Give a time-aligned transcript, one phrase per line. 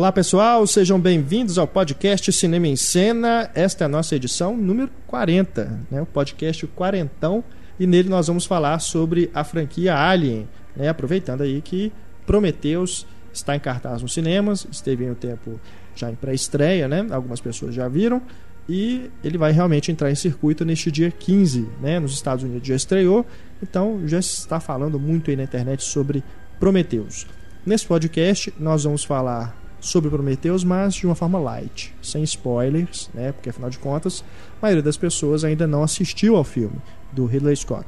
[0.00, 3.50] Olá pessoal, sejam bem-vindos ao podcast Cinema em Cena.
[3.54, 6.00] Esta é a nossa edição número 40, né?
[6.00, 7.44] o podcast Quarentão,
[7.78, 10.88] e nele nós vamos falar sobre a franquia Alien, né?
[10.88, 11.92] aproveitando aí que
[12.24, 15.60] Prometheus está em cartaz nos cinemas, esteve em um tempo
[15.94, 17.06] já em pré-estreia, né?
[17.10, 18.22] algumas pessoas já viram,
[18.66, 22.00] e ele vai realmente entrar em circuito neste dia 15, né?
[22.00, 23.26] nos Estados Unidos já estreou,
[23.62, 26.24] então já está falando muito aí na internet sobre
[26.58, 27.26] Prometheus.
[27.66, 33.32] Nesse podcast nós vamos falar sobre Prometheus, mas de uma forma light, sem spoilers, né?
[33.32, 34.22] Porque afinal de contas,
[34.58, 36.76] a maioria das pessoas ainda não assistiu ao filme
[37.12, 37.86] do Ridley Scott.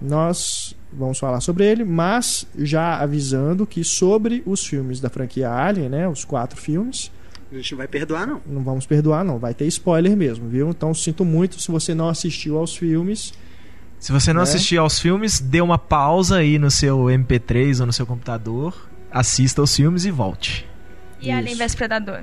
[0.00, 5.88] Nós vamos falar sobre ele, mas já avisando que sobre os filmes da franquia Alien,
[5.88, 7.10] né, os quatro filmes,
[7.50, 8.40] a gente não vai perdoar não.
[8.44, 10.68] Não vamos perdoar não, vai ter spoiler mesmo, viu?
[10.68, 13.32] Então sinto muito se você não assistiu aos filmes.
[13.98, 14.42] Se você não né?
[14.42, 19.60] assistiu aos filmes, dê uma pausa aí no seu MP3 ou no seu computador, assista
[19.60, 20.66] aos filmes e volte.
[21.20, 21.38] E Isso.
[21.38, 22.20] Alien vs Predador?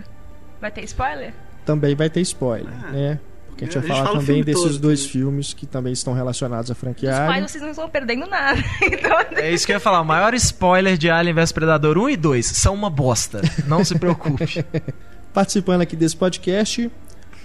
[0.61, 1.33] Vai ter spoiler?
[1.65, 2.91] Também vai ter spoiler, ah.
[2.91, 3.19] né?
[3.53, 6.71] Porque a gente vai falar fala também desses todo, dois filmes que também estão relacionados
[6.71, 7.47] à franquia Os Alien.
[7.47, 8.59] vocês não estão perdendo nada.
[8.81, 9.17] então...
[9.37, 10.01] É isso que eu ia falar.
[10.01, 13.41] O maior spoiler de Alien vs Predador 1 e 2 são uma bosta.
[13.67, 14.65] Não se preocupe.
[15.33, 16.91] Participando aqui desse podcast,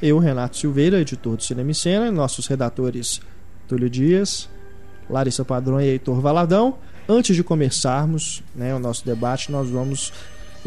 [0.01, 3.21] eu, Renato Silveira, editor do Cinema e Cena, nossos redatores
[3.67, 4.49] Túlio Dias,
[5.11, 6.79] Larissa Padrão e Heitor Valadão.
[7.09, 10.13] Antes de começarmos né, o nosso debate, nós vamos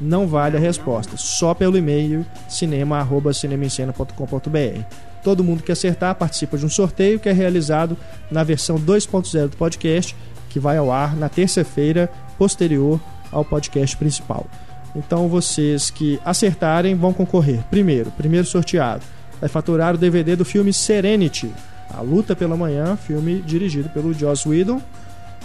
[0.01, 1.17] não vale a resposta.
[1.17, 4.81] Só pelo e-mail cinema@cinemaencena.com.br.
[5.23, 7.97] Todo mundo que acertar participa de um sorteio que é realizado
[8.31, 10.15] na versão 2.0 do podcast,
[10.49, 12.09] que vai ao ar na terça-feira
[12.39, 13.01] posterior
[13.33, 14.47] ao podcast principal.
[14.95, 17.63] Então vocês que acertarem vão concorrer.
[17.71, 19.03] Primeiro, primeiro sorteado,
[19.41, 21.53] vai faturar o DVD do filme Serenity,
[21.91, 24.81] A Luta pela Manhã, filme dirigido pelo Joss Whedon,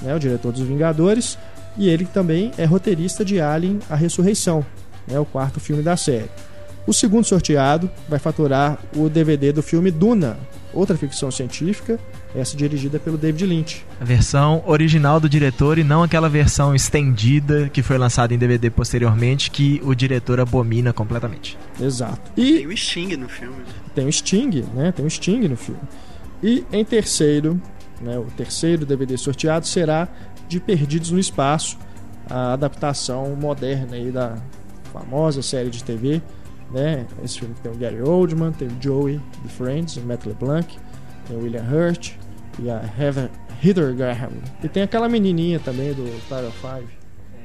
[0.02, 1.38] né, o diretor dos Vingadores
[1.78, 4.66] e ele também é roteirista de Alien: A Ressurreição,
[5.08, 6.30] né, o quarto filme da série.
[6.86, 10.38] O segundo sorteado vai faturar o DVD do filme Duna,
[10.74, 12.00] outra ficção científica,
[12.36, 13.86] essa dirigida pelo David Lynch.
[14.00, 18.72] A versão original do diretor e não aquela versão estendida que foi lançada em DVD
[18.72, 21.58] posteriormente, que o diretor abomina completamente.
[21.80, 22.32] Exato.
[22.36, 23.64] E tem o Sting no filme.
[23.94, 24.92] Tem o Sting, né?
[24.92, 25.82] Tem o Sting no filme.
[26.42, 27.62] E em terceiro,
[28.02, 30.08] né, o terceiro DVD sorteado será
[30.52, 31.78] de Perdidos no Espaço,
[32.30, 34.38] a adaptação moderna aí da
[34.92, 36.22] famosa série de TV.
[36.72, 37.08] Né?
[37.24, 40.78] Esse filme tem o Gary Oldman, tem o Joey de Friends, o Matt LeBlanc,
[41.28, 42.12] tem o William Hurt
[42.60, 42.82] e a
[43.64, 44.32] Heather Graham.
[44.62, 46.84] E tem aquela menininha também do Title 5,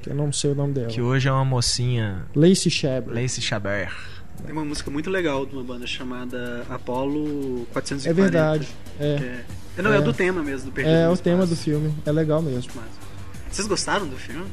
[0.03, 0.88] que eu não sei o nome dela.
[0.88, 2.27] Que hoje é uma mocinha.
[2.34, 3.15] Lacey Chabert.
[3.15, 4.16] Lacey Chabert.
[4.47, 8.09] Tem uma música muito legal de uma banda chamada Apollo 440.
[8.09, 8.69] É verdade.
[9.01, 9.43] É.
[9.77, 9.83] é.
[9.83, 9.99] Não, é.
[9.99, 11.93] é do tema mesmo, do Perdido É, o tema do filme.
[12.07, 12.73] É legal mesmo.
[13.51, 14.47] Vocês gostaram do filme?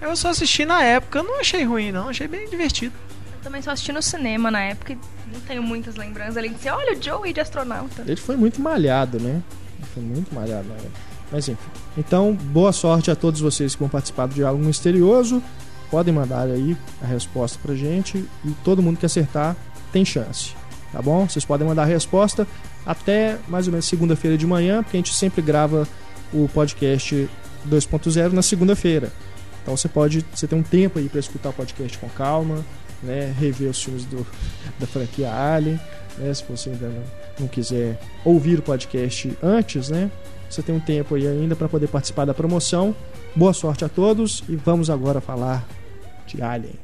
[0.00, 2.08] Eu só assisti na época, não achei ruim, não.
[2.08, 2.94] Achei bem divertido.
[3.34, 4.98] Eu também só assisti no cinema na época e
[5.32, 6.36] não tenho muitas lembranças.
[6.36, 8.02] Além de dizer, olha o Joey de astronauta.
[8.06, 9.42] Ele foi muito malhado, né?
[9.78, 10.90] Ele foi muito malhado na época.
[11.32, 11.70] Mas enfim.
[11.98, 15.42] Então, boa sorte a todos vocês que vão participar do Diálogo Misterioso.
[15.92, 18.24] Podem mandar aí a resposta pra gente.
[18.42, 19.54] E todo mundo que acertar
[19.92, 20.54] tem chance.
[20.90, 21.28] Tá bom?
[21.28, 22.48] Vocês podem mandar a resposta
[22.86, 25.86] até mais ou menos segunda-feira de manhã, porque a gente sempre grava
[26.32, 27.28] o podcast
[27.68, 29.12] 2.0 na segunda-feira.
[29.62, 32.64] Então você pode, você tem um tempo aí para escutar o podcast com calma,
[33.02, 34.26] né, rever os filmes do,
[34.80, 35.78] da franquia Alien,
[36.16, 37.02] né, se você ainda não,
[37.40, 40.10] não quiser ouvir o podcast antes, né,
[40.48, 42.94] você tem um tempo aí ainda para poder participar da promoção.
[43.36, 45.66] Boa sorte a todos e vamos agora falar
[46.26, 46.74] de Alien.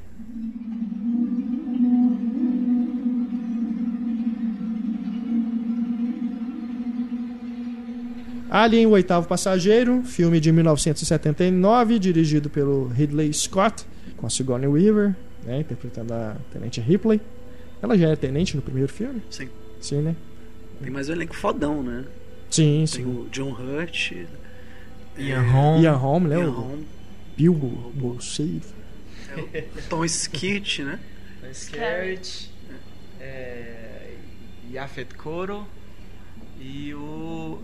[8.50, 13.84] Alien, o oitavo passageiro, filme de 1979, dirigido pelo Ridley Scott,
[14.16, 15.14] com a Sigourney Weaver,
[15.44, 17.20] né, interpretando a Tenente Ripley.
[17.82, 19.22] Ela já é tenente no primeiro filme?
[19.30, 19.48] Sim.
[19.80, 20.16] Sim, né?
[20.82, 22.04] Tem mais um elenco fodão, né?
[22.50, 23.04] Sim, Tem sim.
[23.04, 24.12] o John Hurt,
[25.18, 26.38] Ian Holm, Ian Holm, né?
[26.38, 26.80] Ian Holm.
[27.36, 28.62] Bilbo Bolseiro.
[29.36, 30.98] É o Tom Skerritt, né?
[31.40, 32.50] Tom Skerritt,
[33.20, 34.14] é,
[34.72, 35.66] Yafet Koro
[36.60, 37.60] e o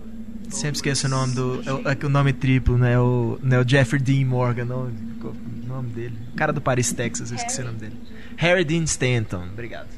[0.50, 1.62] sempre esqueço o nome do.
[1.66, 2.98] É o, é o nome triplo, né?
[2.98, 5.34] O, não é o Jeffrey Dean Morgan, não, não
[5.74, 6.16] nome dele.
[6.32, 7.96] O cara do Paris, Texas, eu esqueci o nome dele.
[8.36, 9.88] Harry Dean Stanton, obrigado.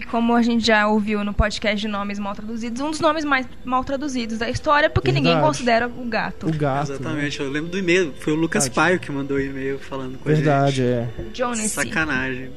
[0.00, 3.22] E como a gente já ouviu no podcast de nomes mal traduzidos, um dos nomes
[3.22, 5.28] mais mal traduzidos da história, porque Verdade.
[5.34, 6.46] ninguém considera o gato.
[6.48, 6.92] O gato.
[6.92, 8.14] Exatamente, eu lembro do e-mail.
[8.18, 8.74] Foi o Lucas Tadinho.
[8.74, 11.08] Paio que mandou o e-mail falando com Verdade, a é.
[11.18, 11.36] gente.
[11.38, 11.68] Jonesy.
[11.68, 12.50] Sacanagem.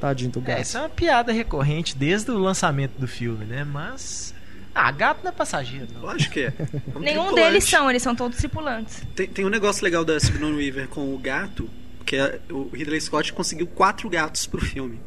[0.00, 0.62] Tadinho do É, gato.
[0.62, 3.62] isso é uma piada recorrente desde o lançamento do filme, né?
[3.64, 4.34] Mas.
[4.74, 6.00] Ah, gato não é passageiro, não.
[6.02, 6.50] Lógico que é.
[6.92, 7.34] Como Nenhum tripulante.
[7.50, 9.02] deles são, eles são todos tripulantes.
[9.14, 11.68] Tem, tem um negócio legal da Sigourney Weaver com o gato,
[12.06, 14.98] que é, o Ridley Scott conseguiu quatro gatos pro filme.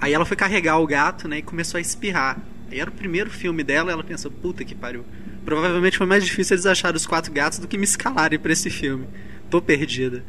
[0.00, 2.38] Aí ela foi carregar o gato, né, e começou a espirrar.
[2.70, 5.04] Aí era o primeiro filme dela, ela pensou, puta que pariu.
[5.44, 8.70] Provavelmente foi mais difícil eles acharem os quatro gatos do que me escalarem pra esse
[8.70, 9.06] filme.
[9.50, 10.22] Tô perdida.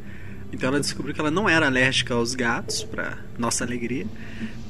[0.51, 4.05] Então ela descobriu que ela não era alérgica aos gatos, pra nossa alegria.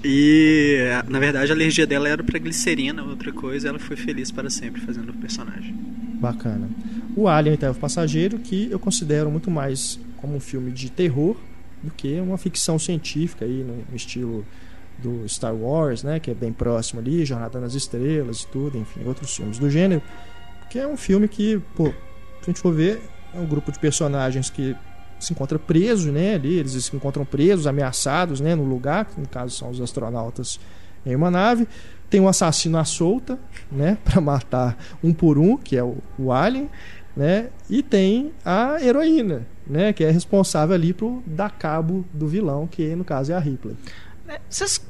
[0.04, 0.78] E
[1.08, 4.82] na verdade a alergia dela era pra glicerina, outra coisa, ela foi feliz para sempre
[4.82, 5.74] fazendo o personagem.
[6.20, 6.70] Bacana.
[7.16, 11.36] O Alien, Oitavo Passageiro, que eu considero muito mais como um filme de terror
[11.82, 14.46] do que uma ficção científica aí no estilo
[15.02, 19.02] do Star Wars, né, que é bem próximo ali, Jornada nas Estrelas e tudo, enfim,
[19.06, 20.02] outros filmes do gênero,
[20.70, 21.94] que é um filme que, pô, se
[22.44, 23.02] a gente for ver,
[23.34, 24.76] é um grupo de personagens que
[25.20, 29.28] se encontra preso, né, ali, eles se encontram presos, ameaçados, né, no lugar, que no
[29.28, 30.60] caso são os astronautas
[31.06, 31.68] em uma nave,
[32.10, 33.40] tem um assassino à solta,
[33.72, 36.70] né, para matar um por um, que é o, o Alien,
[37.16, 42.68] né, e tem a heroína, né, que é responsável ali por dar cabo do vilão,
[42.68, 43.76] que no caso é a Ripley.
[44.32, 44.90] É, Vocês.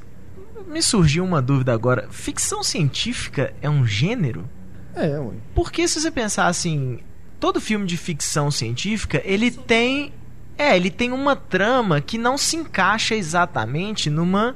[0.66, 2.06] Me surgiu uma dúvida agora.
[2.10, 4.48] Ficção científica é um gênero?
[4.94, 5.34] É, ué.
[5.54, 7.00] Porque se você pensar assim,
[7.40, 10.12] todo filme de ficção científica, ele tem
[10.56, 14.54] é, ele tem uma trama que não se encaixa exatamente numa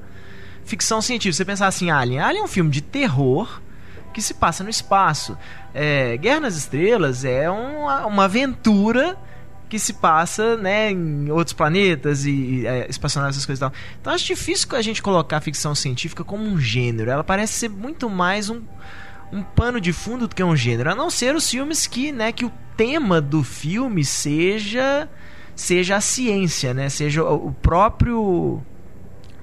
[0.64, 1.36] ficção científica.
[1.38, 3.60] Você pensar assim, Alien, Alien é um filme de terror
[4.14, 5.36] que se passa no espaço.
[5.74, 9.18] É, Guerra nas Estrelas é uma, uma aventura
[9.68, 13.72] que se passa né, em outros planetas e, e é, espaçonaves, essas coisas e tal.
[14.00, 17.10] Então acho difícil a gente colocar a ficção científica como um gênero.
[17.10, 18.62] Ela parece ser muito mais um,
[19.32, 22.30] um pano de fundo do que um gênero, a não ser os filmes que, né,
[22.32, 25.08] que o tema do filme seja
[25.54, 28.62] seja a ciência, né, seja o próprio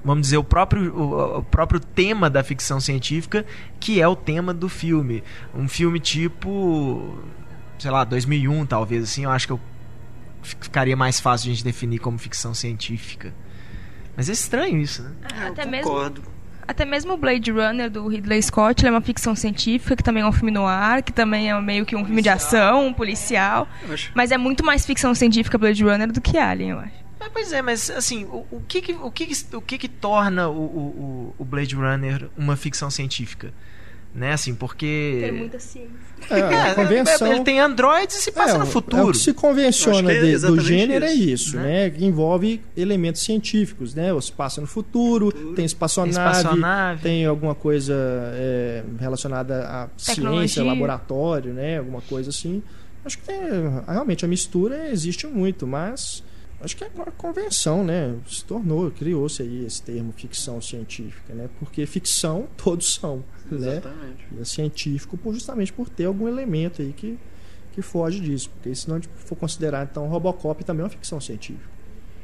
[0.06, 3.46] vamos dizer o próprio o, o próprio tema da ficção científica,
[3.80, 5.24] que é o tema do filme.
[5.54, 7.18] Um filme tipo,
[7.78, 9.60] sei lá, 2001 talvez assim, eu acho que eu
[10.44, 13.34] ficaria mais fácil de a gente definir como ficção científica.
[14.16, 15.12] Mas é estranho isso, né?
[15.24, 16.24] É, até eu mesmo concordo.
[16.66, 20.24] Até mesmo o Blade Runner do Ridley Scott, ele é uma ficção científica, que também
[20.24, 22.94] é um filme no ar, que também é meio que um filme de ação, um
[22.94, 23.68] policial.
[24.14, 27.04] Mas é muito mais ficção científica Blade Runner do que Alien, eu acho.
[27.20, 29.88] É, pois é, mas assim, o, o que, que, o, que, que, o que que
[29.88, 33.54] torna o, o, o Blade Runner uma ficção científica?
[34.16, 35.50] Né, assim, porque...
[35.60, 35.90] ciência.
[36.30, 37.28] É, a É, convenção.
[37.34, 39.10] ele tem androides e se passa é, no É futuro.
[39.10, 41.90] o que se convenciona que é de- do gênero é isso, isso, né?
[41.90, 41.96] né?
[42.00, 44.10] Envolve elementos científicos, né?
[44.22, 47.02] Se passa no futuro, tem espaçonave, Espaçonave.
[47.02, 47.94] tem alguma coisa
[48.36, 50.64] é, relacionada à ciência, Tecnologia.
[50.64, 51.80] laboratório, né?
[51.80, 52.62] Alguma coisa assim.
[53.04, 56.24] Acho que é, realmente a mistura existe muito, mas
[56.62, 58.14] acho que é uma convenção, né?
[58.30, 61.50] Se tornou, criou-se aí esse termo ficção científica, né?
[61.60, 63.24] Porque ficção todos são?
[63.52, 64.26] Exatamente.
[64.40, 67.18] é científico por, justamente por ter algum elemento aí que,
[67.72, 68.50] que foge disso.
[68.50, 71.70] Porque se não for considerar, então, Robocop também é uma ficção científica,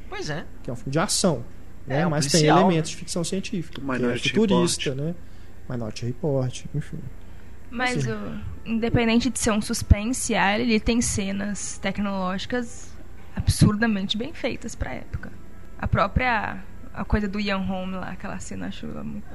[0.10, 0.46] Pois é.
[0.64, 1.44] que é um filme de ação,
[1.86, 2.02] né?
[2.02, 5.16] É, um mas policial, tem elementos de ficção científica, que é Minority futurista, né?
[5.70, 7.00] Minority Report, enfim.
[7.70, 8.12] Mas Sim.
[8.12, 12.90] o, independente de ser um suspense, ele tem cenas tecnológicas
[13.36, 15.32] absurdamente bem feitas pra época.
[15.78, 19.26] A própria a coisa do Ian Holm lá, aquela cena, acho muito...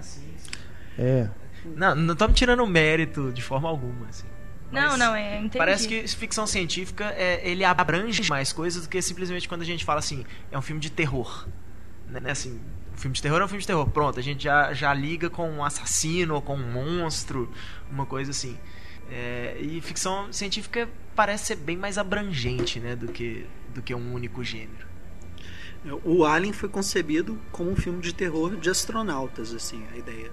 [0.98, 1.28] É,
[1.64, 4.26] Não, não estamos tirando mérito de forma alguma, assim.
[4.70, 5.58] Não, não, é, entendi.
[5.58, 9.84] Parece que ficção científica é, ele abrange mais coisas do que simplesmente quando a gente
[9.84, 11.46] fala assim, é um filme de terror.
[12.08, 12.20] Né?
[12.30, 12.60] Assim,
[12.92, 13.88] um filme de terror é um filme de terror.
[13.88, 17.50] Pronto, a gente já, já liga com um assassino ou com um monstro,
[17.90, 18.58] uma coisa assim.
[19.10, 24.12] É, e ficção científica parece ser bem mais abrangente, né, do que, do que um
[24.12, 24.94] único gênero.
[26.02, 30.32] O Alien foi concebido como um filme de terror de astronautas, assim, a ideia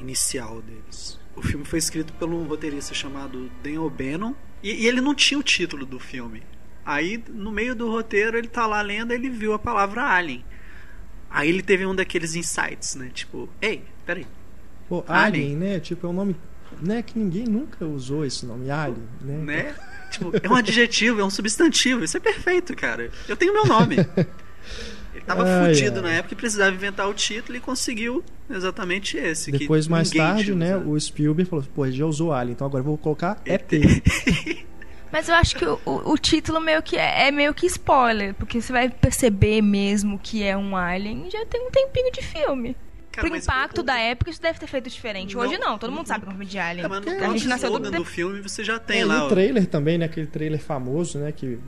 [0.00, 1.18] inicial deles.
[1.34, 5.38] O filme foi escrito por um roteirista chamado Dan O'Bannon e, e ele não tinha
[5.38, 6.42] o título do filme.
[6.84, 10.44] Aí, no meio do roteiro, ele tá lá lendo e ele viu a palavra Alien.
[11.30, 13.10] Aí ele teve um daqueles insights, né?
[13.12, 14.26] Tipo, ei, peraí.
[14.88, 15.44] pô, Alien.
[15.44, 15.80] Alien, né?
[15.80, 16.36] Tipo, é um nome
[16.80, 19.36] né, que ninguém nunca usou esse nome, Alien, né?
[19.36, 19.74] Né?
[20.10, 22.02] tipo, é um adjetivo, é um substantivo.
[22.04, 23.10] Isso é perfeito, cara.
[23.28, 23.96] Eu tenho meu nome.
[25.18, 26.02] Ele tava Ai, fudido ai.
[26.02, 29.50] na época e precisava inventar o título e conseguiu exatamente esse.
[29.52, 30.90] que Depois, mais tarde, né, usado.
[30.90, 33.68] o Spielberg falou, pô, já usou Alien, então agora eu vou colocar ET.
[35.10, 38.34] Mas eu acho que o, o, o título meio que é, é meio que spoiler,
[38.34, 42.76] porque você vai perceber mesmo que é um alien já tem um tempinho de filme.
[43.10, 45.34] Cara, Pro impacto o- da época, isso deve ter feito diferente.
[45.36, 45.70] Hoje Não.
[45.70, 46.84] não, todo mundo sabe que é de alien.
[46.84, 47.90] É, mas no a gente nasceu do...
[47.90, 49.22] do filme você já tem É, e lá.
[49.22, 49.28] o ó.
[49.30, 50.04] trailer também, né?
[50.04, 51.32] Aquele trailer famoso, né?
[51.32, 51.58] Que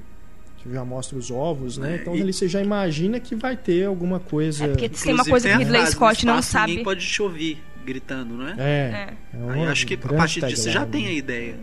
[0.69, 1.93] já mostra os ovos, né?
[1.93, 4.65] É, então e- ali você já imagina que vai ter alguma coisa.
[4.65, 6.71] É porque tem uma coisa que Ridley Scott "No não sabe.
[6.73, 8.55] Ninguém pode te ouvir gritando, não é?
[8.59, 8.63] É.
[8.63, 9.17] É.
[9.33, 11.57] é eu acho que a partir disso você já tem a ideia.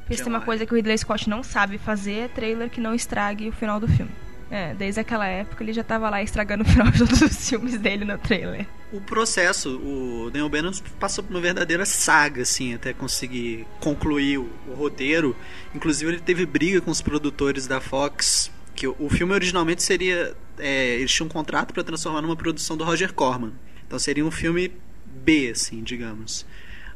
[0.00, 2.80] Porque se tem uma coisa que o Ridley Scott não sabe fazer é trailer que
[2.80, 4.10] não estrague o final do filme.
[4.50, 7.78] É, desde aquela época ele já tava lá estragando o final de todos os filmes
[7.78, 8.66] dele no trailer.
[8.92, 14.48] O processo, o Daniel Bannon passou por uma verdadeira saga, assim, até conseguir concluir o,
[14.66, 15.36] o roteiro.
[15.74, 20.34] Inclusive, ele teve briga com os produtores da Fox, que o, o filme originalmente seria.
[20.58, 23.52] é, eles tinham um contrato para transformar numa produção do Roger Corman.
[23.86, 24.72] Então seria um filme
[25.04, 26.46] B, assim, digamos.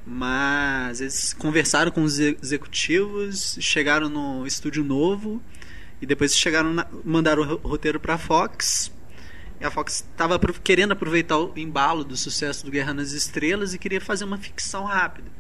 [0.07, 5.41] Mas eles conversaram com os exe- executivos, chegaram no estúdio novo
[6.03, 8.93] e depois chegaram na- mandaram o ro- roteiro para Fox.
[9.61, 13.79] E a Fox estava querendo aproveitar o embalo do sucesso do Guerra nas Estrelas e
[13.79, 15.31] queria fazer uma ficção rápida.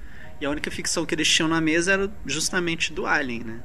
[0.40, 3.60] E a única ficção que eles tinham na mesa era justamente do Alien, né?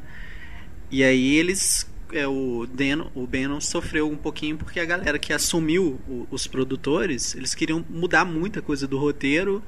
[0.89, 5.33] E aí eles é, o Denon, o Bannon sofreu um pouquinho porque a galera que
[5.33, 9.61] assumiu o- os produtores, eles queriam mudar muita coisa do roteiro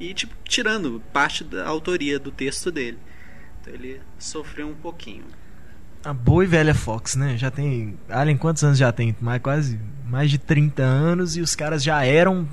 [0.00, 2.98] e tipo tirando parte da autoria do texto dele.
[3.60, 5.24] Então ele sofreu um pouquinho.
[6.06, 7.36] A boa e velha Fox, né?
[7.36, 7.98] Já tem.
[8.08, 9.16] Alien, quantos anos já tem?
[9.20, 12.48] Mais, quase mais de 30 anos e os caras já eram.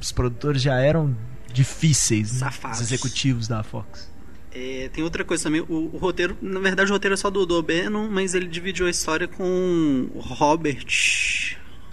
[0.00, 1.16] Os produtores já eram
[1.52, 2.48] difíceis, né?
[2.70, 4.08] Os executivos da Fox.
[4.54, 7.44] É, tem outra coisa também, o, o roteiro, na verdade o roteiro é só do,
[7.44, 10.86] do Bannon, mas ele dividiu a história com o Robert.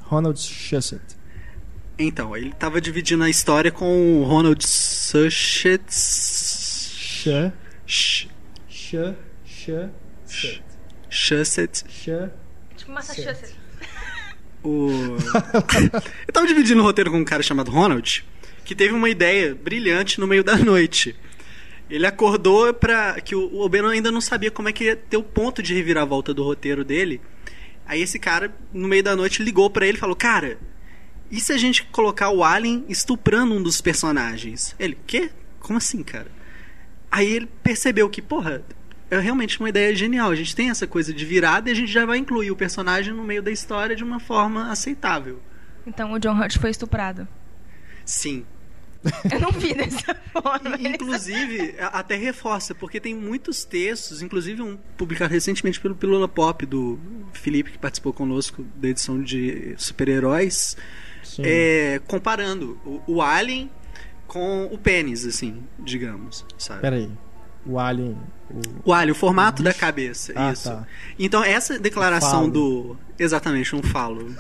[0.04, 1.02] Ronald Shusett.
[1.98, 5.82] Então, ele tava dividindo a história com o Ronald Suchet.
[5.90, 7.28] Sh,
[7.88, 8.28] sh,
[8.68, 9.90] sh,
[10.30, 10.64] set.
[11.10, 11.84] Shusett.
[11.90, 12.30] Sh.
[12.78, 13.56] Tipo Massachusetts.
[14.64, 14.90] O...
[16.28, 18.26] eu tava dividindo o roteiro com um cara chamado Ronald,
[18.66, 21.16] que teve uma ideia brilhante no meio da noite.
[21.90, 23.20] Ele acordou pra.
[23.22, 25.74] que o, o O'Bannon ainda não sabia como é que ia ter o ponto de
[25.74, 27.20] reviravolta do roteiro dele.
[27.86, 30.60] Aí esse cara, no meio da noite, ligou pra ele e falou: Cara,
[31.32, 34.76] e se a gente colocar o Alien estuprando um dos personagens?
[34.80, 35.32] Ele, quê?
[35.60, 36.28] Como assim, cara?
[37.12, 38.64] Aí ele percebeu que, porra,
[39.10, 40.32] é realmente uma ideia genial.
[40.32, 43.14] A gente tem essa coisa de virada e a gente já vai incluir o personagem
[43.14, 45.42] no meio da história de uma forma aceitável.
[45.86, 47.28] Então o John Hurt foi estuprado.
[48.06, 48.46] Sim.
[49.32, 50.76] Eu não vi dessa forma.
[50.78, 56.66] E, inclusive, até reforça, porque tem muitos textos, inclusive um publicado recentemente pelo Pílula Pop,
[56.66, 57.00] do
[57.34, 60.76] Felipe, que participou conosco da edição de super-heróis,
[61.40, 63.72] é, comparando o, o Alien
[64.28, 66.82] com o pênis, assim, digamos, sabe?
[66.82, 67.10] Peraí.
[67.66, 68.18] O Alien.
[68.50, 68.90] O...
[68.90, 70.70] O alho, o formato O da cabeça, Ah, isso.
[70.70, 70.88] tá.
[71.20, 72.98] Então, essa declaração do.
[73.18, 74.34] Exatamente, um falo.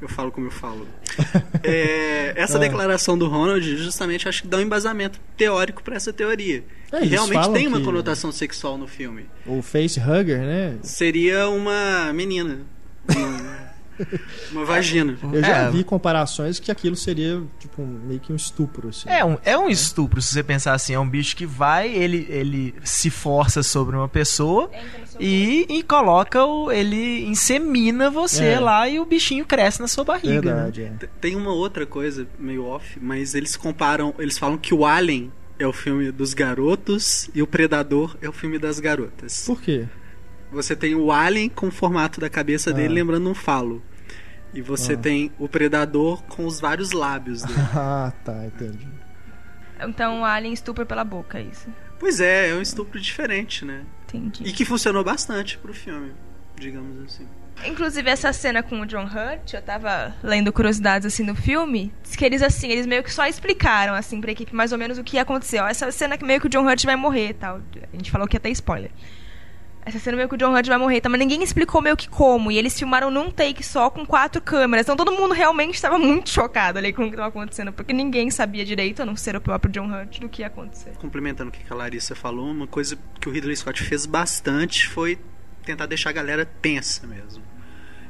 [0.00, 0.86] Eu falo como eu falo.
[1.62, 2.60] É, essa Ah.
[2.60, 6.64] declaração do Ronald, justamente, acho que dá um embasamento teórico para essa teoria.
[6.92, 9.26] É, realmente tem uma conotação sexual no filme.
[9.46, 10.76] O Facehugger, né?
[10.82, 12.60] Seria uma menina.
[13.14, 13.69] Uma,
[14.52, 15.16] uma vagina.
[15.32, 15.70] Eu já É.
[15.70, 19.08] vi comparações que aquilo seria tipo um- meio que um estupro, assim.
[19.08, 20.94] É um, é um estupro, se você pensar assim.
[20.94, 24.70] É um bicho que vai, ele, ele se força sobre uma pessoa
[25.18, 26.70] e, e coloca o.
[26.72, 28.60] Ele insemina você É.
[28.60, 30.54] lá e o bichinho cresce na sua barriga.
[30.54, 30.62] né?
[30.62, 30.88] Verdade, é.
[30.98, 35.30] T- Tem uma outra coisa meio off, mas eles comparam, eles falam que o Alien
[35.58, 39.44] é o filme dos garotos e o Predador é o filme das garotas.
[39.46, 39.86] Por quê?
[40.52, 42.94] Você tem o Alien com o formato da cabeça dele Ah.
[42.94, 43.82] lembrando um falo.
[44.52, 44.96] E você Ah.
[44.98, 47.58] tem o Predador com os vários lábios dele.
[47.74, 48.86] Ah, tá, entendi.
[49.80, 51.68] Então o Alien estupra pela boca, é isso.
[51.98, 53.82] pois é, é um estupro diferente, né?
[54.04, 54.42] Entendi.
[54.44, 56.12] E que funcionou bastante pro filme,
[56.56, 57.26] digamos assim.
[57.66, 62.16] Inclusive, essa cena com o John Hurt, eu tava lendo curiosidades assim no filme, diz
[62.16, 65.04] que eles assim, eles meio que só explicaram assim pra equipe mais ou menos o
[65.04, 65.60] que ia acontecer.
[65.60, 67.60] Ó, essa cena que meio que o John Hurt vai morrer e tal.
[67.92, 68.90] A gente falou que ia ter spoiler.
[69.84, 72.08] Essa cena meio que o John Hurt vai morrer, tal, mas ninguém explicou meio que
[72.08, 72.50] como.
[72.52, 74.84] E eles filmaram num take só com quatro câmeras.
[74.84, 78.30] Então todo mundo realmente estava muito chocado ali com o que estava acontecendo, porque ninguém
[78.30, 80.90] sabia direito, a não ser o próprio John Hurt, do que ia acontecer.
[80.98, 85.18] Complementando o que a Larissa falou, uma coisa que o Ridley Scott fez bastante foi
[85.64, 87.42] tentar deixar a galera tensa mesmo.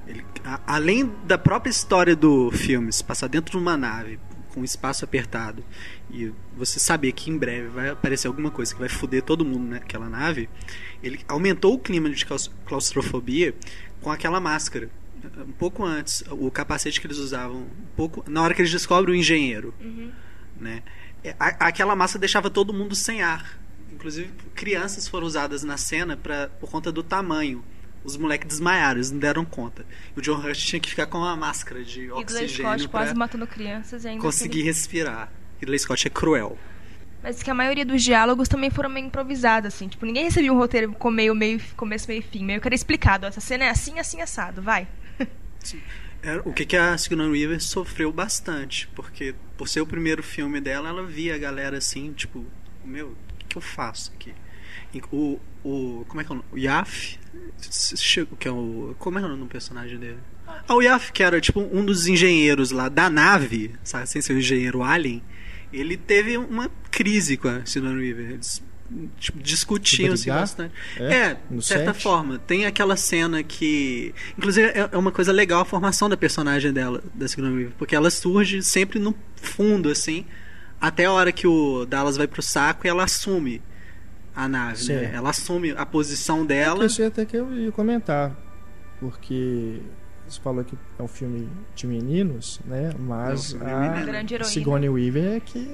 [0.09, 4.19] Ele, a- além da própria história do filme, se passar dentro de uma nave
[4.53, 5.65] com espaço apertado
[6.11, 9.69] e você saber que em breve vai aparecer alguma coisa que vai foder todo mundo
[9.71, 10.51] naquela nave,
[11.03, 13.55] ele aumentou o clima de claus- claustrofobia
[14.01, 14.89] com aquela máscara.
[15.47, 19.15] Um pouco antes, o capacete que eles usavam, um pouco na hora que eles descobrem
[19.15, 19.75] o engenheiro,
[20.59, 20.83] né?
[21.23, 23.59] É, a- aquela massa deixava todo mundo sem ar.
[23.93, 27.63] inclusive crianças foram usadas na cena pra, por conta do tamanho.
[28.03, 29.85] Os moleques desmaiaram, eles não deram conta.
[30.17, 34.05] O John Hurt tinha que ficar com uma máscara de oxigênio Scott quase matando crianças
[34.05, 35.31] e ainda conseguir assim- respirar.
[35.61, 36.57] Ridley Scott é cruel.
[37.23, 39.89] Mas que a maioria dos diálogos também foram meio improvisados, assim.
[39.89, 42.45] Tipo, ninguém recebia um roteiro com meio, meio, começo, meio fim.
[42.45, 43.27] Meio que era explicado.
[43.27, 44.63] Essa cena é assim, assim, assado.
[44.63, 44.89] Vai.
[46.23, 50.61] É, o que, que a Sigourney Weaver sofreu bastante, porque por ser o primeiro filme
[50.61, 52.45] dela, ela via a galera assim, tipo,
[52.85, 54.35] meu, o que, que eu faço aqui?
[55.11, 56.49] O, o como é que é o nome?
[56.53, 57.19] O Yaf,
[58.39, 60.19] que é o como é o nome do personagem dele?
[60.47, 64.35] Ah, o Yaf, que era tipo um dos engenheiros lá da nave, sabe, sem ser
[64.35, 65.23] o engenheiro alien,
[65.73, 68.33] ele teve uma crise com a Sigourney Weaver.
[68.33, 68.63] Eles
[69.19, 70.75] tipo, discutiam assim, bastante.
[70.99, 71.15] É?
[71.15, 72.03] É, de certa set?
[72.03, 72.39] forma.
[72.39, 74.15] Tem aquela cena que.
[74.37, 77.95] Inclusive, é é uma coisa legal a formação da personagem dela, da Sigourney Weaver, porque
[77.95, 80.25] ela surge sempre no fundo, assim,
[80.81, 83.63] até a hora que o Dallas vai pro saco e ela assume
[84.35, 85.13] a nave, né?
[85.15, 86.85] Ela assume a posição dela.
[86.85, 88.37] Eu sei até que eu ia comentar,
[88.99, 89.81] porque
[90.31, 92.93] você falou que é um filme de meninos, né?
[92.99, 94.07] Mas de a meninos.
[94.07, 94.51] Grande heroína.
[94.53, 95.69] Sigourney Weaver é que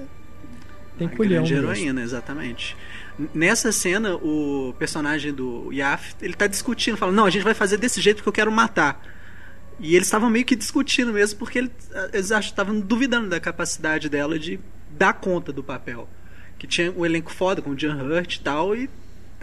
[0.99, 1.69] tem a culhão grande mesmo.
[1.71, 2.77] heroína, exatamente.
[3.19, 7.55] N- Nessa cena, o personagem do Yaf, ele tá discutindo, falando, não, a gente vai
[7.55, 9.03] fazer desse jeito porque eu quero matar.
[9.79, 11.73] E eles estavam meio que discutindo mesmo, porque ele-
[12.13, 14.59] eles estavam duvidando da capacidade dela de
[14.91, 16.09] dar conta do papel.
[16.59, 18.89] Que tinha um elenco foda, com o John Hurt e tal, e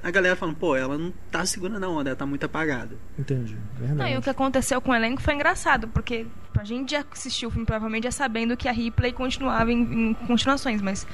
[0.04, 2.96] a galera falando, pô, ela não tá segura não, ela tá muito apagada.
[3.18, 4.12] Entendi, Não, verdade.
[4.14, 6.26] e o que aconteceu com o elenco foi engraçado, porque
[6.60, 10.14] a gente já assistiu o filme provavelmente já sabendo que a Ripley continuava em, em
[10.14, 11.08] continuações, mas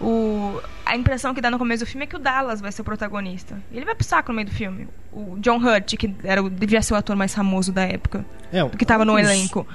[0.00, 2.82] o, a impressão que dá no começo do filme é que o Dallas vai ser
[2.82, 3.56] o protagonista.
[3.70, 4.88] E ele vai pro saco no meio do filme.
[5.12, 8.68] O John Hurt, que era o, devia ser o ator mais famoso da época, É,
[8.70, 9.66] que tava no os- elenco,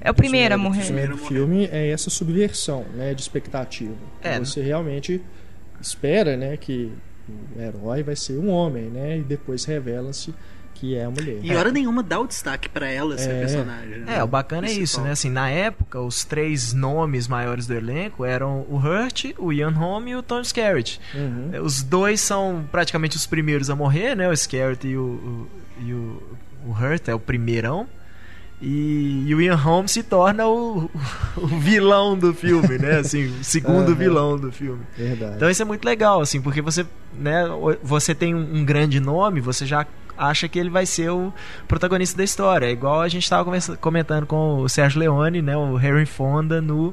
[0.00, 0.82] é o primeiro a O morrer.
[0.84, 3.94] primeiro filme é essa subversão, né, de expectativa.
[4.22, 5.22] É, Você realmente
[5.80, 6.92] espera, né, que
[7.56, 10.34] o herói vai ser um homem, né, e depois revela-se
[10.74, 11.38] que é a mulher.
[11.42, 13.40] E hora nenhuma dá o destaque pra ela ser É.
[13.40, 13.98] personagem.
[13.98, 14.16] né?
[14.18, 15.04] É, o bacana é isso, Principal.
[15.06, 15.10] né?
[15.10, 20.06] Assim, na época, os três nomes maiores do elenco eram o Hurt, o Ian Holm
[20.06, 21.00] e o Tom Skerritt.
[21.12, 21.64] Uhum.
[21.64, 24.28] Os dois são praticamente os primeiros a morrer, né?
[24.28, 25.48] O Skerritt e o, o-
[25.84, 26.22] e o,
[26.66, 27.88] o Hurt é o primeirão.
[28.60, 30.90] E, e o Ian Holm se torna o,
[31.36, 32.98] o vilão do filme, né?
[32.98, 33.94] Assim, o segundo Aham.
[33.94, 34.82] vilão do filme.
[34.96, 35.36] Verdade.
[35.36, 37.44] Então isso é muito legal, assim, porque você, né,
[37.82, 41.32] você tem um, grande nome, você já acha que ele vai ser o
[41.68, 42.66] protagonista da história.
[42.66, 43.48] É igual a gente estava
[43.80, 46.92] comentando com o Sérgio Leone, né, o Henry Fonda no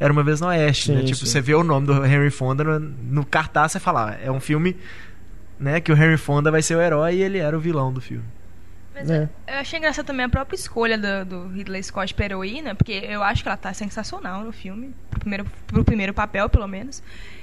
[0.00, 1.02] Era uma vez no Oeste, Sim, né?
[1.04, 1.26] Tipo, sim.
[1.26, 4.40] você vê o nome do Henry Fonda no, no cartaz, você fala, ah, é um
[4.40, 4.76] filme,
[5.60, 8.00] né, que o Henry Fonda vai ser o herói e ele era o vilão do
[8.00, 8.24] filme.
[8.94, 9.28] Mas É.
[9.48, 13.22] eu achei engraçado também a própria escolha do, do Ridley Scott pra heroína, porque eu
[13.22, 17.02] acho que ela tá sensacional no filme, pro primeiro, pro primeiro papel, pelo menos.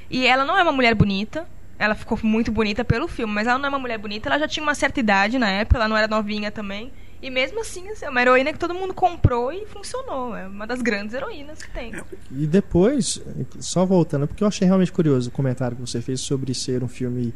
[0.09, 1.45] E ela não é uma mulher bonita,
[1.77, 4.47] ela ficou muito bonita pelo filme, mas ela não é uma mulher bonita, ela já
[4.47, 6.91] tinha uma certa idade na época, ela não era novinha também.
[7.21, 10.35] E mesmo assim, assim, é uma heroína que todo mundo comprou e funcionou.
[10.35, 11.93] É uma das grandes heroínas que tem.
[12.31, 13.21] E depois,
[13.59, 16.87] só voltando, porque eu achei realmente curioso o comentário que você fez sobre ser um
[16.87, 17.31] filme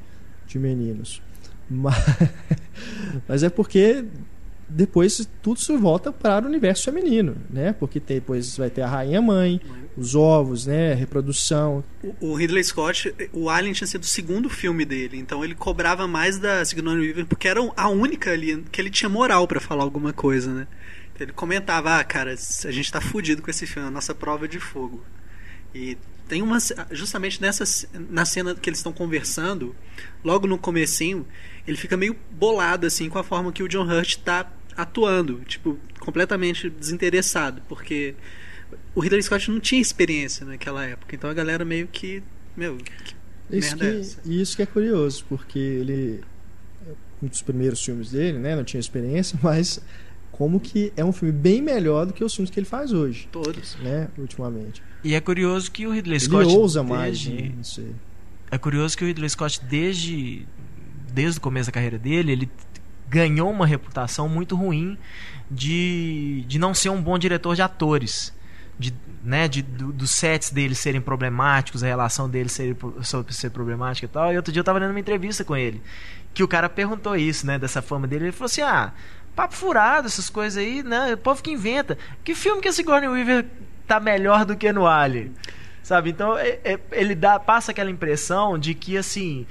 [0.47, 1.21] de meninos.
[1.69, 1.95] Mas,
[3.28, 4.06] mas é porque
[4.67, 7.73] depois tudo se volta para o universo feminino, né?
[7.73, 9.62] Porque tem- depois vai ter a rainha mãe,
[9.95, 10.93] os ovos, né?
[10.93, 11.84] Reprodução.
[12.04, 16.08] O, o Ridley Scott, o Alien tinha sido o segundo filme dele, então ele cobrava
[16.08, 19.84] mais da Sigourney Weaver porque era a única ali que ele tinha moral pra falar
[19.84, 20.67] alguma coisa, né?
[21.19, 24.47] Ele comentava, ah, cara, a gente tá fudido com esse filme, é a nossa prova
[24.49, 25.01] de fogo.
[25.73, 26.57] E tem uma
[26.91, 29.75] justamente nessa na cena que eles estão conversando,
[30.23, 31.25] logo no comecinho,
[31.67, 35.79] ele fica meio bolado assim com a forma que o John Hurt tá atuando, tipo,
[35.99, 38.15] completamente desinteressado, porque
[38.93, 42.21] o Ridley Scott não tinha experiência naquela época, então a galera meio que,
[42.57, 43.15] meu, que
[43.51, 44.19] Isso merda é que, essa?
[44.25, 46.23] isso que é curioso, porque ele
[47.21, 48.55] um dos primeiros filmes dele, né?
[48.55, 49.79] Não tinha experiência, mas
[50.31, 53.27] como que é um filme bem melhor do que os filmes que ele faz hoje,
[53.31, 53.77] Todos.
[53.77, 54.09] né?
[54.17, 54.83] Ultimamente.
[55.05, 57.51] E é curioso que o Ridley Ele Scott ousa mais, desde- né?
[57.55, 57.95] Não sei.
[58.51, 60.45] É curioso que o Ridley Scott, desde,
[61.13, 62.49] desde o começo da carreira dele, ele
[63.07, 64.97] ganhou uma reputação muito ruim
[65.49, 68.33] de, de não ser um bom diretor de atores.
[68.77, 72.75] De, né, de, do- dos sets dele serem problemáticos, a relação dele ser,
[73.29, 74.33] ser problemática e tal.
[74.33, 75.81] E outro dia eu tava lendo uma entrevista com ele,
[76.33, 78.25] que o cara perguntou isso, né, dessa fama dele.
[78.25, 78.91] Ele falou assim: ah,
[79.33, 81.13] papo furado, essas coisas aí, né?
[81.13, 81.97] O povo que inventa.
[82.23, 83.45] Que filme que a Sigourney Weaver
[83.88, 85.32] tá melhor do que no Alien?
[85.84, 86.10] Sabe?
[86.10, 89.45] Então é- é- ele dá, passa aquela impressão de que assim.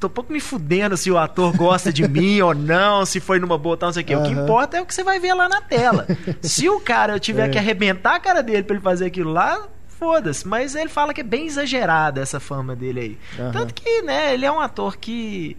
[0.00, 3.58] Tô pouco me fudendo se o ator gosta de mim ou não, se foi numa
[3.58, 4.14] boa tal, não sei o quê.
[4.14, 6.06] O que importa é o que você vai ver lá na tela.
[6.40, 7.48] se o cara tiver É.
[7.48, 10.46] que arrebentar a cara dele pra ele fazer aquilo lá, foda-se.
[10.46, 13.18] Mas ele fala que é bem exagerada essa fama dele aí.
[13.40, 13.50] Aham.
[13.50, 15.56] Tanto que, né, ele é um ator que.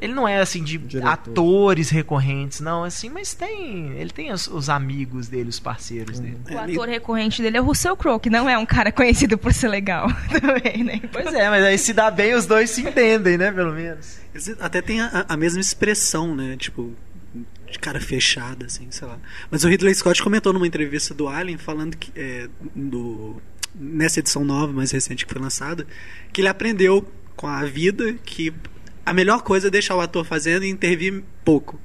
[0.00, 1.10] Ele não é assim de Diretor.
[1.10, 3.92] atores recorrentes, não, assim, mas tem.
[3.92, 6.38] Ele tem os, os amigos dele, os parceiros dele.
[6.50, 9.52] O ator recorrente dele é o Russell Crowe, que não é um cara conhecido por
[9.52, 10.08] ser legal
[10.40, 11.00] também, né?
[11.12, 14.18] Pois é, mas aí se dá bem, os dois se entendem, né, pelo menos.
[14.34, 16.56] Eles até tem a, a mesma expressão, né?
[16.56, 16.92] Tipo,
[17.70, 19.18] de cara fechada, assim, sei lá.
[19.50, 22.12] Mas o Ridley Scott comentou numa entrevista do Alien, falando que.
[22.14, 23.40] é, do,
[23.74, 25.86] nessa edição nova, mais recente que foi lançada,
[26.32, 27.06] que ele aprendeu
[27.36, 28.52] com a vida que
[29.08, 31.80] a melhor coisa é deixar o ator fazendo e intervir pouco.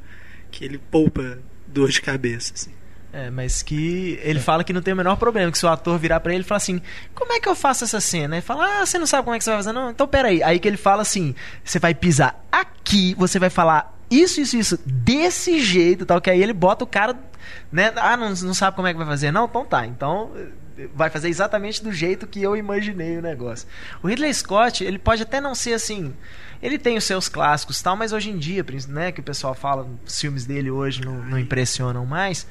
[0.51, 2.71] Que ele poupa dor de cabeça, assim.
[3.11, 5.99] É, mas que ele fala que não tem o menor problema, que se o ator
[5.99, 6.81] virar pra ele e falar assim,
[7.13, 8.35] como é que eu faço essa cena?
[8.35, 9.71] Ele fala, ah, você não sabe como é que você vai fazer?
[9.71, 10.41] Não, então peraí.
[10.41, 14.79] Aí que ele fala assim, você vai pisar aqui, você vai falar isso, isso, isso,
[14.83, 17.15] desse jeito, tal, que aí ele bota o cara,
[17.71, 19.31] né, ah, não, não sabe como é que vai fazer?
[19.31, 20.31] Não, então tá, então
[20.95, 23.67] vai fazer exatamente do jeito que eu imaginei o negócio.
[24.01, 26.13] O Ridley Scott, ele pode até não ser assim,
[26.63, 29.53] ele tem os seus clássicos e tal, mas hoje em dia, né, que o pessoal
[29.53, 32.47] fala, os filmes dele hoje não, não impressionam mais,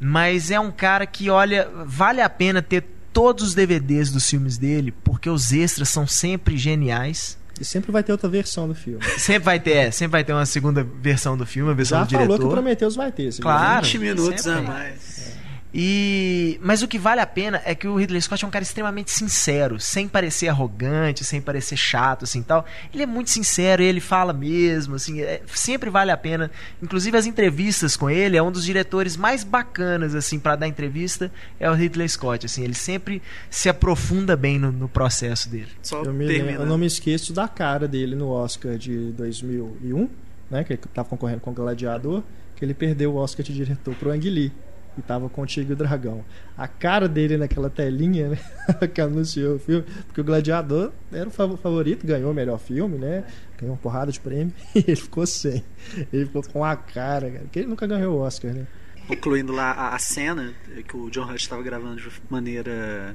[0.00, 4.58] mas é um cara que, olha, vale a pena ter todos os DVDs dos filmes
[4.58, 7.38] dele, porque os extras são sempre geniais.
[7.60, 8.98] E sempre vai ter outra versão do filme.
[9.16, 12.04] Sempre vai ter, é, sempre vai ter uma segunda versão do filme, a versão Já
[12.04, 12.48] do falou diretor.
[12.48, 13.32] que Prometheus vai ter.
[13.40, 13.86] Claro.
[13.86, 15.36] 20 minutos a mais.
[15.76, 18.62] E mas o que vale a pena é que o Ridley Scott é um cara
[18.62, 22.64] extremamente sincero, sem parecer arrogante, sem parecer chato assim, tal.
[22.92, 26.48] Ele é muito sincero, ele fala mesmo, assim, é- sempre vale a pena.
[26.80, 31.32] Inclusive as entrevistas com ele é um dos diretores mais bacanas assim para dar entrevista
[31.58, 35.68] é o Ridley Scott, assim, ele sempre se aprofunda bem no, no processo dele.
[35.82, 40.08] Só Eu, me eu não me esqueço da cara dele no Oscar de 2001,
[40.48, 40.62] né?
[40.62, 42.22] Que ele tava concorrendo com o Gladiador,
[42.54, 44.52] que ele perdeu o Oscar de diretor pro Ang Lee.
[44.96, 46.24] E tava com o Dragão.
[46.56, 48.38] A cara dele naquela telinha, né?
[48.94, 49.84] que anunciou o filme.
[50.06, 53.24] Porque o Gladiador era o fav- favorito, ganhou o melhor filme, né?
[53.58, 54.52] Ganhou uma porrada de prêmio.
[54.74, 55.64] E ele ficou sem.
[56.12, 57.42] Ele ficou com a cara, cara.
[57.44, 58.66] Porque ele nunca ganhou o Oscar, né?
[59.06, 60.54] concluindo lá a, a cena
[60.88, 63.14] que o John Hurt estava gravando de maneira,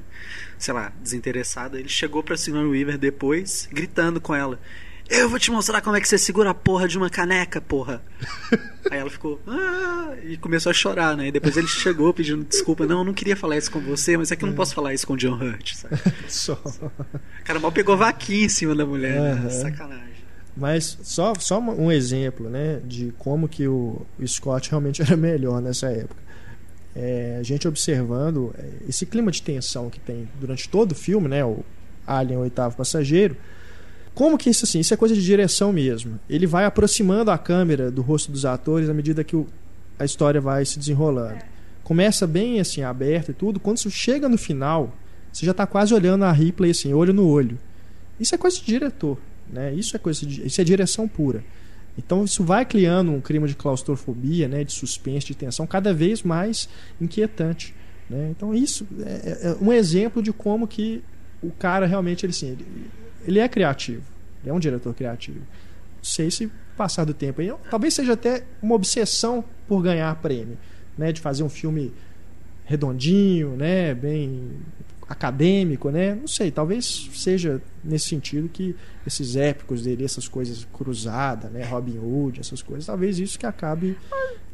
[0.56, 4.60] sei lá, desinteressada, ele chegou pra Sigourney Weaver depois, gritando com ela:
[5.10, 8.00] Eu vou te mostrar como é que você segura a porra de uma caneca, porra.
[8.88, 11.26] Aí ela ficou, ah, e começou a chorar, né?
[11.26, 14.30] E depois ele chegou pedindo desculpa: Não, eu não queria falar isso com você, mas
[14.30, 15.96] é que eu não posso falar isso com o John Hurt, sabe?
[16.28, 16.52] Só.
[16.54, 19.32] O cara mal pegou vaquinha em cima da mulher, né?
[19.32, 19.50] Aham.
[19.50, 20.10] Sacanagem.
[20.56, 25.60] Mas só, só um exemplo né, de como que o, o Scott realmente era melhor
[25.60, 26.20] nessa época.
[26.94, 31.28] É, a gente observando é, esse clima de tensão que tem durante todo o filme,
[31.28, 31.64] né, o
[32.06, 33.36] Alien, o oitavo passageiro,
[34.20, 36.20] como que isso assim, isso é coisa de direção mesmo.
[36.28, 39.46] Ele vai aproximando a câmera do rosto dos atores à medida que o,
[39.98, 41.38] a história vai se desenrolando.
[41.82, 44.94] Começa bem assim, aberto e tudo, quando você chega no final,
[45.32, 47.58] você já está quase olhando a Ripley assim, olho no olho.
[48.20, 49.16] Isso é coisa de diretor,
[49.50, 49.72] né?
[49.72, 51.42] Isso é coisa de, isso é direção pura.
[51.96, 56.22] Então isso vai criando um clima de claustrofobia, né, de suspense, de tensão cada vez
[56.22, 56.68] mais
[57.00, 57.74] inquietante,
[58.10, 58.28] né?
[58.36, 61.02] Então isso é, é um exemplo de como que
[61.42, 62.66] o cara realmente ele, assim, ele,
[63.26, 64.02] ele é criativo,
[64.42, 65.38] ele é um diretor criativo.
[65.38, 70.56] Não sei se passar do tempo aí, talvez seja até uma obsessão por ganhar prêmio,
[70.96, 71.92] né, de fazer um filme
[72.64, 74.50] redondinho, né, bem
[75.08, 76.14] acadêmico, né?
[76.14, 81.98] Não sei, talvez seja nesse sentido que esses épicos dele, essas coisas cruzadas, né, Robin
[81.98, 83.98] Hood, essas coisas, talvez isso que acabe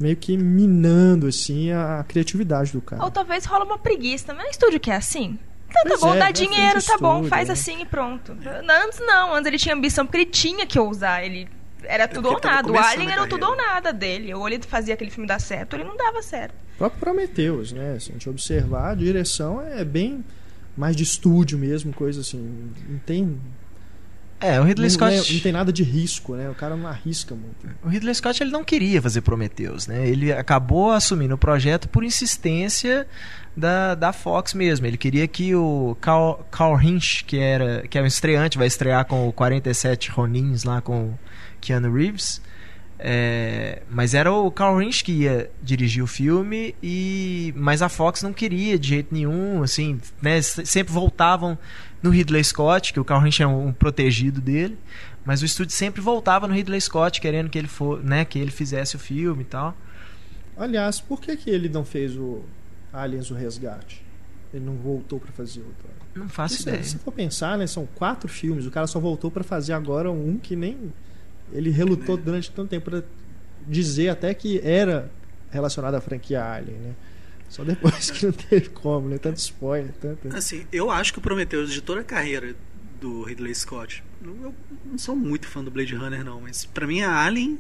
[0.01, 3.05] meio que minando assim a criatividade do cara.
[3.05, 4.33] Ou talvez rola uma preguiça.
[4.33, 5.39] Mas estúdio que é assim?
[5.81, 6.33] Então tá Pois bom, é, dá né?
[6.33, 7.53] dinheiro, tá bom, estúdio, faz né?
[7.53, 8.37] assim e pronto.
[8.85, 11.25] Antes não, antes ele tinha ambição porque ele tinha que ousar.
[11.25, 11.49] Ele
[11.85, 12.71] era tudo ou nada.
[12.71, 14.33] O Alien a era tudo ou nada dele.
[14.35, 16.55] Ou ele fazia aquele filme dar certo, ou ele não dava certo.
[16.75, 17.99] O próprio Prometheus, né?
[17.99, 20.25] Se a gente observar, a direção é bem
[20.77, 22.73] mais de estúdio mesmo, coisa assim.
[22.89, 23.41] Não tem.
[24.41, 25.13] É, o Ridley não, Scott.
[25.13, 26.51] né, não tem nada de risco, né?
[26.51, 27.67] O cara não arrisca muito.
[27.83, 30.07] O Ridley Scott ele não queria fazer Prometheus, né?
[30.07, 33.07] Ele acabou assumindo o projeto por insistência
[33.57, 34.87] da, da Fox mesmo.
[34.87, 39.07] Ele queria que o Carl, Carl Hinch, que era que é um estreante, vai estrear
[39.07, 41.19] com o 47 Ronins lá com o
[41.61, 42.43] Keanu Reeves.
[42.99, 48.23] É, mas era o Carl Hinch que ia dirigir o filme e mas a Fox
[48.23, 50.41] não queria de jeito nenhum, assim, né?
[50.43, 51.59] Sempre voltavam
[52.07, 54.79] no Ridley Scott, que o Carl Hinch é um, protegido dele,
[55.25, 58.51] mas o estúdio sempre voltava no Ridley Scott querendo que ele for, né, que ele
[58.51, 59.77] fizesse o filme e tal.
[60.57, 62.43] Aliás, por que, que ele não fez o
[62.93, 64.03] Aliens o Resgate?
[64.55, 65.97] Ele não voltou pra fazer outro.
[66.15, 66.83] Não faço Isso, ideia.
[66.83, 68.65] se for pensar, né, são quatro filmes.
[68.65, 70.93] O cara só voltou pra fazer agora um que nem
[71.53, 73.03] ele relutou durante tanto tempo pra
[73.67, 75.11] dizer até que era
[75.51, 76.95] relacionado à franquia Alien, né?
[77.49, 79.19] Só depois que não teve como, né?
[79.19, 80.35] Tanto spoiler, tanto...
[80.37, 82.55] Assim, eu acho que o Prometheus, de toda a carreira
[83.01, 84.55] do Ridley Scott, eu
[84.85, 87.59] não sou muito fã do Blade Runner, não, mas pra mim é Alien,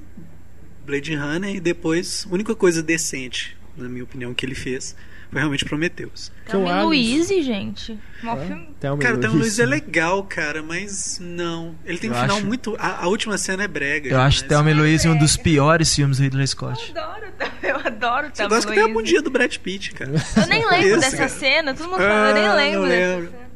[0.84, 4.94] Blade Runner e depois, a única coisa decente, na minha opinião, que ele fez
[5.30, 6.30] foi realmente Prometheus.
[6.46, 7.98] Thelma e Louise, gente.
[8.22, 8.68] Mó É, filme.
[8.78, 9.38] Thelma Cara, o Thelma Louise.
[9.38, 11.74] Luiz é legal, cara, mas não.
[11.84, 12.76] Ele tem um Eu final acho- muito.
[12.78, 14.08] A, a última cena é brega.
[14.08, 14.44] Eu acho.
[14.44, 16.92] Thelma e Louise um dos piores filmes do Ridley Scott.
[16.94, 17.26] Eu adoro,
[17.62, 20.12] eu adoro Você Thelma gosta e que tem a bundinha do Brad Pitt, cara.
[20.36, 21.28] Eu nem lembro Isso, dessa cara.
[21.28, 23.30] cena, todo mundo fala, eu nem Ah, lembro não dessa lembro.
[23.32, 23.46] cena.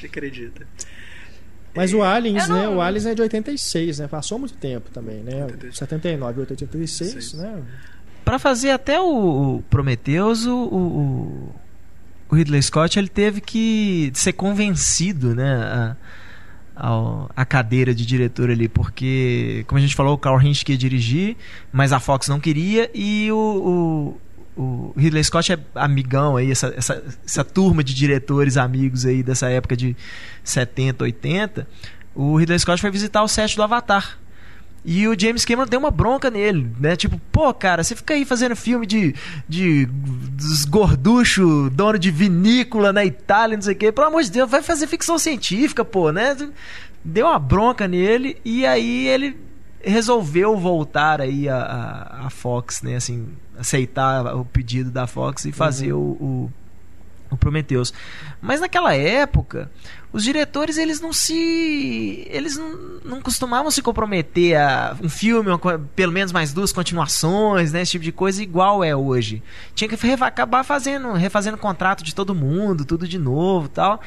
[0.00, 0.66] Você acredita?
[1.74, 2.68] Mas o Aliens, Eu não- né?
[2.76, 4.08] O Aliens é de 86, né?
[4.08, 5.44] Passou muito tempo também, né?
[5.44, 5.76] 86.
[5.78, 7.32] 79, 86, Seis.
[7.34, 7.62] né?
[8.28, 11.54] Pra fazer até o, Prometheus, o, o,
[12.28, 15.96] o Ridley Scott ele teve que ser convencido, né,
[16.76, 20.78] a, a cadeira de diretor ali, porque, como a gente falou, o Carl Hinch queria
[20.78, 21.38] dirigir,
[21.72, 24.18] mas a Fox não queria e o,
[24.58, 29.22] o, o Ridley Scott é amigão aí, essa, essa, essa turma de diretores amigos aí
[29.22, 29.96] dessa época de
[30.44, 31.66] 70, 80.
[32.14, 34.18] O Ridley Scott foi visitar o set do Avatar.
[34.90, 36.96] E o James Cameron deu uma bronca nele, né?
[36.96, 39.14] Tipo, pô, cara, você fica aí fazendo filme de,
[39.46, 43.92] de dos gorducho, dono de vinícola na Itália, não sei o quê.
[43.92, 46.34] Pelo amor de Deus, vai fazer ficção científica, pô, né?
[47.04, 49.38] Deu uma bronca nele e aí ele
[49.82, 52.96] resolveu voltar aí a, a, a Fox, né?
[52.96, 56.52] Assim, aceitar o pedido da Fox e fazer o, o,
[57.30, 57.92] o Prometheus.
[58.40, 59.70] Mas naquela época,
[60.12, 65.58] os diretores eles não se eles não, não costumavam se comprometer a um filme uma
[65.94, 69.42] pelo menos mais duas continuações né esse tipo de coisa igual é hoje
[69.74, 74.00] tinha que acabar fazendo refazendo contrato de todo mundo tudo de novo tal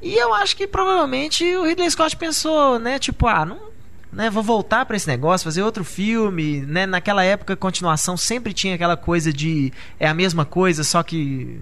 [0.00, 3.72] e eu acho que provavelmente o Ridley Scott pensou né tipo ah não
[4.12, 6.84] né, vou voltar pra esse negócio, fazer outro filme, né?
[6.84, 11.58] Naquela época, continuação sempre tinha aquela coisa de é a mesma coisa, só que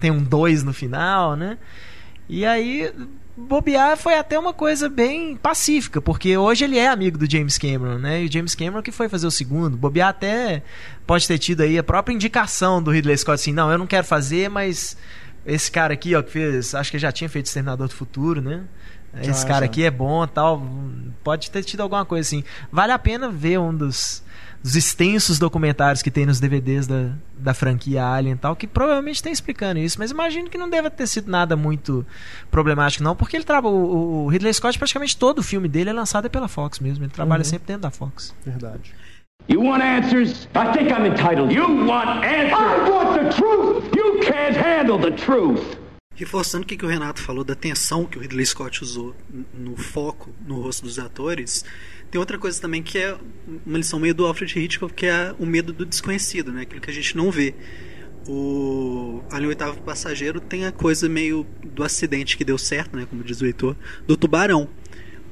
[0.00, 1.56] tem um 2 no final, né?
[2.28, 2.92] E aí,
[3.36, 7.98] bobear foi até uma coisa bem pacífica, porque hoje ele é amigo do James Cameron,
[7.98, 8.22] né?
[8.22, 9.76] E o James Cameron que foi fazer o segundo.
[9.76, 10.62] Bobear até
[11.06, 14.06] pode ter tido aí a própria indicação do Ridley Scott, assim, não, eu não quero
[14.06, 14.96] fazer, mas
[15.46, 18.62] esse cara aqui, ó, que fez, acho que já tinha feito Exterminador do Futuro, né?
[19.20, 19.64] Esse cara já.
[19.66, 20.66] aqui é bom tal.
[21.22, 22.42] Pode ter tido alguma coisa assim.
[22.70, 24.22] Vale a pena ver um dos,
[24.62, 29.22] dos extensos documentários que tem nos DVDs da, da franquia Alien e tal, que provavelmente
[29.22, 29.98] tem explicando isso.
[29.98, 32.06] Mas imagino que não deva ter sido nada muito
[32.50, 33.74] problemático, não, porque ele trabalha.
[33.74, 37.04] O, o Ridley Scott, praticamente todo o filme dele é lançado pela Fox mesmo.
[37.04, 37.44] Ele trabalha Uhum.
[37.44, 38.34] sempre dentro da Fox.
[38.46, 38.94] Verdade.
[39.48, 40.48] You want answers?
[40.54, 41.52] I think I'm entitled.
[41.52, 42.52] You want answers?
[42.52, 43.84] I want the truth!
[43.96, 45.76] You can't handle the truth!
[46.14, 49.16] Reforçando o que, o Renato falou da tensão que o Ridley Scott usou
[49.54, 51.64] no foco, no rosto dos atores,
[52.10, 53.16] tem outra coisa também que é
[53.64, 56.62] uma lição meio do Alfred Hitchcock, que é o medo do desconhecido, né?
[56.62, 57.54] aquilo que a gente não vê.
[58.28, 63.06] O Alien Oitavo Passageiro tem a coisa meio do acidente que deu certo, né?
[63.08, 63.74] como diz o Heitor,
[64.06, 64.68] do tubarão.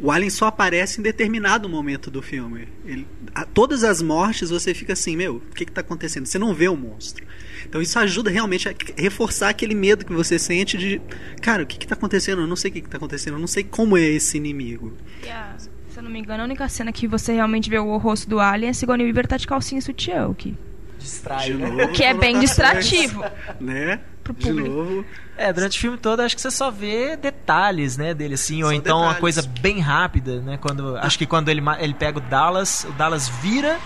[0.03, 2.67] O Alien só aparece em determinado momento do filme.
[2.87, 6.25] Ele, a, todas as mortes você fica assim, meu, o que está acontecendo?
[6.27, 7.25] Você não vê o monstro.
[7.69, 11.01] Então isso ajuda realmente a reforçar aquele medo que você sente de,
[11.43, 12.41] cara, o que está acontecendo?
[12.41, 14.95] Eu não sei o que está acontecendo, eu não sei como é esse inimigo.
[15.31, 18.29] A- se eu não me engano, a única cena que você realmente vê o rosto
[18.29, 20.55] do Alien é Sigourney Weaver tá de calcinha e sutiã, o que,
[20.99, 21.85] Distrai, De né?
[21.85, 23.23] o que é bem distrativo.
[23.61, 24.01] Né?
[24.35, 24.69] Pro De público.
[24.77, 25.05] novo.
[25.37, 28.73] É, durante o filme todo acho que você só vê detalhes, né, dele assim, ou
[28.73, 29.21] então uma detalhes.
[29.21, 33.29] coisa bem rápida, né, quando acho que quando ele ele pega o Dallas, o Dallas
[33.29, 33.79] vira,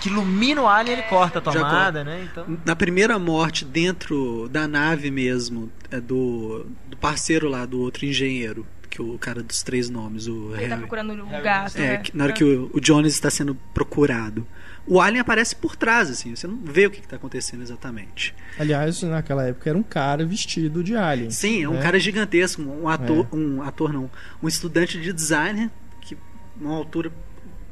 [0.00, 2.28] que ilumina o alien, ele corta a Já tomada, né?
[2.30, 8.04] Então, Na primeira morte dentro da nave mesmo, é do, do parceiro lá, do outro
[8.06, 10.78] engenheiro, que o cara dos três nomes, o Ele tá Harry.
[10.80, 11.76] procurando o gato.
[11.78, 12.02] É, né?
[12.14, 14.46] na hora que o, o Jones está sendo procurado.
[14.86, 18.34] O Alien aparece por trás, assim, você não vê o que está acontecendo exatamente.
[18.58, 21.30] Aliás, naquela época era um cara vestido de alien.
[21.30, 21.82] Sim, é um né?
[21.82, 23.36] cara gigantesco, um ator, É.
[23.36, 24.10] um ator não,
[24.42, 26.18] um estudante de design que
[26.60, 27.12] uma altura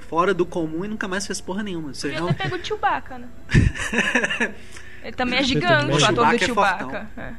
[0.08, 1.92] fora do comum e nunca mais fez porra nenhuma.
[1.94, 3.28] Você não- ter pego o Chewbacca, né?
[5.02, 7.10] Ele também é gigante, também o ator do Chewbacca é Chewbacca.
[7.16, 7.32] É.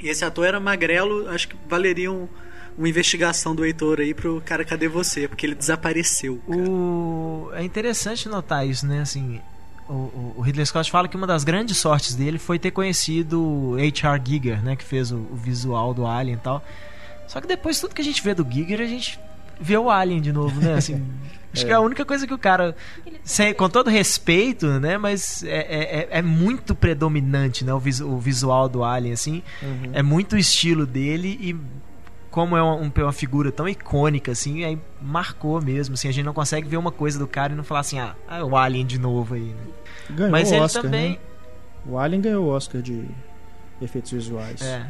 [0.00, 2.28] E esse ator era magrelo, acho que valeria um-
[2.76, 5.28] uma investigação do Heitor aí pro cara Cadê Você?
[5.28, 6.40] Porque ele desapareceu.
[6.48, 6.60] cara.
[6.60, 9.40] o é interessante notar isso, né, assim,
[9.88, 9.92] o,
[10.38, 14.20] o- Ridley Scott fala que uma das grandes sortes dele foi ter conhecido o H.R.
[14.24, 16.64] Giger, né, que fez o, o visual do Alien e tal.
[17.28, 19.18] Só que depois tudo que a gente vê do Giger, a gente
[19.60, 21.02] vê o Alien de novo, né, assim...
[21.54, 22.74] Acho que é a única coisa que o cara,
[23.22, 24.98] sem- com todo respeito, né?
[24.98, 27.72] Mas é, é, é- é muito predominante, né?
[27.72, 29.40] O, visu- o visual do Alien, assim.
[29.62, 29.90] Uhum.
[29.92, 31.56] É muito o estilo dele e
[32.34, 35.94] como é uma, um- uma figura tão icônica, assim, aí marcou mesmo.
[35.94, 38.16] Assim, a gente não consegue ver uma coisa do cara e não falar assim, ah,
[38.28, 39.62] é o Alien de novo aí, né?
[40.10, 41.10] Ganhou Mas o ele Oscar, também.
[41.12, 41.18] né?
[41.86, 43.04] O Alien ganhou o Oscar de
[43.80, 44.60] efeitos visuais.
[44.62, 44.84] É.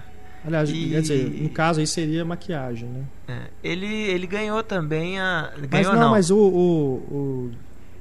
[0.47, 3.05] Aliás, E- quer dizer, no caso aí seria maquiagem, né?
[3.29, 3.41] É.
[3.63, 5.53] Ele, ele ganhou também a.
[5.59, 6.11] Mas Ganhou não, não.
[6.13, 7.51] mas o, o, o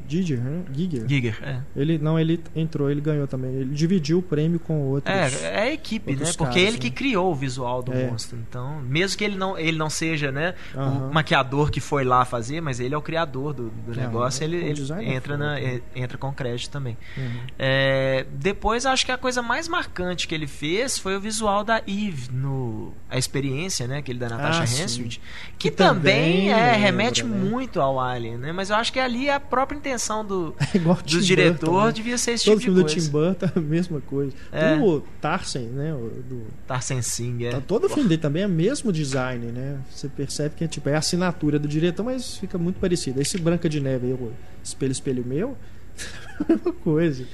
[0.08, 0.64] Giger, né?
[0.74, 1.60] Giger, Giger, é.
[1.76, 3.52] ele não, ele entrou, ele ganhou também.
[3.54, 5.14] Ele dividiu o prêmio com outros.
[5.14, 6.26] É, é a equipe, né?
[6.38, 6.96] Porque caras, ele que né?
[6.96, 8.08] criou o visual do É.
[8.08, 8.38] monstro.
[8.38, 12.62] Então, mesmo que ele não, ele não seja, né, o maquiador que foi lá fazer,
[12.62, 15.82] mas ele é o criador do, do negócio, ele, o ele é entra, na, é-
[15.96, 16.98] entra com crédito também.
[17.18, 17.40] Uhum.
[17.58, 21.78] É, depois, acho que a coisa mais marcante que ele fez foi o visual da
[21.88, 24.84] Eve, no, a experiência, né, aquele da Natasha Ah, sim.
[24.84, 25.22] Hensfield,
[25.58, 27.36] que, Que também, é, remete né?
[27.36, 28.52] muito ao Alien, né?
[28.52, 29.93] Mas eu acho que ali a própria intenção
[30.24, 31.92] do, É do Tim diretor Burton, né?
[31.92, 33.02] devia ser esse Todo tipo de filme do coisa.
[33.02, 34.34] Tim Burton é a mesma coisa.
[34.52, 34.76] É.
[34.76, 35.94] O Tarzan, né?
[35.94, 37.52] O, do, Tarzan Singh, é.
[37.52, 39.80] tá- todo filme dele também é o mesmo design, né?
[39.90, 43.22] Você percebe que é, tipo, é a assinatura do diretor, mas fica muito parecido.
[43.22, 44.32] Esse Branca de Neve aí, o
[44.64, 45.58] Espelho, Espelho Meu,
[45.98, 47.26] é a mesma coisa.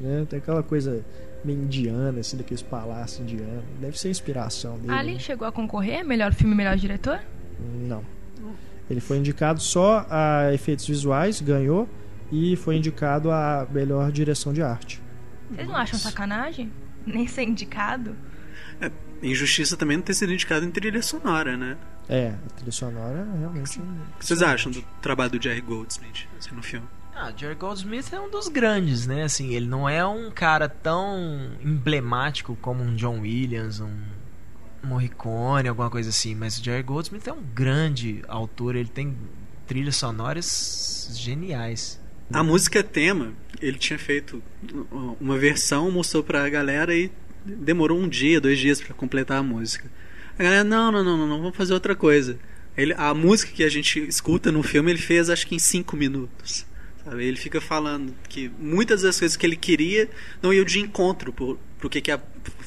[0.00, 0.26] Né?
[0.28, 1.04] Tem aquela coisa
[1.44, 3.64] meio indiana, assim, daqueles palácios indianos.
[3.80, 4.92] Deve ser a inspiração dele.
[4.92, 5.20] Alien né?
[5.20, 6.04] chegou a concorrer?
[6.04, 7.20] Melhor filme, melhor diretor?
[7.86, 8.02] Não.
[8.90, 11.88] Ele foi indicado só a efeitos visuais, ganhou,
[12.30, 15.00] e foi indicado a melhor direção de arte.
[15.50, 16.70] Vocês não acham sacanagem?
[17.06, 18.14] Nem ser indicado?
[19.22, 21.76] Injustiça também não ter sido indicado em trilha sonora, né?
[22.08, 23.80] É, a trilha sonora é realmente.
[23.80, 26.86] O que vocês acham do trabalho do Jerry Goldsmith assim, no filme?
[27.14, 29.24] Ah, Jerry Goldsmith é um dos grandes, né?
[29.24, 33.92] Assim, ele não é um cara tão emblemático como um John Williams, um
[34.84, 39.16] Morricone, alguma coisa assim, mas o Jerry Goldsmith é um grande autor, ele tem
[39.66, 42.00] trilhas sonoras geniais.
[42.32, 44.42] A música tema, ele tinha feito
[45.18, 47.10] uma versão, mostrou pra galera e
[47.44, 49.90] demorou um dia, dois dias pra completar a música.
[50.38, 52.38] A galera, não, não, não, não, vamos fazer outra coisa.
[52.76, 55.96] Ele, a música que a gente escuta no filme, ele fez acho que em cinco
[55.96, 56.66] minutos.
[57.02, 57.24] Sabe?
[57.24, 60.08] Ele fica falando que muitas das coisas que ele queria
[60.42, 62.20] não iam de encontro pro que, que a,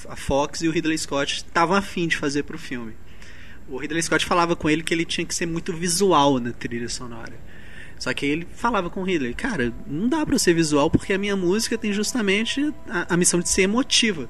[0.09, 2.93] a Fox e o Ridley Scott estavam afim de fazer pro filme.
[3.69, 6.89] O Ridley Scott falava com ele que ele tinha que ser muito visual na trilha
[6.89, 7.33] sonora.
[8.01, 11.19] Só que ele falava com o Ridley, cara, não dá pra ser visual porque a
[11.19, 14.27] minha música tem justamente a, a missão de ser emotiva.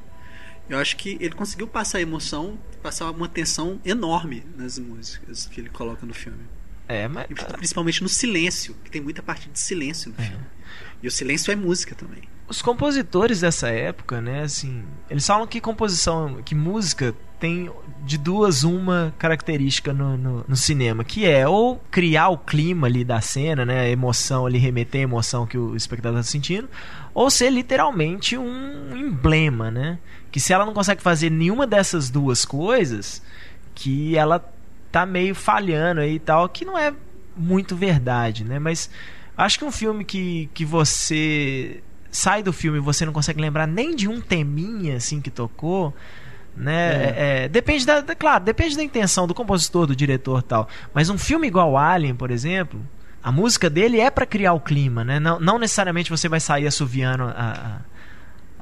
[0.69, 5.61] Eu acho que ele conseguiu passar a emoção, passar uma tensão enorme nas músicas que
[5.61, 6.41] ele coloca no filme.
[6.85, 10.45] É, mas principalmente no silêncio, que tem muita parte de silêncio no filme.
[11.01, 12.23] E o silêncio é música também.
[12.49, 17.71] os compositores dessa época, né, assim, eles falam que composição, que música tem
[18.05, 23.03] de duas uma característica no, no, no cinema, que é ou criar o clima ali
[23.03, 26.69] da cena, né, a emoção ali, remeter a emoção que o espectador está sentindo,
[27.15, 29.97] ou ser literalmente um emblema, né,
[30.31, 33.23] que se ela não consegue fazer nenhuma dessas duas coisas,
[33.73, 34.47] que ela
[34.91, 36.93] tá meio falhando aí e tal, que não é
[37.35, 38.87] muito verdade, né, mas
[39.35, 43.65] acho que um filme que, que você sai do filme e você não consegue lembrar
[43.65, 45.91] nem de um teminha assim que tocou,
[46.55, 47.13] né?
[47.43, 50.67] É, depende da, da- claro, depende da intenção do compositor, do diretor, e tal.
[50.93, 52.79] Mas um filme igual Alien, por exemplo,
[53.23, 55.19] a música dele é pra criar o clima, né?
[55.19, 57.77] Não, não necessariamente você vai sair assoviando a, a,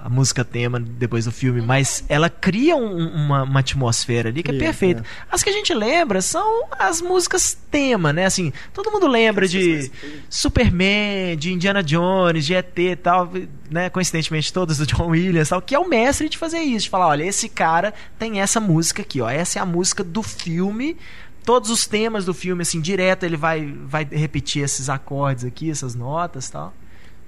[0.04, 4.50] a música tema depois do filme, mas ela cria um- uma, uma atmosfera ali que
[4.52, 5.02] é Cria, perfeita.
[5.02, 5.04] é.
[5.30, 8.26] As que a gente lembra são as músicas tema, né?
[8.26, 9.92] Assim, todo mundo lembra de
[10.30, 13.32] Superman, de Indiana Jones, de ET e tal,
[13.70, 13.90] né?
[13.90, 17.08] Coincidentemente todas do John Williams tal, que é o mestre de fazer isso, de falar,
[17.08, 20.98] olha, esse cara tem essa música aqui, ó, essa é a música do filme.
[21.46, 25.96] Todos os temas do filme, assim, direto ele vai, vai repetir esses acordes aqui, essas
[25.96, 26.74] notas e tal.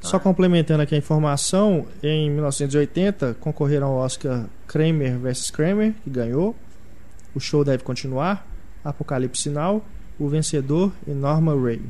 [0.01, 6.55] Só complementando aqui a informação, em 1980 concorreram ao Oscar Kramer vs Kramer, que ganhou.
[7.35, 8.45] O show deve continuar.
[8.83, 9.83] Apocalipse Now,
[10.19, 11.81] o vencedor e Norma Ray.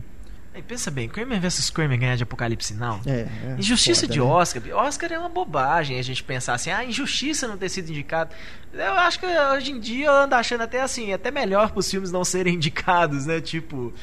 [0.53, 2.99] Aí pensa bem, Kramer vs Kramer ganhar de Apocalipse Now.
[3.05, 4.25] É, é Injustiça foda, de né?
[4.25, 4.63] Oscar.
[4.73, 8.31] Oscar é uma bobagem a gente pensar assim, ah, injustiça não ter sido indicado.
[8.73, 12.11] Eu acho que hoje em dia eu ando achando até assim, até melhor pros filmes
[12.11, 13.39] não serem indicados, né?
[13.39, 13.93] Tipo,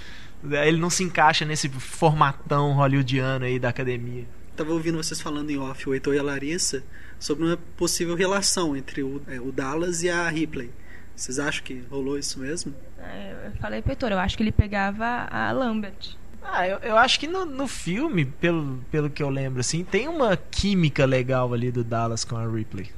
[0.43, 4.25] ele não se encaixa nesse formatão hollywoodiano aí da academia.
[4.57, 6.83] Tava ouvindo vocês falando em off, o Heitor e a Larissa,
[7.19, 10.71] sobre uma possível relação entre o, é, o Dallas e a Ripley.
[11.15, 12.75] Vocês acham que rolou isso mesmo?
[12.99, 16.17] É, Eu falei pro Heitor, eu acho que ele pegava a Lambert.
[16.43, 20.09] Ah, eu, eu acho que no, no filme, pelo, pelo que eu lembro, assim, tem
[20.09, 22.91] uma química legal ali do Dallas com a Ripley.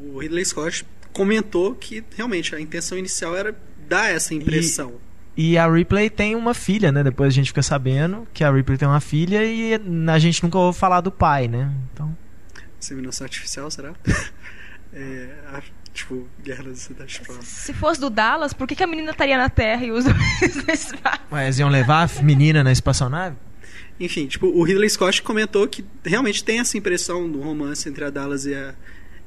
[0.00, 3.56] O Ridley Scott comentou que realmente a intenção inicial era
[3.88, 4.94] dar essa impressão.
[5.36, 7.04] E a Ripley tem uma filha, né?
[7.04, 9.74] Depois a gente fica sabendo que a Ripley tem uma filha e
[10.08, 11.70] a gente nunca ouve falar do pai, né?
[11.92, 12.16] Então.
[12.78, 13.92] Inseminação artificial, será?
[14.92, 15.62] é, a-
[15.92, 17.46] tipo, Guerra das Cidades Próximas.
[17.48, 20.56] Se fosse do Dallas, por que, que a menina estaria na Terra e os dois
[20.66, 21.20] no espaço?
[21.30, 23.36] Mas iam levar a menina na espaçonave?
[23.98, 28.10] Enfim, tipo, o Ridley Scott comentou que realmente tem essa impressão do romance entre a
[28.10, 28.74] Dallas e a,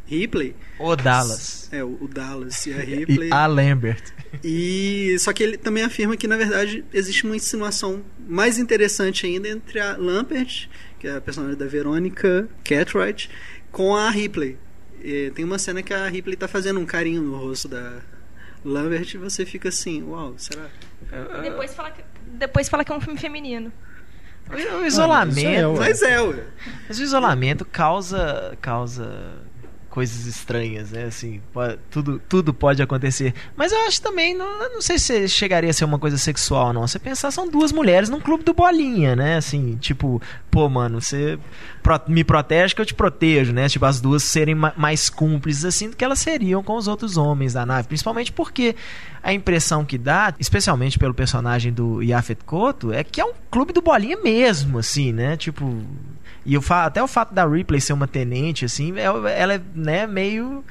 [0.10, 0.56] Ripley.
[0.80, 1.70] O Dallas.
[1.72, 3.30] É, o Dallas e a Ripley.
[3.30, 4.02] E a Lambert.
[4.44, 9.48] E só que ele também afirma que na verdade existe uma insinuação mais interessante ainda
[9.48, 10.68] entre a Lambert,
[11.00, 13.30] que é a personagem da Verônica Cartwright,
[13.72, 14.58] com a Ripley.
[15.02, 18.02] E tem uma cena que a Ripley tá fazendo um carinho no rosto da
[18.66, 20.70] Lambert e você fica assim, uau, será?
[21.42, 22.04] Depois fala que,
[22.34, 23.72] depois fala que é um filme feminino.
[24.50, 25.74] O é, isolamento.
[25.74, 25.80] ué.
[25.80, 26.44] Mas é, ué.
[26.88, 29.48] Mas o isolamento causa causa
[30.00, 31.04] coisas estranhas, né?
[31.04, 33.34] Assim, po- tudo, tudo pode acontecer.
[33.54, 36.88] Mas eu acho também, não, não sei se chegaria a ser uma coisa sexual, não.
[36.88, 39.36] Você pensar, são duas mulheres num clube do bolinha, né?
[39.36, 41.38] Assim, tipo, pô, mano, você
[41.84, 43.68] pro- me protege que eu te protejo, né?
[43.68, 47.18] Tipo, as duas serem ma- mais cúmplices, assim, do que elas seriam com os outros
[47.18, 47.90] homens da nave.
[47.90, 48.78] Principalmente porque
[49.22, 53.74] a impressão que dá, especialmente pelo personagem do Yafet Koto, é que é um clube
[53.74, 55.36] do bolinha mesmo, assim, né?
[55.36, 55.84] Tipo.
[56.52, 60.08] E o até o fato da Ripley ser uma tenente, assim, é- ela é né,
[60.08, 60.64] meio.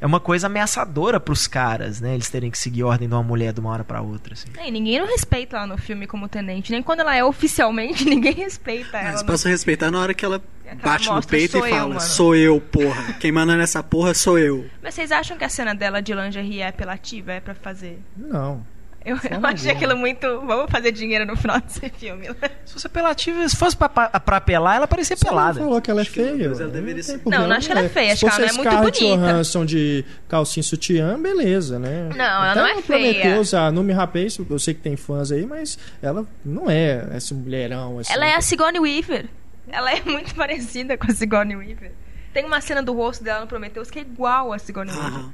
[0.00, 2.14] É uma coisa ameaçadora pros caras, né?
[2.14, 4.48] Eles terem que seguir a ordem de uma mulher de uma hora pra outra, assim.
[4.58, 6.72] É, e ninguém não respeita ela no filme como tenente.
[6.72, 9.12] Nem quando ela é oficialmente, ninguém respeita ela.
[9.12, 11.68] Mas no- posso respeitar na hora que ela É que ela bate no peito "Sou
[11.68, 13.12] e eu, fala: mano." Sou eu, porra.
[13.20, 14.66] Quem manda nessa porra sou eu.
[14.82, 17.30] Mas vocês acham que a cena dela de lingerie é apelativa?
[17.34, 18.00] É pra fazer?
[18.16, 18.66] Não.
[19.04, 20.26] Eu, eu Forma achei aquilo muito.
[20.46, 22.28] Vamos fazer dinheiro no final desse filme.
[22.64, 25.58] Se fosse apelativa, se fosse pra, pra, pra apelar, ela parecia Você não pelada.
[25.60, 26.48] falou que ela é Acho feia.
[26.48, 26.74] mas ela ué.
[26.76, 27.20] deveria ser.
[27.26, 29.22] Não, não acho que ela é feia, acho que ela não é muito Scarlett bonita.
[29.32, 32.08] Johansson de calcinha sutiã, beleza, né?
[32.16, 33.40] Não, ela Até não é prometeu feia.
[33.40, 37.98] usar Numi Rapaz, eu sei que tem fãs aí, mas ela não é esse mulherão.
[37.98, 38.12] Assim.
[38.12, 39.26] Ela é a Sigourney Weaver.
[39.68, 41.90] Ela é muito parecida com a Sigourney Weaver.
[42.32, 45.24] Tem uma cena do rosto dela no Prometheus que é igual a Sigourney Weaver.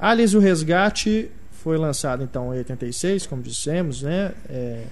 [0.00, 1.30] Aliens o Resgate
[1.62, 4.32] foi lançado então em 86, como dissemos, né?
[4.48, 4.84] É,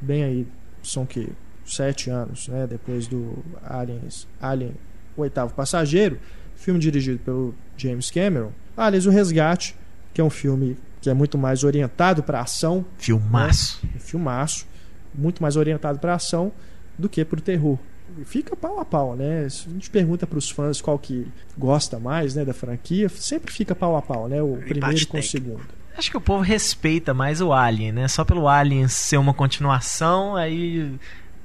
[0.00, 0.46] bem aí,
[0.82, 1.28] são que
[1.66, 2.66] sete anos, né?
[2.66, 4.74] Depois do Aliens, Alien,
[5.16, 6.18] o oitavo passageiro,
[6.56, 8.52] filme dirigido pelo James Cameron.
[8.76, 9.76] Aliens o Resgate,
[10.12, 13.80] que é um filme que é muito mais orientado para ação, Filmaço.
[13.94, 14.66] um filmaço,
[15.14, 16.50] muito mais orientado para ação
[16.98, 17.78] do que para o terror.
[18.24, 19.48] Fica pau a pau, né?
[19.48, 21.26] Se a gente pergunta para os fãs qual que
[21.58, 24.42] gosta mais, né, da franquia, sempre fica pau a pau, né?
[24.42, 25.83] O primeiro com o segundo.
[25.96, 28.08] Acho que o povo respeita mais o Alien, né?
[28.08, 30.92] Só pelo Alien ser uma continuação, aí.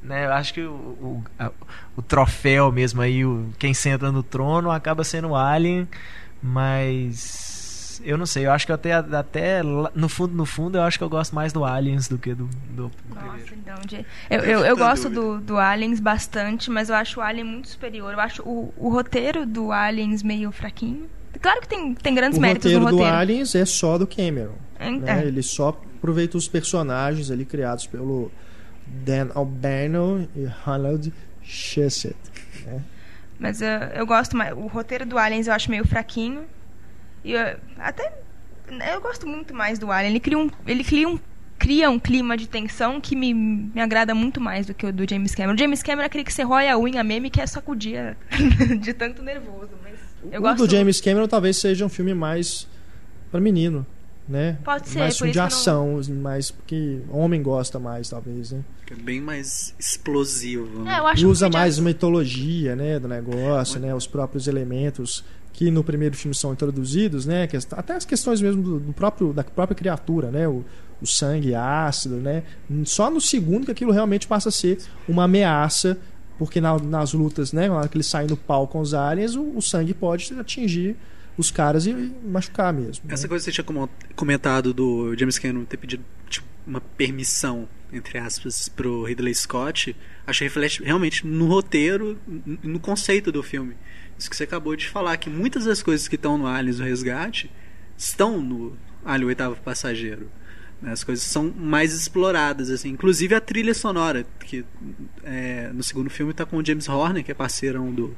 [0.01, 1.51] Né, eu acho que o, o, a-
[1.97, 5.87] o troféu mesmo aí, o, quem senta no trono acaba sendo o Alien,
[6.41, 8.01] mas.
[8.05, 10.97] Eu não sei, eu acho que eu até, até no fundo, no fundo, eu acho
[10.97, 14.59] que eu gosto mais do Aliens do que do, do Nossa, então, de- eu, eu,
[14.65, 18.13] eu gosto do, do Aliens bastante, mas eu acho o Alien muito superior.
[18.13, 21.09] Eu acho o, o roteiro do Aliens meio fraquinho.
[21.41, 23.17] Claro que tem, tem grandes O méritos roteiro no do roteiro.
[23.17, 24.55] Aliens é só do Cameron.
[24.77, 25.23] É, né?
[25.23, 25.27] é.
[25.27, 28.32] Ele só aproveita os personagens ali criados pelo
[28.86, 31.13] Dan O'Bannon e Ronald
[31.43, 32.15] Shusett.
[32.65, 32.82] Né?
[33.39, 34.53] Mas eu, eu gosto mais.
[34.53, 36.43] O roteiro do Aliens eu acho meio fraquinho.
[37.23, 38.11] E eu, até.
[38.93, 40.11] Eu gosto muito mais do Alien.
[40.11, 41.19] Ele cria um, ele cria um,
[41.57, 45.09] cria um clima de tensão que me, me agrada muito mais do que o do
[45.09, 45.55] James Cameron.
[45.55, 48.15] O James Cameron é aquele que você rói a unha mesmo e quer sacudir
[48.80, 49.71] de tanto nervoso.
[49.82, 49.88] Mas
[50.32, 52.67] eu o gosto do James Cameron talvez seja um filme mais
[53.32, 53.86] para menino,
[54.28, 54.57] né?
[54.63, 58.09] Pode ser, mais filme de isso que eu não- ação, mais porque homem gosta mais
[58.09, 58.61] talvez, né?
[58.86, 60.84] Que é bem mais explosivo.
[60.84, 60.95] né?
[60.95, 63.93] É, eu acho E um usa filme de mais ação- mitologia, né, do negócio, né,
[63.93, 68.61] os próprios elementos que no primeiro filme são introduzidos, né, que- até as questões mesmo
[68.63, 70.63] do, do próprio da própria criatura, né, o,
[71.01, 72.43] o sangue ácido, né,
[72.86, 75.97] só no segundo que aquilo realmente passa a ser uma ameaça,
[76.39, 79.35] porque na- nas lutas, né, na hora que eles saem no pau com os aliens,
[79.35, 80.95] o, o sangue pode atingir
[81.37, 81.93] os caras e,
[82.25, 83.05] machucar mesmo.
[83.07, 83.13] né?
[83.13, 88.17] Essa coisa que você tinha comentado do James Cameron ter pedido tipo, uma permissão, entre
[88.17, 92.17] aspas, pro Ridley Scott, acho que reflete realmente no roteiro
[92.63, 93.75] no conceito do filme.
[94.17, 96.83] Isso que você acabou de falar, que muitas das coisas que estão no Aliens o
[96.83, 97.49] Resgate
[97.97, 98.73] estão no
[99.05, 100.29] Alien o Oitavo Passageiro.
[100.82, 100.91] Né?
[100.91, 102.89] As coisas são mais exploradas, assim.
[102.89, 104.63] Inclusive a trilha sonora, que
[105.23, 108.15] é, no segundo filme está com o James Horner, que é parceirão do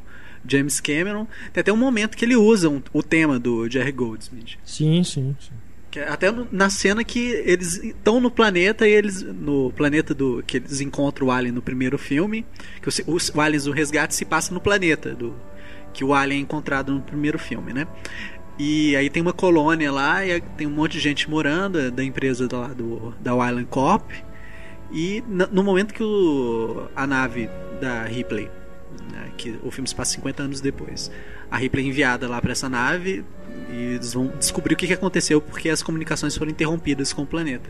[0.47, 1.27] James Cameron.
[1.53, 4.57] Tem até um momento que ele usa um- o tema do Jerry Goldsmith.
[4.65, 5.51] Sim, sim, sim.
[5.93, 9.21] É até no- na cena que eles estão no planeta e eles.
[9.23, 10.41] No planeta do.
[10.47, 12.45] que eles encontram o Alien no primeiro filme.
[12.81, 15.13] Que o, o, o Aliens o Resgate se passa no planeta.
[15.13, 15.35] do
[15.93, 17.85] Que o Alien é encontrado no primeiro filme, né?
[18.63, 22.03] E aí tem uma colônia lá e tem um monte de gente morando, é da
[22.03, 24.11] empresa lá do, da Island Corp.
[24.91, 27.49] E no momento que o, a nave
[27.81, 28.51] da Ripley,
[29.11, 31.09] né, que o filme se passa 50 anos depois,
[31.49, 33.25] a Ripley é enviada lá para essa nave
[33.71, 37.67] e eles vão descobrir o que aconteceu porque as comunicações foram interrompidas com o planeta.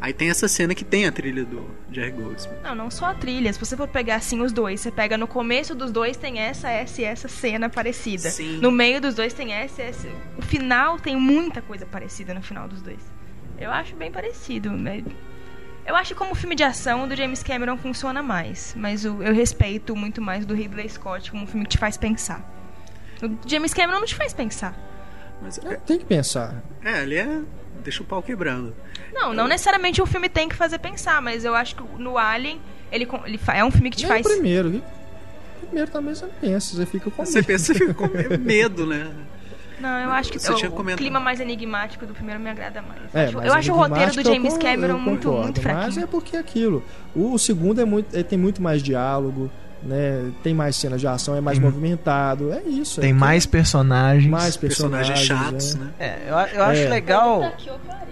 [0.00, 2.60] Aí tem essa cena que tem a trilha do Jerry Goldsmith.
[2.62, 3.52] Não, não só a trilha.
[3.52, 6.68] Se você for pegar assim os dois, você pega no começo dos dois tem essa,
[6.70, 8.30] essa e essa cena parecida.
[8.30, 8.58] Sim.
[8.60, 10.06] No meio dos dois tem essa, essa.
[10.36, 13.00] O final tem muita coisa parecida no final dos dois.
[13.58, 14.70] Eu acho bem parecido.
[14.70, 15.02] né?
[15.84, 19.22] Eu acho que como filme de ação o do James Cameron funciona mais, mas o-
[19.22, 22.40] eu respeito muito mais do Ridley Scott como um filme que te faz pensar.
[23.22, 24.76] O James Cameron não te faz pensar.
[25.42, 26.62] Mas É, Tem que pensar.
[26.84, 27.40] é, ali é.
[27.88, 28.74] Deixa o pau quebrando.
[29.14, 32.60] Não, não necessariamente o filme tem que fazer pensar, mas eu acho que no Alien
[32.92, 34.68] ele, ele é um filme que te Nem o faz primeiro.
[34.74, 34.82] e-
[35.62, 37.46] Primeiro também você não pensa, você fica com Você medo.
[37.46, 38.08] pensa, você fica com
[38.38, 39.10] medo, né?
[39.80, 40.98] Não, eu acho que Você o, tinha o comentado.
[40.98, 43.00] clima mais enigmático do primeiro me agrada mais.
[43.14, 45.44] É, eu acho, mas eu acho o roteiro do eu James Cameron eu muito, concordo,
[45.44, 46.04] muito Mas fraquinho.
[46.04, 46.84] é porque é aquilo.
[47.16, 49.50] O, o segundo é muito, é, tem muito mais diálogo,
[49.82, 50.30] né?
[50.42, 52.52] Tem mais cenas de ação, é mais Tem- movimentado.
[52.52, 53.00] É isso.
[53.00, 54.30] Tem é mais personagens.
[54.30, 55.78] mais personagens, Personagens chatos, é.
[55.78, 55.90] né?
[55.98, 56.88] É, eu, eu acho É.
[56.88, 57.52] legal.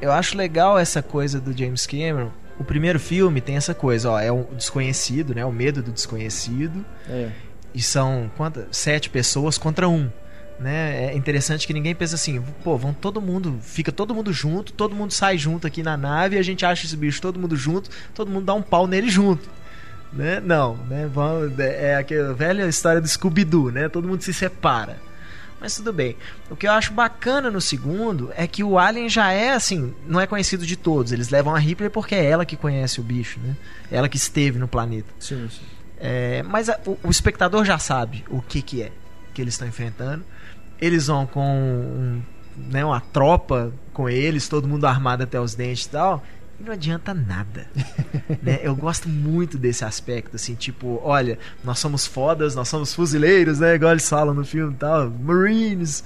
[0.00, 2.30] Eu acho legal essa coisa do James Cameron.
[2.58, 5.44] O primeiro filme tem essa coisa, ó, é o desconhecido, né?
[5.44, 6.84] O medo do desconhecido.
[7.08, 7.28] É.
[7.74, 8.64] E são quantas?
[8.70, 10.10] Sete pessoas contra um.
[10.58, 11.08] Né?
[11.12, 14.94] É interessante que ninguém pensa assim, pô, vão todo mundo, fica todo mundo junto, todo
[14.94, 18.30] mundo sai junto aqui na nave, a gente acha esse bicho todo mundo junto, todo
[18.30, 19.50] mundo dá um pau nele junto.
[20.12, 20.40] Né?
[20.40, 21.08] Não, né?
[21.12, 23.88] Vamos, é aquela velha história do Scooby-Doo, né?
[23.88, 24.96] Todo mundo se separa.
[25.60, 26.16] Mas tudo bem.
[26.50, 30.20] O que eu acho bacana no segundo é que o Alien já é assim, não
[30.20, 31.12] é conhecido de todos.
[31.12, 33.56] Eles levam a Ripley porque é ela que conhece o bicho, né?
[33.90, 35.08] Ela que esteve no planeta.
[35.18, 35.64] Sim, sim.
[35.98, 38.92] É, mas a- o, o espectador já sabe o que, que é
[39.32, 40.22] que eles estão enfrentando.
[40.80, 42.22] Eles vão com um,
[42.70, 46.22] né, uma tropa com eles, todo mundo armado até os dentes e tal.
[46.58, 47.66] E não adianta nada.
[48.42, 48.60] né?
[48.62, 53.74] Eu gosto muito desse aspecto, assim, tipo, olha, nós somos fodas, nós somos fuzileiros, né?
[53.74, 56.02] Igual eles falam no filme e tal, Marines.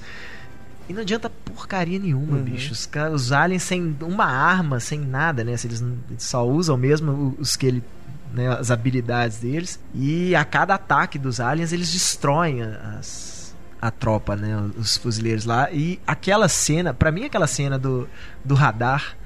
[0.89, 2.43] E não adianta porcaria nenhuma, Uhum.
[2.43, 2.73] bicho.
[2.73, 5.57] Os, os aliens sem uma arma, sem nada, né?
[5.57, 5.85] Se eles,
[6.19, 7.85] só usam mesmo os que ele.
[8.33, 9.79] Né, as habilidades deles.
[9.95, 14.71] E a cada ataque dos aliens, eles destroem a- as, a tropa, né?
[14.77, 15.69] Os fuzileiros lá.
[15.73, 18.09] E aquela cena, pra mim, aquela cena do,
[18.45, 19.17] do radar.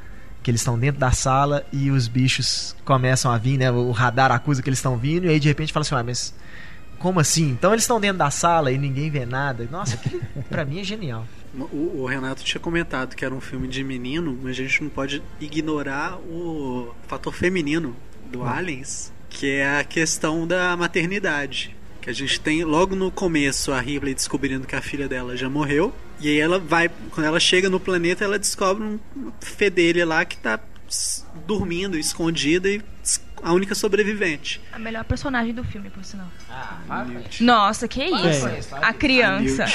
[0.45, 3.73] Que eles estão dentro da sala e os bichos começam a vir, né?
[3.73, 6.33] O radar acusa que eles estão vindo, e aí de repente fala assim: ah, mas
[6.99, 7.51] como assim?
[7.51, 9.69] Então eles estão dentro da sala e ninguém vê nada.
[9.71, 11.27] Nossa, aquilo pra mim é genial.
[11.55, 14.91] O, o Renato tinha comentado que era um filme de menino, mas a gente não
[14.91, 17.95] pode ignorar o fator feminino
[18.31, 21.77] do Aliens, que é a questão da maternidade.
[22.01, 25.49] Que a gente tem logo no começo a Ripley descobrindo que a filha dela já
[25.49, 25.95] morreu.
[26.25, 28.99] E aí ela vai, quando ela chega no planeta, ela descobre um
[29.43, 30.59] fedelha lá que tá
[31.47, 32.83] dormindo, escondida e
[33.43, 34.59] a única sobrevivente.
[34.73, 36.27] A melhor personagem do filme, por sinal.
[37.07, 37.45] Newt.
[37.45, 38.47] Nossa, que isso?
[38.73, 39.67] A criança.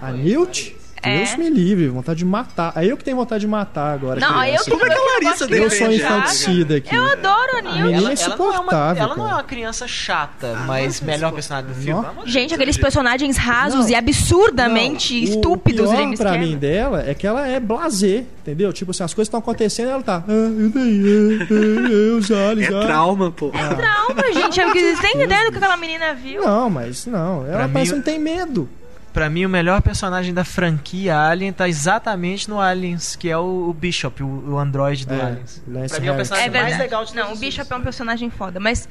[0.00, 0.76] A Newt?
[1.02, 1.18] É.
[1.18, 2.72] Deus me livre, vontade de matar.
[2.74, 4.18] Aí eu que tenho vontade de matar agora.
[4.18, 5.94] Não, aí eu que Como é que a eu Larissa Eu sou ela?
[5.94, 6.94] infanticida aqui.
[6.94, 9.02] Eu adoro a menina é não é uma, insuportável.
[9.02, 9.38] ela não é cara.
[9.38, 12.02] uma criança chata, mas melhor personagem do filme.
[12.16, 12.26] Não.
[12.26, 13.88] Gente, aqueles personagens rasos Não.
[13.90, 18.72] e absurdamente Não, estúpidos o pior pra mim dela é que ela é blazer, entendeu?
[18.72, 20.24] Tipo assim, as coisas estão acontecendo e ela tá.
[20.26, 23.50] Ah, eu daí, ah, ah, ah, É ah." trauma, pô.
[23.50, 24.60] Trauma, gente.
[24.60, 26.42] Eu quis tem ideia do que aquela menina viu.
[26.42, 27.44] Não, mas não.
[27.46, 28.68] Ela Pra parece mim- que não tem medo.
[29.16, 33.70] Pra mim, o melhor personagem da franquia Alien tá exatamente no Aliens, que é o,
[33.70, 35.62] o Bishop, o, o android do É, Aliens.
[35.66, 37.72] Lance Pra mim é o personagem É mais legal de Não, todos o os Bishop
[37.72, 38.86] é um personagem foda, mas os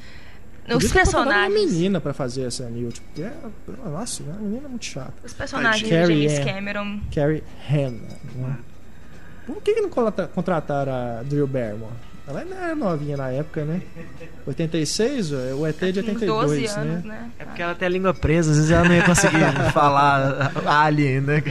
[0.66, 1.72] ter contratado uma personagens.
[1.72, 3.00] menina pra fazer essa Newt.
[3.02, 3.34] Porque, é-
[3.88, 5.14] nossa, a menina é muito chata.
[5.24, 6.44] Os personagens do Carrie James.
[6.44, 7.00] Cameron.
[7.14, 8.18] Carrie Hanna.
[8.34, 8.56] Né?
[9.46, 9.90] Por que, que não
[10.34, 11.92] contrataram a Drew Barrymore?
[12.28, 13.82] Ela não era novinha na época, né?
[14.48, 17.10] 86, ó, o ET de Uns 12 82, anos, né?
[17.20, 17.30] né?
[17.38, 19.38] É porque ela tem a língua presa, às vezes ela não ia conseguir
[19.74, 21.44] falar Alien, né?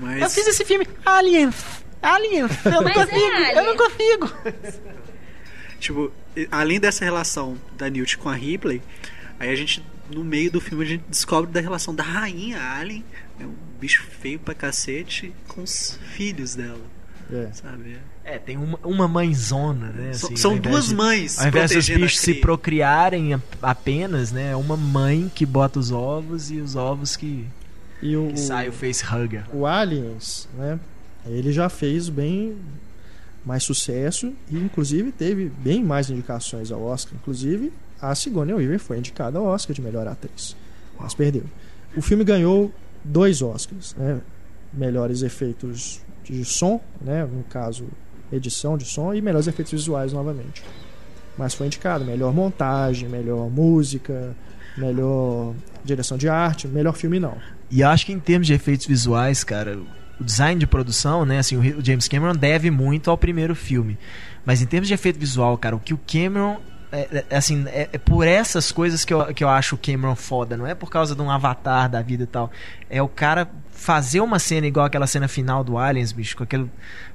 [0.00, 1.50] Mas Eu fiz esse filme Alien,
[2.02, 3.64] Alien, eu não Mas é consigo, eu Alien.
[3.64, 4.32] não consigo.
[5.78, 6.12] Tipo,
[6.50, 8.82] além dessa relação da Newt com a Ripley,
[9.38, 13.04] aí a gente, no meio do filme, a gente descobre da relação da rainha Alien,
[13.38, 16.80] né, um bicho feio pra cacete, com os filhos dela,
[17.30, 17.48] É.
[17.52, 17.98] sabe?
[18.24, 20.12] É, tem uma, uma mãezona, né?
[20.14, 22.40] São- assim, são duas de- mães Ao invés dos bichos se cria.
[22.40, 24.52] procriarem apenas, né?
[24.52, 27.46] É uma mãe que bota os ovos e os ovos que,
[28.02, 29.44] E o, que sai o facehugger.
[29.52, 30.78] o Aliens, né?
[31.26, 32.56] Ele já fez bem
[33.44, 37.14] mais sucesso e inclusive teve bem mais indicações ao Oscar.
[37.20, 40.56] Inclusive, a Sigourney Weaver foi indicada ao Oscar de melhor atriz,
[40.98, 41.44] mas perdeu.
[41.96, 42.72] O filme ganhou
[43.04, 44.20] dois Oscars, né?
[44.72, 47.24] Melhores efeitos de som, né?
[47.24, 47.86] No caso,
[48.32, 50.62] edição de som e melhores efeitos visuais novamente.
[51.36, 54.36] Mas foi indicado melhor montagem, melhor música,
[54.76, 55.54] melhor
[55.84, 57.36] direção de arte, melhor filme não.
[57.70, 59.78] E acho que em termos de efeitos visuais, cara,
[60.20, 61.38] o design de produção, né?
[61.38, 63.98] Assim, o, James Cameron deve muito ao primeiro filme.
[64.44, 66.58] Mas em termos de efeito visual, cara, o que o Cameron
[66.90, 70.14] é, é, assim, é, é, por essas coisas que eu, que eu acho o Cameron
[70.14, 72.50] foda, não é por causa de um avatar da vida e tal.
[72.88, 76.68] É o cara fazer uma cena igual aquela cena final do Aliens, bicho, com aquele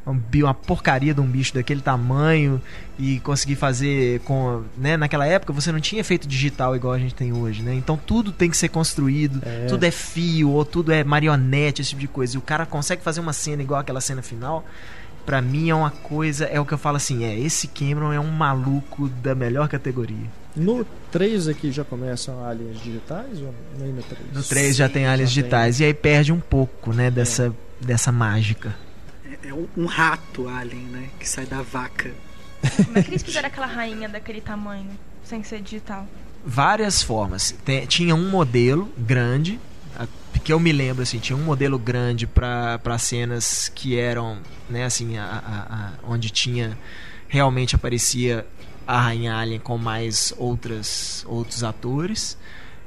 [0.06, 2.62] um, uma porcaria de um bicho daquele tamanho
[3.00, 7.16] e conseguir fazer com, né, naquela época você não tinha efeito digital igual a gente
[7.16, 7.74] tem hoje, né?
[7.74, 9.66] Então tudo tem que ser construído, é.
[9.66, 12.36] tudo é fio ou tudo é marionete, esse tipo de coisa.
[12.36, 14.64] E o cara consegue fazer uma cena igual aquela cena final
[15.26, 18.20] Pra mim é uma coisa, é o que eu falo assim, é, esse Cameron é
[18.20, 20.30] um maluco da melhor categoria.
[20.56, 24.34] No 3 aqui já começam aliens digitais ou nem no 3?
[24.34, 25.86] No 3 já tem aliens já digitais tem.
[25.86, 27.48] e aí perde um pouco, né, dessa,
[27.82, 27.86] é.
[27.86, 28.76] dessa mágica.
[29.26, 32.12] É, é um, um, rato alien, né, que sai da vaca.
[32.86, 34.92] Como é que eles fizeram aquela rainha daquele tamanho,
[35.24, 36.08] sem ser digital?
[36.46, 37.56] Várias formas.
[37.66, 39.60] Tem, tinha um modelo grande,
[40.44, 44.40] que eu me lembro assim tinha um modelo grande para cenas que eram
[44.70, 46.78] né assim a, a, a, onde tinha
[47.28, 48.46] realmente aparecia
[48.86, 52.38] a rainha alien com mais outras outros atores.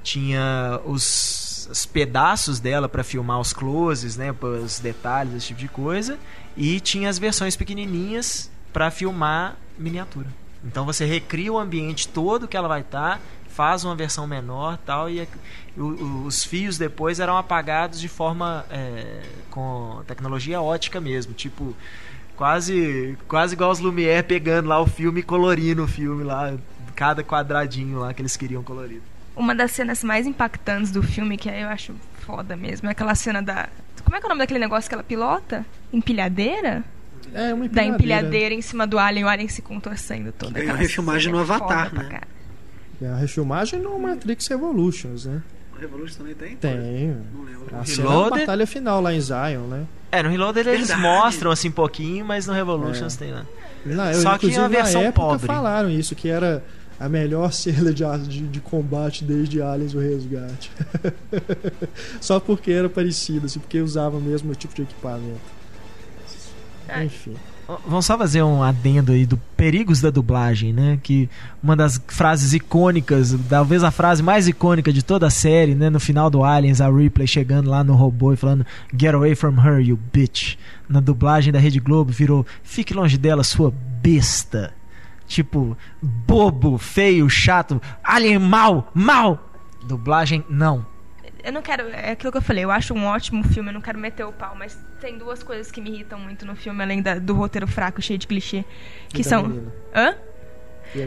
[0.02, 5.68] Tinha os, os pedaços dela para filmar os closes né os detalhes esse tipo de
[5.68, 6.18] coisa.
[6.56, 10.28] E tinha as versões pequenininhas para filmar miniatura.
[10.64, 13.20] Então você recria o ambiente todo que ela vai estar tá,
[13.56, 15.26] faz uma versão menor tal e
[15.78, 21.74] os fios depois eram apagados de forma é, com tecnologia ótica mesmo tipo
[22.36, 26.54] quase quase igual os Lumière pegando lá o filme e colorindo o filme lá
[26.94, 29.02] cada quadradinho lá que eles queriam colorido
[29.34, 31.94] uma das cenas mais impactantes do filme que eu acho
[32.26, 33.70] foda mesmo é aquela cena da
[34.04, 36.84] como é que é o nome daquele negócio que ela pilota empilhadeira
[37.32, 37.70] é, uma empilhadeira.
[37.70, 40.62] Da empilhadeira em cima do alien, o alien se contorcendo toda.
[40.62, 42.20] É uma refilmagem no Avatar, né?
[43.00, 45.42] É a refilmagem no Matrix Revolutions, né?
[45.74, 46.56] O Revolution também tem?
[46.56, 47.16] Tem.
[47.34, 47.76] Não lembro.
[47.76, 49.84] A cena da batalha final lá em Zion, né?
[50.10, 53.18] É, no Reloaded eles mostram assim pouquinho, mas no Revolutions é.
[53.18, 53.44] tem lá.
[53.84, 55.46] Não, eu, Só que é uma versão na época pobre.
[55.46, 56.64] falaram isso, que era
[56.98, 60.72] a melhor cena de, de, de combate desde Aliens o Resgate.
[62.20, 65.56] Só porque era parecido, assim, porque usava o mesmo tipo de equipamento.
[67.04, 67.36] Enfim.
[67.84, 71.00] Vamos só fazer um adendo aí do perigos da dublagem, né?
[71.02, 71.28] Que
[71.60, 75.90] uma das frases icônicas, talvez a frase mais icônica de toda a série, né?
[75.90, 78.64] No final do Aliens, a Ripley chegando lá no robô e falando
[78.96, 80.56] Get away from her, you bitch.
[80.88, 84.72] Na dublagem da Rede Globo virou Fique longe dela, sua besta.
[85.26, 89.50] Tipo, bobo, feio, chato, alien mal, mal.
[89.88, 90.95] Dublagem, não
[91.46, 91.88] eu não quero.
[91.90, 94.32] É aquilo que eu falei, eu acho um ótimo filme, eu não quero meter o
[94.32, 97.68] pau, mas tem duas coisas que me irritam muito no filme, além da, do roteiro
[97.68, 98.64] fraco, cheio de clichê.
[99.08, 99.44] Que são.
[99.44, 99.72] Menina.
[99.94, 100.16] Hã?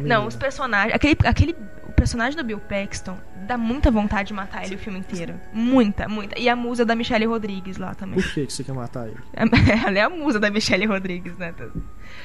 [0.05, 0.93] Não, os personagens.
[0.93, 1.55] Aquele, aquele
[1.87, 3.17] o personagem do Bill Paxton
[3.47, 5.39] dá muita vontade de matar ele o filme inteiro.
[5.51, 6.39] Muita, muita.
[6.39, 8.21] E a musa da Michelle Rodrigues lá também.
[8.21, 9.17] Por que, que você quer matar ele?
[9.85, 11.53] Ela é a musa da Michelle Rodrigues, né?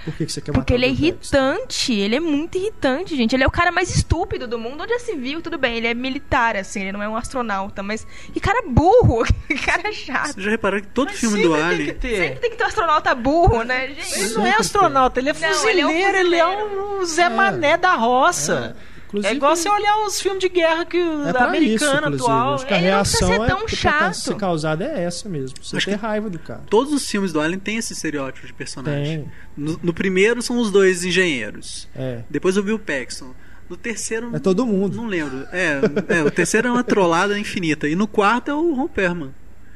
[0.05, 3.35] Por que, que você quer Porque matar ele é irritante, ele é muito irritante, gente.
[3.35, 4.83] Ele é o cara mais estúpido do mundo.
[4.83, 7.83] Onde já se viu, tudo bem, ele é militar, assim, ele não é um astronauta,
[7.83, 8.07] mas.
[8.33, 10.35] Que cara burro, que cara chato.
[10.35, 11.87] Você já reparou que todo Mas filme do tem Alien.
[11.87, 12.17] que ter.
[12.17, 14.35] Sempre tem que ter um astronauta burro, né, Ele gente?
[14.35, 17.77] não é astronauta, ele é Não, ele é um fuzileiro, ele é um Zé Mané
[17.77, 18.77] da roça.
[18.79, 21.99] É, É, inclusive- igual você olhar os filmes de guerra que É da isso, americana
[22.09, 22.23] inclusive.
[22.25, 22.55] atual.
[22.55, 24.15] Acho que a Ele não precisa reação ser tão é chato.
[24.15, 25.57] ser causada é essa mesmo.
[25.63, 26.63] Você Acho que- raiva do cara.
[26.69, 29.21] Todos os filmes do Alien têm esse estereótipo de personagem.
[29.21, 29.33] Tem.
[29.57, 31.89] No, no primeiro são os dois engenheiros.
[31.95, 32.21] É.
[32.29, 33.33] Depois o Bill Paxton.
[33.69, 34.31] No terceiro.
[34.37, 34.97] É todo mundo.
[34.97, 35.47] Não lembro.
[35.51, 35.81] É,
[36.19, 37.89] é, o terceiro é uma trollada infinita.
[37.89, 39.35] E no quarto é o Ron Perlman.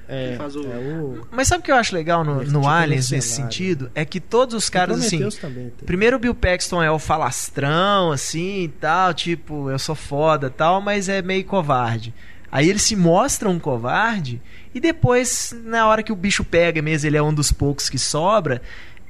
[0.08, 1.26] É, Que faz o- é o...
[1.30, 3.52] Mas sabe o que eu acho legal no, no tipo Aliens nesse cenário.
[3.52, 3.90] sentido?
[3.94, 5.28] É que todos os caras, assim.
[5.38, 5.70] Também.
[5.84, 10.80] Primeiro o Bill Paxton é o falastrão, assim e tal, tipo, eu sou foda tal,
[10.80, 12.14] mas é meio covarde.
[12.50, 14.40] Aí ele se mostra um covarde
[14.74, 17.98] e depois, na hora que o bicho pega mesmo, ele é um dos poucos que
[17.98, 18.62] sobra,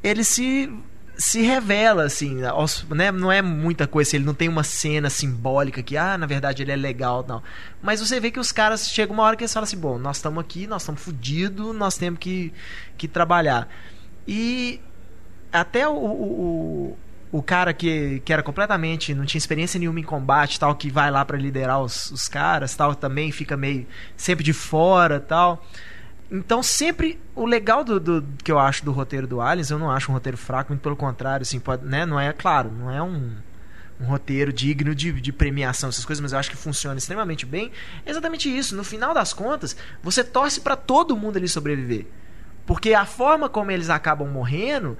[0.02, 0.68] ele se
[1.18, 3.10] se revela assim, né?
[3.10, 6.70] não é muita coisa, ele não tem uma cena simbólica que, ah, na verdade ele
[6.70, 7.42] é legal, não.
[7.82, 10.18] Mas você vê que os caras chegam uma hora que eles falam assim, bom, nós
[10.18, 12.52] estamos aqui, nós estamos fodidos, nós temos que,
[12.96, 13.68] que trabalhar.
[14.28, 14.80] E
[15.52, 16.98] até o, o,
[17.32, 21.10] o, cara que, que era completamente não tinha experiência nenhuma em combate tal que vai
[21.10, 25.64] lá pra liderar os, os caras tal também fica meio sempre de fora tal
[26.30, 29.90] então sempre o legal do, do- que eu acho do roteiro do Aliens eu não
[29.90, 33.02] acho um roteiro fraco muito pelo contrário assim pode, né não é claro não é
[33.02, 33.32] um
[34.00, 37.72] um roteiro digno de, de premiação, essas coisas, mas eu acho que funciona extremamente bem.
[38.06, 38.76] É exatamente isso.
[38.76, 42.06] No final das contas, você torce pra todo mundo ali sobreviver.
[42.64, 44.96] Porque a forma como eles acabam morrendo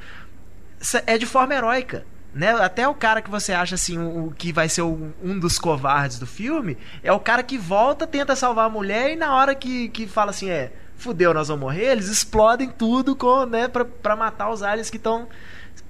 [1.07, 2.05] é de forma heróica.
[2.35, 2.51] Né?
[2.61, 5.61] Até o cara que você acha assim, o, o que vai ser o- um dos
[5.61, 9.55] covardes do filme, é o cara que volta, tenta salvar a mulher e na hora
[9.55, 13.85] que, que fala assim, é, fudeu, nós vamos morrer, eles explodem tudo com, né, pra,
[13.85, 15.29] pra matar os aliens que estão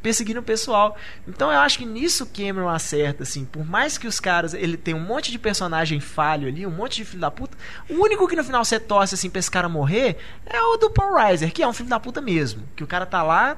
[0.03, 0.97] perseguindo o pessoal.
[1.27, 4.95] Então eu acho que nisso Cameron acerta, assim, por mais que os caras, ele tem
[4.95, 7.57] um monte de personagem falho ali, um monte de filho da puta,
[7.89, 10.91] o único que no final você torce, assim, pra esse cara morrer é o do
[10.91, 13.57] Paul Reiser, que é um filho da puta mesmo, que o cara tá lá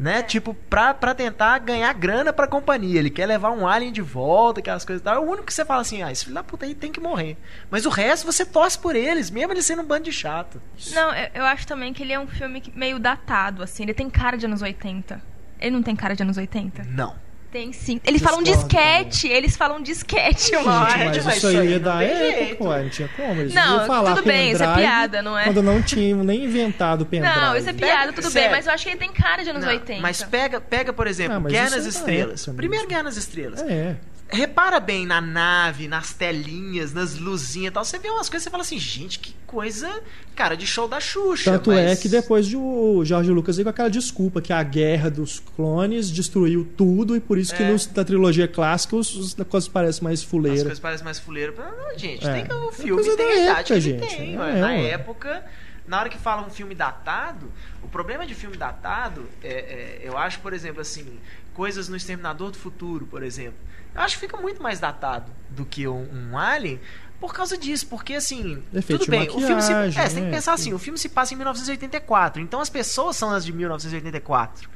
[0.00, 0.22] né?
[0.22, 2.98] Tipo, pra, pra tentar ganhar grana pra companhia.
[2.98, 5.14] Ele quer levar um alien de volta, aquelas coisas e tal.
[5.14, 6.98] É o único que você fala assim, ah, esse filho da puta aí tem que
[6.98, 7.36] morrer.
[7.70, 10.60] Mas o resto você torce por eles, mesmo ele sendo um bando de chato.
[10.92, 13.82] Não, eu, eu acho também que ele é um filme meio datado, assim.
[13.82, 15.20] Ele tem cara de anos 80.
[15.60, 16.84] Ele não tem cara de anos 80?
[16.84, 17.14] Não.
[17.50, 18.00] Tem sim.
[18.06, 19.26] Eles falam Discordo disquete.
[19.28, 21.04] Eles falam disquete uma hora.
[21.06, 23.40] mas mas isso aí é não da época, ué, não tinha como.
[23.40, 25.44] Eles Não, falar tudo bem, isso é piada, não é?
[25.44, 27.34] Quando não tinham nem inventado o pendrive.
[27.34, 28.50] Não, isso é piada, tudo Sério.
[28.50, 30.00] bem, mas eu acho que ele tem cara de anos Não, 80.
[30.00, 32.40] Mas pega, pega, por exemplo, Ah, Guerra nas é Estrelas.
[32.42, 32.86] época Primeiro.
[32.86, 33.62] Guerra nas Estrelas.
[33.62, 33.96] É.
[34.32, 37.84] Repara bem na nave, nas telinhas, nas luzinhas e tal.
[37.84, 39.90] Você vê umas coisas e fala assim, gente, que coisa,
[40.36, 41.50] cara, de show da Xuxa.
[41.52, 44.62] Tanto é mas- que depois de o Jorge Lucas veio com aquela desculpa que a
[44.62, 47.70] guerra dos clones destruiu tudo e por isso que É.
[47.72, 50.60] nos, na trilogia clássica os, os coisas parecem mais As fuleira.
[50.62, 51.52] coisas parecem mais fuleira.
[51.56, 52.32] Não, gente, É.
[52.34, 54.16] tem que o É filme coisa tem a idade época, que ele gente.
[54.16, 54.34] tem.
[54.34, 54.88] É, na ué.
[54.90, 55.44] época,
[55.90, 57.50] na hora que fala um filme datado,
[57.82, 61.18] o problema de filme datado, é, é, eu acho, por exemplo, assim,
[61.52, 63.58] coisas no Exterminador do Futuro, por exemplo.
[63.92, 66.78] Eu acho que fica muito mais datado do que um, um Alien.
[67.18, 70.20] Por causa disso, porque assim, Efeito tudo bem, o filme se, é, você tem que
[70.20, 70.30] né?
[70.30, 74.70] pensar assim, o filme se passa em 1984, então as pessoas são as de 1984,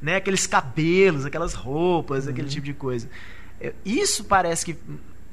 [0.00, 0.16] né?
[0.16, 2.54] Aqueles cabelos, aquelas roupas, aquele Uhum.
[2.54, 3.10] tipo de coisa.
[3.60, 4.78] É, Isso parece que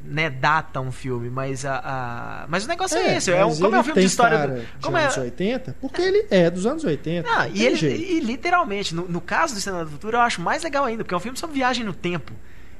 [0.09, 3.75] né, data um filme, mas a, a- mas o negócio é, esse, é um, como
[3.75, 6.65] é um filme de história, do- de como é, anos 80, porque ele é dos
[6.65, 7.27] anos 80.
[7.29, 8.01] não, não e ele jeito.
[8.01, 11.13] e literalmente, no, no caso do Senado do Futuro, eu acho mais legal ainda, porque
[11.13, 12.33] é um filme sobre viagem no tempo.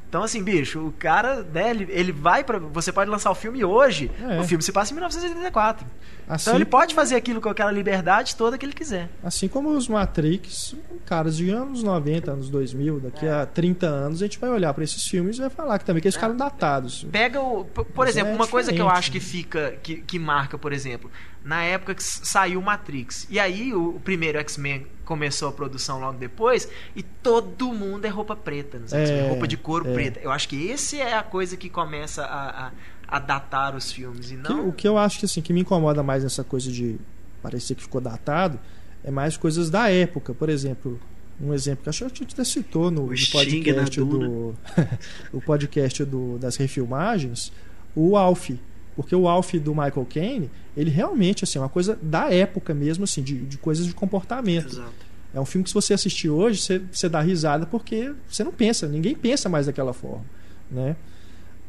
[0.10, 2.58] Então, assim, bicho, o cara, né, ele, ele vai pra.
[2.60, 4.40] Você pode lançar o filme hoje, É.
[4.40, 5.86] o filme se passa em 1984.
[6.30, 9.10] Assim, Então ele pode fazer aquilo com aquela liberdade toda que ele quiser.
[9.24, 13.32] assim como os Matrix, caras de anos 90, anos 2000, daqui É.
[13.32, 16.02] a 30 anos a gente vai olhar pra esses filmes e vai falar que também
[16.02, 17.06] que eles ficaram datados.
[17.12, 17.64] Pega o.
[17.64, 19.78] por- Mas exemplo, é uma coisa que eu acho que fica.
[19.84, 21.10] Que, que marca, por exemplo,
[21.44, 23.26] na época que saiu Matrix.
[23.30, 26.68] E aí o, o primeiro X-Men começou a produção logo depois.
[26.96, 28.78] E todo mundo é roupa preta.
[28.80, 29.94] nos X-Men, É, roupa de couro é.
[29.94, 30.20] preta.
[30.22, 32.72] Eu acho que esse é a coisa que começa a, a,
[33.08, 34.32] a datar os filmes.
[34.32, 34.68] E Que- não.
[34.70, 36.98] o que eu acho que assim que me incomoda mais nessa coisa de
[37.42, 38.60] parecer que ficou datado
[39.04, 40.34] é mais coisas da época.
[40.34, 41.00] Por exemplo,
[41.40, 44.56] um exemplo que acho que a gente até citou no, O no podcast do
[45.32, 47.54] o podcast do, das refilmagens,
[47.96, 48.50] o Alf.
[48.98, 53.04] Porque o Alf do Michael Caine, ele realmente assim, é uma coisa da época mesmo,
[53.04, 54.74] assim, de, de coisas de comportamento.
[54.74, 55.06] Exato.
[55.32, 58.52] É um filme que se você assistir hoje, você, você dá risada porque você não
[58.52, 60.26] pensa, ninguém pensa mais daquela forma,
[60.72, 60.96] né?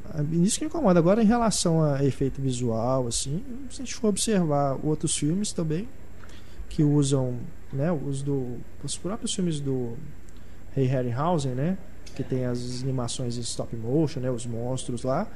[0.06, 0.98] Ah, Isso que me incomoda.
[0.98, 5.86] Agora, em relação a efeito visual, assim, se a gente for observar outros filmes também
[6.70, 7.34] que usam,
[7.70, 9.98] né, os do os próprios filmes do
[10.74, 11.76] Ray Harryhausen, né,
[12.16, 15.28] que tem as animações em stop motion, né, os monstros lá.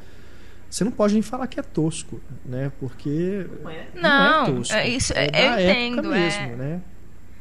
[0.72, 2.72] Você não pode nem falar que é tosco, né?
[2.80, 3.46] Porque
[3.94, 4.74] não, Não, é tosco.
[4.74, 6.18] é isso- é eu da época entendo, é.
[6.18, 6.80] mesmo, né?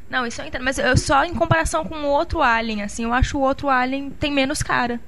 [0.09, 3.13] Não, isso eu entendo, mas eu só em comparação com o outro Alien, assim, eu
[3.13, 4.99] acho o outro Alien tem menos cara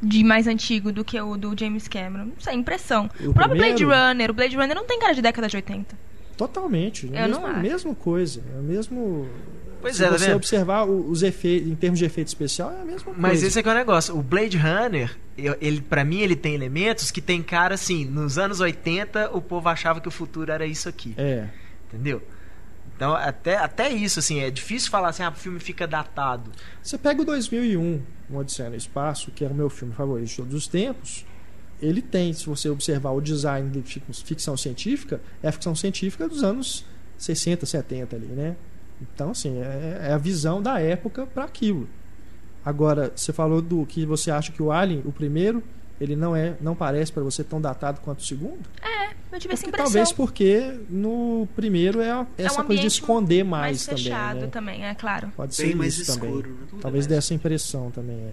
[0.00, 2.26] de mais antigo do que o do James Cameron.
[2.26, 3.10] Não sei, impressão.
[3.20, 3.84] O O, próprio primeiro?
[3.86, 5.96] Blade Runner, o Blade Runner não tem cara de década de 80.
[6.36, 7.06] Totalmente.
[7.06, 7.58] Eu mesmo, não acho.
[7.60, 8.40] mesma coisa.
[8.54, 9.28] É o mesmo.
[9.80, 10.36] Pois se é, tá você vendo?
[10.36, 13.20] observar os efeitos, em termos de efeito especial, é a mesma coisa.
[13.20, 14.16] Mas esse é que é o negócio.
[14.16, 15.16] O Blade Runner,
[15.60, 18.04] ele, para mim, ele tem elementos que tem cara assim.
[18.04, 21.14] Nos anos 80, o povo achava que o futuro era isso aqui.
[21.16, 21.48] É.
[21.88, 22.22] Entendeu?
[22.96, 26.50] Então, até, até isso, assim, é difícil falar assim, ah, o filme fica datado.
[26.82, 30.36] Você pega o 2001, Um Odisseia no Espaço, que é o meu filme favorito de
[30.36, 31.24] todos os tempos.
[31.80, 36.28] Ele tem, se você observar o design de fic- ficção científica, é a ficção científica
[36.28, 36.84] dos anos
[37.16, 38.54] 60, 70 ali, né?
[39.00, 41.88] Então, assim, é, é a visão da época para aquilo.
[42.64, 45.62] Agora, você falou do que você acha que o Alien, o primeiro,
[46.00, 48.58] ele não é, não parece para você tão datado quanto o segundo?
[49.32, 49.84] Eu tive essa Porque, impressão.
[49.84, 54.02] talvez porque no primeiro é a- É um essa coisa de esconder mais, mais também,
[54.04, 54.46] fechado né?
[54.48, 55.32] também, é claro.
[55.36, 56.30] Pode ser Bem mais isso também.
[56.30, 56.50] escuro.
[56.50, 56.78] né?
[56.80, 58.16] Talvez dê essa impressão também.
[58.16, 58.30] É.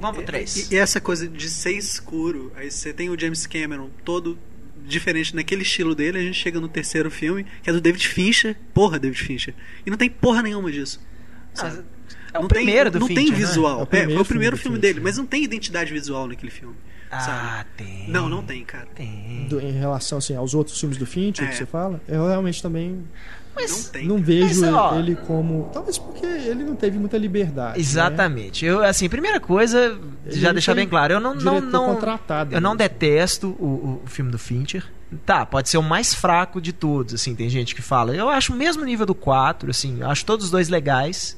[0.00, 0.70] Vamos pro 3.
[0.70, 4.38] E, e essa coisa de ser escuro, aí você tem o James Cameron todo
[4.86, 8.56] diferente naquele estilo dele, a gente chega no terceiro filme, que é do David Fincher.
[8.72, 9.54] Porra, David Fincher.
[9.84, 11.00] E não tem porra nenhuma disso.
[11.54, 11.82] sabe?
[12.32, 13.46] É o não primeiro tem, do não tem Fincher, né?
[13.46, 13.78] visual.
[13.78, 16.26] É o É, primeiro foi o primeiro filme filme dele, mas não tem identidade visual
[16.28, 16.74] naquele filme.
[17.10, 17.66] Ah, sabe?
[17.76, 18.08] tem.
[18.10, 18.86] Não, não tem, cara.
[18.94, 19.46] Tem.
[19.48, 21.48] Do- em relação assim, aos outros filmes do Fincher É.
[21.50, 23.04] que você fala, eu realmente também
[23.56, 24.06] Mas, Não tem.
[24.06, 25.70] não vejo Mas, ó, ele como.
[25.72, 27.78] Talvez porque ele não teve muita liberdade.
[27.78, 27.80] né?
[27.80, 28.64] Exatamente.
[28.66, 32.60] Eu, assim, primeira coisa, Ele já deixar bem claro, eu não, não, não contratado eu
[32.60, 32.78] não mesmo.
[32.78, 34.84] detesto o, o filme do Fincher.
[35.24, 38.14] Tá, pode ser o mais fraco de todos, assim, tem gente que fala.
[38.14, 41.36] Eu acho o mesmo nível do 4, assim, eu acho todos os dois legais.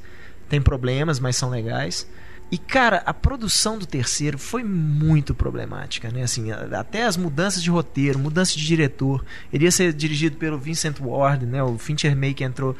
[0.48, 2.08] Tem problemas, mas são legais.
[2.50, 6.22] E, cara, a produção do terceiro foi muito problemática, né?
[6.22, 9.22] Assim, até as mudanças de roteiro, mudança de diretor.
[9.52, 11.62] Ele ia ser dirigido pelo Vincent Ward, né?
[11.62, 12.74] O Fincher meio que entrou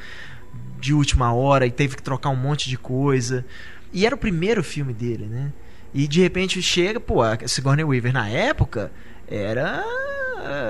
[0.81, 3.45] de última hora e teve que trocar um monte de coisa.
[3.93, 5.53] E era o primeiro filme dele, né?
[5.93, 8.91] E de repente chega, pô, a Sigourney Weaver na época
[9.27, 9.85] era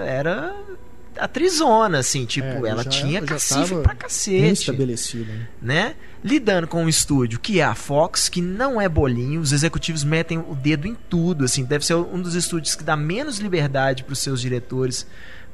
[0.07, 0.55] era
[1.19, 5.33] atrizona, assim, tipo, É, ela já- tinha cacife pra cacete estabelecido.
[5.33, 5.47] né?
[5.61, 5.95] né?
[6.25, 10.39] Lidando com um estúdio que é a Fox, que não é bolinho, os executivos metem
[10.39, 14.13] o dedo em tudo, assim, deve ser um dos estúdios que dá menos liberdade para
[14.13, 15.07] os seus diretores,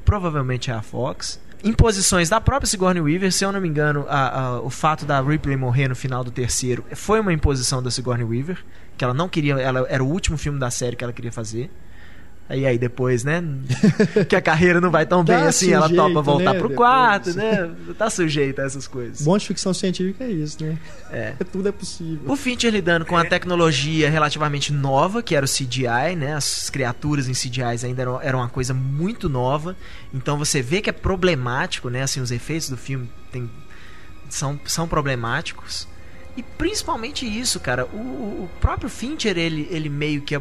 [0.03, 1.39] provavelmente é a Fox.
[1.63, 5.19] Imposições da própria Sigourney Weaver, se eu não me engano, a- a- o fato da
[5.21, 8.57] Ripley morrer no final do terceiro foi uma imposição da Sigourney Weaver,
[8.97, 11.69] que ela não queria, ela era o último filme da série que ela queria fazer.
[12.47, 13.43] Aí aí depois, né?
[14.29, 16.69] que a carreira não vai tão bem Tá assim, ela sujeito, topa voltar né, pro
[16.69, 16.75] depois.
[16.89, 17.71] quarto, né?
[17.97, 19.21] Tá sujeita a essas coisas.
[19.23, 20.77] Bom de ficção científica é isso, né?
[21.11, 21.31] É.
[21.51, 22.29] Tudo é possível.
[22.31, 23.29] O Fincher lidando com a É.
[23.29, 26.33] tecnologia relativamente nova, que era o CGI, né?
[26.35, 29.75] As criaturas em CGI ainda eram, eram uma coisa muito nova.
[30.13, 32.03] Então você vê que é problemático, né?
[32.03, 33.49] Assim, os efeitos do filme tem,
[34.29, 35.87] são, são problemáticos.
[36.37, 37.85] E principalmente isso, cara.
[37.85, 40.37] O, o- o próprio Fincher, ele, ele meio que.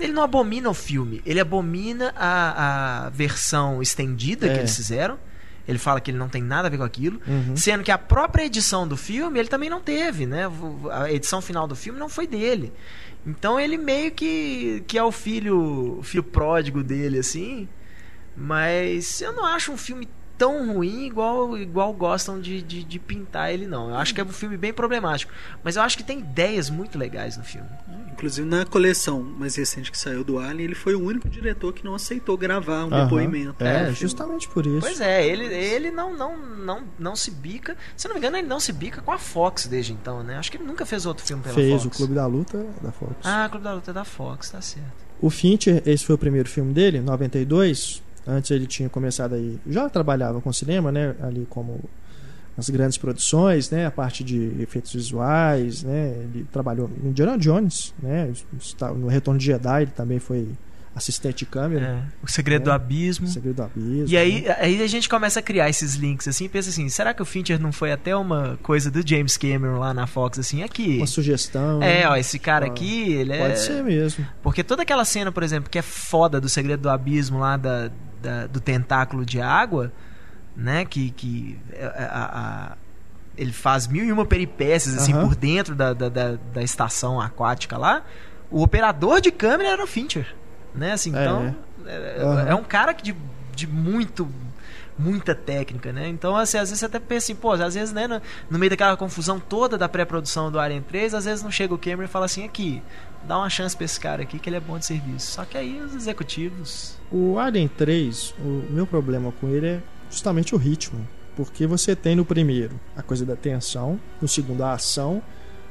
[0.00, 4.58] Ele não abomina o filme, ele abomina a, a versão estendida que É.
[4.58, 5.18] eles fizeram.
[5.68, 7.20] Ele fala que ele não tem nada a ver com aquilo.
[7.28, 7.56] Uhum.
[7.56, 10.50] Sendo que a própria edição do filme ele também não teve, né?
[10.90, 12.72] A edição final do filme não foi dele.
[13.24, 17.68] Então ele meio que, que é o filho, filho pródigo dele, assim.
[18.36, 20.08] Mas eu não acho um filme
[20.40, 23.90] tão ruim igual, igual gostam de, de, de pintar ele, não.
[23.90, 25.30] Eu acho que é um filme bem problemático.
[25.62, 27.68] Mas eu acho que tem ideias muito legais no filme.
[28.10, 31.84] Inclusive na coleção mais recente que saiu do Alien, ele foi o único diretor que
[31.84, 33.04] não aceitou gravar um Aham.
[33.04, 33.62] depoimento.
[33.62, 33.94] É, filme.
[33.96, 34.80] justamente por isso.
[34.80, 37.76] Pois é, ele, ele não, não, não, não se bica.
[37.94, 40.38] Se eu não me engano, ele não se bica com a Fox desde então, né?
[40.38, 41.94] Acho que ele nunca fez outro filme pela Fez Fox.
[41.94, 43.14] o Clube da Luta da Fox.
[43.24, 45.10] Ah, Clube da Luta é da Fox, tá certo.
[45.20, 48.02] O Fincher, esse foi o primeiro filme dele, 92.
[48.30, 51.80] Antes ele tinha começado aí, já trabalhava com cinema, né, ali como
[52.56, 57.94] as grandes produções, né, a parte de efeitos visuais, né, ele trabalhou no Indiana Jones,
[58.02, 58.30] né,
[58.96, 60.48] no Retorno de Jedi ele também foi
[60.92, 62.64] assistente de câmera, É, o Segredo É.
[62.64, 63.26] do Abismo.
[63.28, 64.08] Segredo do Abismo.
[64.08, 64.56] E aí, né?
[64.58, 67.24] aí a gente começa a criar esses links assim, e pensa assim, será que o
[67.24, 70.96] Fincher não foi até uma coisa do James Cameron lá na Fox assim, aqui?
[70.98, 71.80] uma sugestão.
[71.80, 72.08] É, né?
[72.08, 74.26] ó, esse cara aqui, ele é Pode ser mesmo.
[74.42, 77.90] Porque toda aquela cena, por exemplo, que é foda do Segredo do Abismo lá da,
[78.22, 79.92] da- do tentáculo de água,
[80.56, 80.84] né?
[80.84, 82.30] Que, que é, a-
[82.72, 82.76] a-
[83.36, 85.26] ele faz mil e uma peripécias assim Aham.
[85.28, 88.02] por dentro da, da, da, da estação aquática lá.
[88.50, 90.26] O operador de câmera era o Fincher,
[90.74, 90.92] né?
[90.92, 91.22] Assim, É.
[91.22, 91.54] então
[91.86, 92.48] é, Aham.
[92.48, 93.16] é um cara que de,
[93.54, 94.28] de muito
[95.00, 96.08] muita técnica, né?
[96.08, 98.20] Então, assim, às vezes você até pensa assim, pô, às vezes, né, no,
[98.50, 101.78] no meio daquela confusão toda da pré-produção do Alien 3, às vezes não chega o
[101.78, 102.82] Cameron e fala assim, aqui,
[103.26, 105.32] dá uma chance pra esse cara aqui que ele é bom de serviço.
[105.32, 106.96] Só que aí os executivos.
[107.10, 111.06] O Alien 3, o meu problema com ele é justamente o ritmo.
[111.36, 115.22] Porque você tem no primeiro a coisa da tensão, no segundo a ação,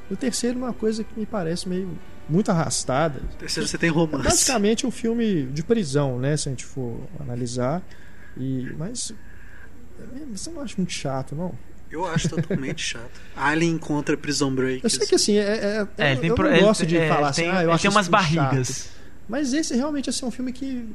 [0.10, 1.90] no terceiro uma coisa que me parece meio
[2.28, 3.22] muito arrastada.
[3.38, 4.24] Terceiro você tem É romance.
[4.24, 6.36] basicamente um filme de prisão, né?
[6.38, 7.84] Se a gente for analisar.
[8.40, 9.14] E, mas
[10.00, 11.54] é, você não acha muito chato, não?
[11.92, 13.20] Eu acho totalmente chato.
[13.36, 14.84] Alien contra Prison Break.
[14.84, 16.98] Eu sei que assim, é, é, É, eu, ele tem eu não ele- gosto de
[16.98, 18.36] é, falar assim, tem, ah, eu acho tem umas muito chato.
[18.36, 18.90] barrigas.
[19.28, 20.88] Mas esse realmente assim, é um filme que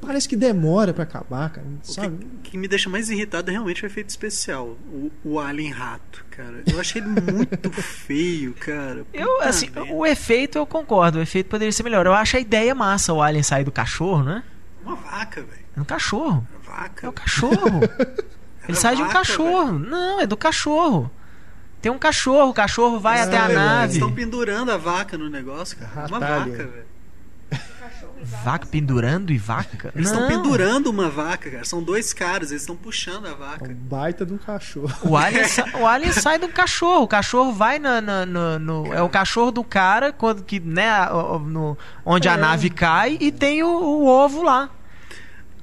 [0.00, 1.66] parece que demora pra acabar, cara.
[1.66, 2.24] O Sabe?
[2.42, 4.76] que, que me deixa mais irritado é realmente o efeito especial.
[4.90, 6.62] O, o Alien Rato, cara.
[6.66, 9.04] Eu achei ele muito feio, cara.
[9.12, 9.92] Eu, Puta assim, merda.
[9.92, 12.06] o efeito eu concordo, o efeito poderia ser melhor.
[12.06, 14.42] Eu acho a ideia massa o Alien sair do cachorro, né?
[14.84, 15.67] Uma vaca, velho.
[15.78, 16.46] É um cachorro.
[16.66, 17.06] Uma vaca.
[17.06, 17.80] É o cachorro.
[18.68, 19.78] Ele sai de um vaca, cachorro.
[19.78, 21.10] Não, é do cachorro.
[21.80, 23.52] Tem um cachorro, o cachorro vai Ah, até a velho.
[23.58, 23.92] Eles nave.
[23.94, 26.06] estão pendurando a vaca no negócio, cara.
[26.08, 26.88] Uma vaca, velho.
[28.44, 29.92] Vaca pendurando e vaca?
[29.94, 31.64] Eles estão pendurando uma vaca, cara.
[31.64, 33.76] São dois caras, eles estão puxando a É um vaca.
[33.78, 34.92] baita de um cachorro.
[35.02, 35.44] O alien,
[35.80, 37.04] o alien sai do cachorro.
[37.04, 40.90] O cachorro vai na, na- no, no- É o cachorro do cara quando que, né,
[40.90, 41.10] a-
[41.40, 42.36] no, onde a É.
[42.36, 44.68] nave cai e tem o, o ovo lá.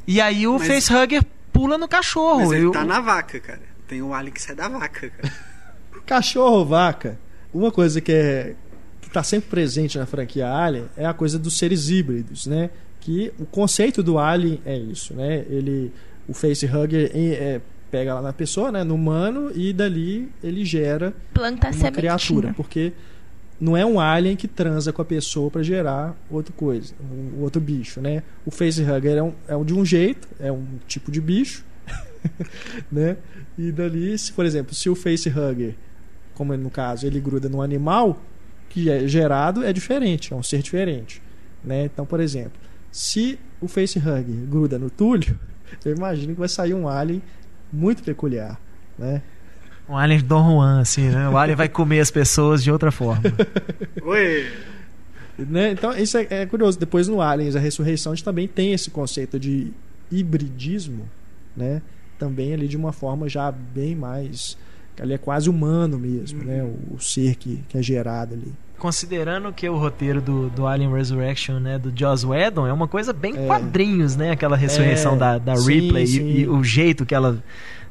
[0.08, 2.39] E aí o Mas- facehugger pula no cachorro.
[2.41, 3.62] Mas E ele o- tá na vaca, cara.
[3.88, 5.34] Tem um alien que sai da vaca, cara.
[6.06, 7.18] Cachorro, vaca.
[7.53, 8.56] uma coisa que é
[9.01, 12.70] que está sempre presente na franquia Alien é a coisa dos seres híbridos, né?
[12.99, 15.45] Que o conceito do Alien é isso, né?
[15.49, 15.91] Ele,
[16.28, 18.84] o facehugger é, pega lá na pessoa, né?
[18.84, 21.91] No humano e dali ele gera Planta a uma sementinha.
[21.91, 22.91] criatura, porque
[23.60, 27.62] não é um alien que transa com a pessoa para gerar outra coisa, um outro
[27.62, 28.24] bicho, né?
[28.45, 31.64] O facehugger é, um, é um de um jeito, é um tipo de bicho,
[32.91, 33.18] né?
[33.58, 35.76] E dali, se, por exemplo, se o facehugger,
[36.34, 38.22] como no caso, ele gruda num animal
[38.70, 41.22] que é gerado, é diferente, é um ser diferente,
[41.64, 41.86] né?
[41.86, 42.60] Então, por exemplo,
[42.91, 45.39] se o facehugger gruda no Túlio,
[45.86, 47.24] eu imagino que vai sair um alien
[47.72, 48.60] muito peculiar,
[48.99, 49.22] né?
[49.88, 51.29] Um alien Don Juan, assim, né?
[51.29, 53.21] O alien vai comer as pessoas de outra forma.
[54.03, 54.47] Oi!
[55.38, 55.71] Né?
[55.71, 56.79] Então, isso é, é curioso.
[56.79, 59.71] Depois, no Aliens, a Ressurreição, a gente também tem esse conceito de
[60.11, 61.03] hibridismo,
[61.55, 61.81] né?
[62.17, 64.57] Também ali de uma forma já bem mais...
[64.97, 66.63] Ali é quase humano mesmo, né?
[66.63, 68.53] O, o ser que, que é gerado ali.
[68.79, 73.11] Considerando que o roteiro do, do Alien Resurrection, né, do Joss Whedon, é uma coisa
[73.11, 73.45] bem É.
[73.45, 74.31] quadrinhos, né?
[74.31, 76.29] Aquela ressurreição É, da, da sim, Ripley e- sim.
[76.39, 77.43] E, o jeito que ela,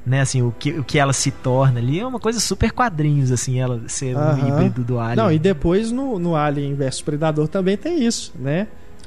[0.07, 3.33] né, assim, o que, o que ela se torna ali é uma coisa super quadrinhos,
[3.33, 5.17] assim, ela ser um híbrido do Alien.
[5.17, 8.67] Não, e depois no, no Alien vs Predador também tem isso, né?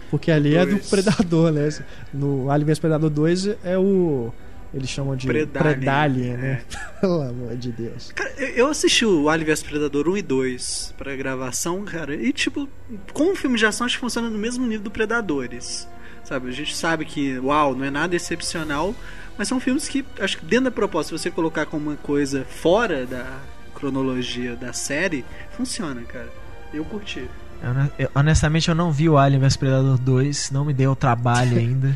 [0.10, 0.90] Porque ali é do Dois.
[0.90, 1.70] Predador, né?
[2.14, 4.32] No Alien vs Predador 2 é o.
[4.74, 6.38] Eles chamam de Predalien, Predalien, é.
[6.38, 6.62] né?
[7.00, 8.12] Pelo amor de Deus.
[8.14, 12.68] Cara, eu- assisti o Alien vs Predador 1 e 2 pra gravação, cara, e tipo,
[13.14, 15.88] como filme de ação, acho que funciona no mesmo nível do Predadores.
[16.24, 18.94] Sabe, a gente sabe que, uau, não é nada excepcional,
[19.38, 22.46] mas são filmes que, acho que dentro da proposta, se você colocar como uma coisa
[22.50, 23.26] fora da
[23.76, 25.24] cronologia da série,
[25.56, 26.30] funciona, cara.
[26.74, 27.24] Eu curti.
[27.62, 30.96] Eu, eu- honestamente, eu não vi o Alien vs Predador 2, não me deu o
[30.96, 31.96] trabalho ainda.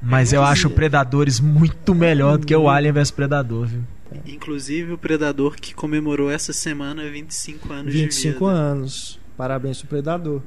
[0.00, 3.82] Mas eu acho o Predadores muito melhor do que o Alien vs Predador, viu?
[4.26, 8.46] Inclusive o Predador que comemorou essa semana 25 anos 25 de vida.
[8.60, 9.18] anos.
[9.36, 10.40] Parabéns pro Predador.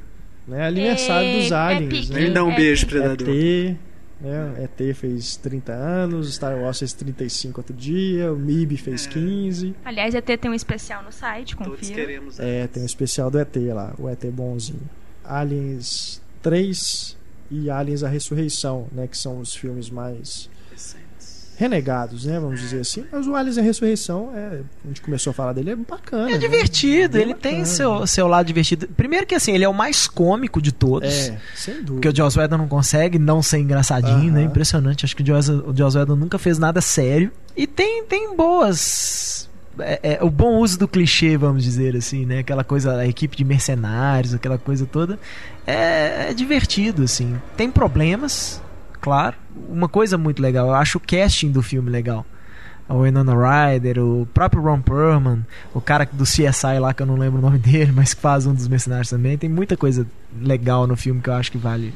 [0.47, 0.65] Né?
[0.67, 2.13] Aniversário dos É, aliens, pique.
[2.13, 2.21] né?
[2.23, 2.97] Ele dá um É, beijo, pique.
[2.97, 3.29] Predador.
[3.29, 3.77] ET,
[4.21, 4.63] né?
[4.63, 9.09] ET fez 30 anos, Star Wars fez 35 outro dia, o MIB fez É.
[9.09, 9.75] 15.
[9.83, 11.95] Aliás, até tem um especial no site, Todos confira.
[11.95, 12.39] queremos.
[12.39, 14.79] É, tem o especial do ET lá, o ET bonzinho.
[15.23, 17.17] Aliens 3
[17.49, 19.07] e Aliens a Ressurreição, né?
[19.07, 20.49] Que são os filmes mais.
[21.61, 22.39] Renegados, né?
[22.39, 23.05] Vamos dizer assim.
[23.11, 26.29] Mas o Aliens a Ressurreição, é, a gente começou a falar dele, é bacana.
[26.29, 26.37] É né?
[26.37, 27.65] divertido, Bem ele tem bacana.
[27.65, 28.87] seu, seu lado divertido.
[28.87, 31.29] Primeiro que assim, ele é o mais cômico de todos.
[31.29, 31.93] É, sem dúvida.
[31.93, 34.41] Porque o Joss Whedon não consegue não ser engraçadinho, né?
[34.41, 34.49] Aham.
[34.49, 35.05] Impressionante.
[35.05, 37.31] Acho que o Joss, o Joss Whedon nunca fez nada sério.
[37.55, 39.47] E tem, tem boas.
[39.79, 42.39] é, é, o bom uso do clichê, vamos dizer assim, né?
[42.39, 45.19] Aquela coisa, a equipe de mercenários, aquela coisa toda.
[45.65, 47.39] É, é divertido, assim.
[47.55, 48.61] Tem problemas,
[49.01, 49.35] claro.
[49.67, 52.25] Uma coisa muito legal, eu acho o casting do filme legal.
[52.87, 57.15] O Winona Ryder, o próprio Ron Perlman, o cara do CSI lá, que eu não
[57.15, 59.37] lembro o nome dele, mas que faz um dos mercenários também.
[59.37, 60.05] Tem muita coisa
[60.39, 61.93] legal no filme que eu acho que vale,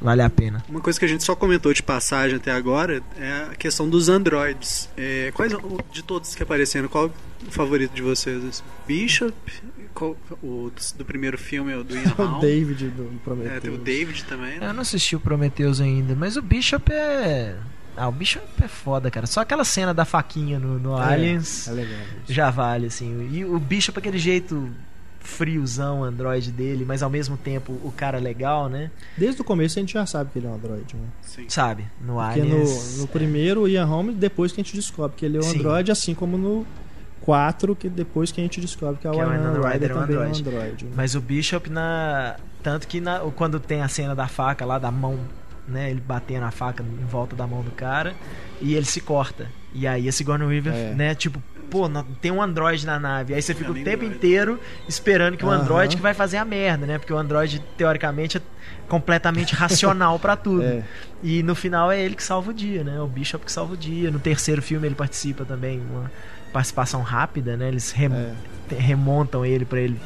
[0.00, 0.64] vale a pena.
[0.68, 4.08] Uma coisa que a gente só comentou de passagem até agora é a questão dos
[4.08, 4.88] androids.
[4.96, 5.52] É, quais
[5.92, 7.10] de todos que apareceram, qual
[7.46, 8.64] o favorito de vocês?
[8.86, 9.34] Bishop,
[9.94, 12.40] qual- o do, primeiro filme, o do Ian O.
[12.40, 13.60] David do É, Prometheus.
[13.62, 14.58] tem o David também.
[14.58, 14.68] né?
[14.68, 17.56] Eu não assisti o Prometheus ainda, mas o Bishop é.
[17.96, 19.26] Ah, o Bishop é foda, cara.
[19.26, 22.00] Só aquela cena da faquinha no, no É, Aliens É legal.
[22.26, 23.28] já vale, assim.
[23.30, 24.70] E o Bishop, aquele jeito
[25.20, 28.90] friozão, android dele, mas ao mesmo tempo o cara legal, né?
[29.16, 31.06] Desde o começo a gente já sabe que ele é um android, né?
[31.22, 31.44] Sim.
[31.48, 31.84] Sabe?
[32.00, 32.94] No Porque Aliens.
[32.96, 35.44] no, no primeiro, o Ian Holmes, depois que a gente descobre que ele é um
[35.44, 35.58] Sim.
[35.60, 36.66] android, assim como no
[37.24, 39.94] 4, que depois que a gente descobre que, Que a é o Winona Ryder é
[39.94, 40.48] um também é um android.
[40.48, 40.84] android.
[40.86, 40.90] né?
[40.96, 42.36] Mas o Bishop na.
[42.62, 43.20] Tanto que na...
[43.34, 45.18] quando tem a cena da faca lá, da mão,
[45.66, 45.90] né?
[45.90, 48.14] Ele batendo a faca em volta da mão do cara
[48.60, 49.48] e ele se corta.
[49.74, 50.94] E aí a Sigourney Weaver, É.
[50.94, 51.14] né?
[51.14, 51.88] Tipo, pô,
[52.20, 53.34] tem um android na nave.
[53.34, 54.16] Aí você fica o tempo android.
[54.16, 56.98] inteiro esperando que o android que vai fazer a merda, né?
[56.98, 58.42] Porque o android, teoricamente, é
[58.88, 60.62] completamente racional pra tudo.
[60.72, 60.82] É.
[61.24, 63.00] E no final é ele que salva o dia, né?
[63.00, 64.10] O Bishop que salva o dia.
[64.10, 66.10] No terceiro filme ele participa também, uma
[66.52, 67.68] participação rápida, né?
[67.68, 68.34] Eles rem- É.
[68.74, 69.98] remontam ele pra ele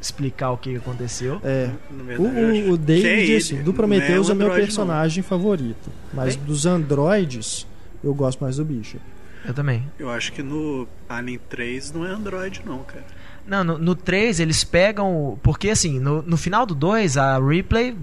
[0.00, 1.40] explicar o que aconteceu.
[1.44, 1.70] É.
[1.90, 4.46] O, verdade, o, acho o que David, é assim, do não Prometheus o é, meu
[4.46, 5.90] android, personagem favorito.
[6.12, 6.44] Mas Bem?
[6.46, 7.66] dos androides,
[8.02, 8.96] eu gosto mais do bicho.
[9.44, 9.80] Eu também.
[9.98, 10.06] não.
[10.06, 13.04] Eu acho que no Alien 3 não é Android, não, cara.
[13.46, 15.14] Não, no, no 3 eles pegam.
[15.32, 17.96] o- Porque assim, no, no final do 2, a Ripley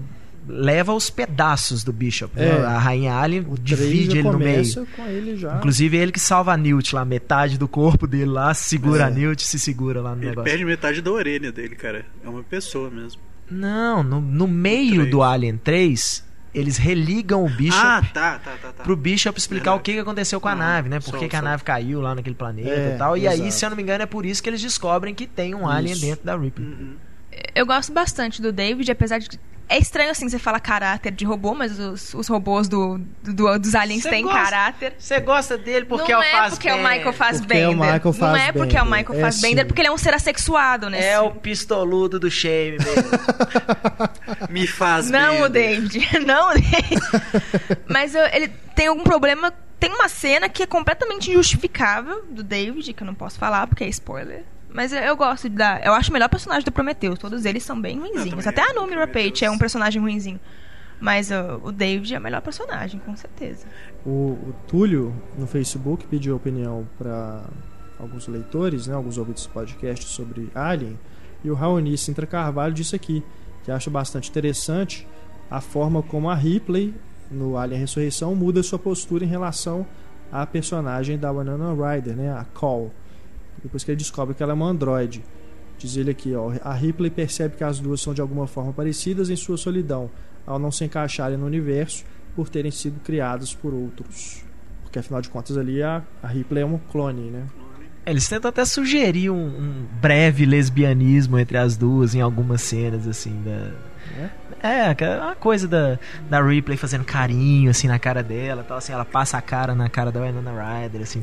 [0.48, 2.34] leva os pedaços do Bishop.
[2.34, 2.48] né?
[2.48, 2.64] É.
[2.64, 4.64] A Rainha Alien O 3 divide ele no meio.
[5.08, 5.56] ele já.
[5.58, 9.06] Inclusive ele que salva a Newt lá, metade do corpo dele lá, segura É.
[9.06, 10.50] a Newt se segura lá no Ele negócio.
[10.50, 12.04] perde metade da orelha dele, cara.
[12.24, 13.20] É uma pessoa mesmo.
[13.50, 16.24] Não, no, no meio do Alien 3,
[16.54, 18.72] eles religam o Bishop Ah, tá, tá, tá.
[18.72, 18.82] tá.
[18.82, 19.80] pro Bishop explicar Verdade.
[19.80, 20.98] o que, que aconteceu com a Ah, nave, né?
[21.00, 23.16] Por só- que, a nave caiu lá naquele planeta É, e tal.
[23.16, 23.52] E aí, exato.
[23.52, 25.92] se eu não me engano, é por isso que eles descobrem que tem um alien
[25.94, 26.02] Isso.
[26.04, 26.66] dentro da Ripley.
[26.66, 26.94] Uhum.
[27.54, 29.28] Eu gosto bastante do David, apesar de.
[29.68, 33.74] É estranho assim, você fala caráter de robô, mas os, os robôs do, do- dos
[33.74, 34.94] aliens Você têm gosta- caráter.
[34.98, 37.68] Você gosta dele porque não é o é faz porque é o Michael Porque é
[37.68, 39.68] o Michael não é porque é o Michael é Fassbender, sim.
[39.68, 41.04] porque ele é um ser assexuado, né?
[41.04, 43.10] É o pistoludo do Shame mesmo.
[44.48, 45.80] Me faz Não o bem.
[45.82, 46.08] David.
[46.24, 47.00] Não o David.
[47.88, 49.52] Mas eu- ele tem algum problema.
[49.78, 53.84] Tem uma cena que é completamente injustificável do David, que eu não posso falar porque
[53.84, 54.42] é spoiler.
[54.72, 55.80] Mas eu, eu gosto da.
[55.80, 57.18] Eu acho o melhor personagem do Prometheus.
[57.18, 58.46] Todos eles são bem ruinzinhos.
[58.46, 60.40] Até a Número Page é um personagem ruinzinho.
[61.00, 63.66] Mas uh, o David é o melhor personagem, com certeza.
[64.04, 67.44] O, o Túlio, no Facebook, pediu opinião para
[67.98, 70.98] alguns leitores, né, alguns ouvintes do podcast sobre Alien.
[71.44, 73.22] E o Raoni Sintra Carvalho disse aqui
[73.64, 75.06] que acha bastante interessante
[75.50, 76.94] a forma como a Ripley,
[77.30, 79.86] no Alien Ressurreição, muda sua postura em relação
[80.32, 82.90] à personagem da Winona Ryder, né, a Call.
[83.62, 85.22] Depois que ele descobre que ela é uma androide.
[85.78, 89.30] Diz ele aqui, ó, a Ripley percebe que as duas são de alguma forma parecidas
[89.30, 90.10] em sua solidão,
[90.44, 92.04] ao não se encaixarem no universo
[92.34, 94.42] por terem sido criados por outros.
[94.82, 97.46] Porque afinal de contas ali a, a Ripley é um clone, né?
[98.04, 103.42] Eles tentam até sugerir um, um breve lesbianismo entre as duas em algumas cenas, assim,
[103.42, 103.72] da.
[104.62, 105.98] É, aquela coisa da,
[106.28, 109.88] da Ripley fazendo carinho, assim, na cara dela tal, assim, ela passa a cara na
[109.88, 111.22] cara da Winona Ryder, assim.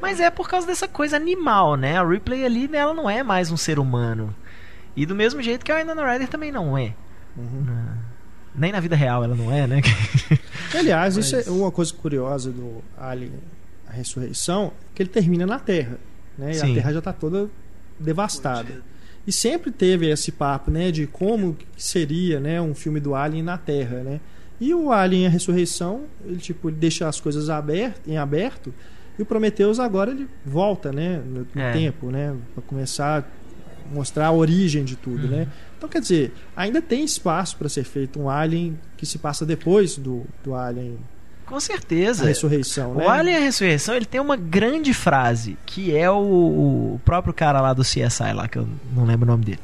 [0.00, 1.98] Mas é por causa dessa coisa animal, né?
[1.98, 4.34] A Ripley ali, ela não é mais um ser humano.
[4.96, 6.94] E do mesmo jeito que a Winona Ryder também não é.
[7.36, 7.64] Uhum.
[7.66, 7.94] Na-
[8.54, 9.80] Nem na vida real ela não é, né?
[10.74, 13.32] Aliás, isso Mas- é uma coisa curiosa do Alien
[13.88, 15.98] a Ressurreição, que ele termina na Terra,
[16.38, 16.50] né?
[16.52, 16.72] E Sim.
[16.72, 17.48] a Terra já está toda
[17.98, 18.82] devastada.
[19.30, 23.56] E sempre teve esse papo, né, de como seria, né, um filme do Alien na
[23.56, 24.18] Terra, né?
[24.60, 28.74] E o Alien a Ressurreição, ele tipo, ele deixa as coisas aberto, em aberto,
[29.16, 31.70] e o Prometheus agora ele volta, né, no, no É.
[31.72, 35.30] tempo, né, para começar a mostrar a origem de tudo, Uhum.
[35.30, 35.46] né?
[35.78, 39.96] Então, quer dizer, ainda tem espaço para ser feito um Alien que se passa depois
[39.96, 40.98] do, do Alien
[41.50, 42.24] Com a certeza.
[42.26, 43.04] Ressurreição, né?
[43.04, 46.14] O Alien e a Ressurreição, ele tem uma grande frase, que é o,
[46.94, 49.58] o próprio cara lá do CSI lá, que eu não lembro o nome dele.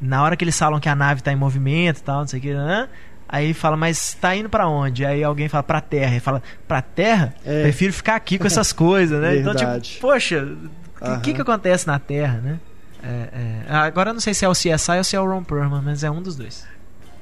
[0.00, 2.38] Na hora que eles falam que a nave tá em movimento e tal, não sei
[2.38, 2.88] o que, né?
[3.28, 5.04] Aí fala, mas tá indo pra onde?
[5.04, 6.12] Aí alguém fala pra Terra.
[6.12, 7.34] Ele fala, pra Terra?
[7.44, 7.64] É.
[7.64, 9.36] Prefiro ficar aqui com essas coisas, né?
[9.36, 9.90] Então, Verdade.
[9.90, 10.42] tipo, poxa,
[11.00, 11.20] o Aham.
[11.20, 12.58] que, que acontece na Terra, né?
[13.02, 13.28] É,
[13.68, 13.74] é.
[13.74, 16.02] Agora eu não sei se é o CSI ou se é o Ron Perlman, mas
[16.02, 16.66] é um dos dois.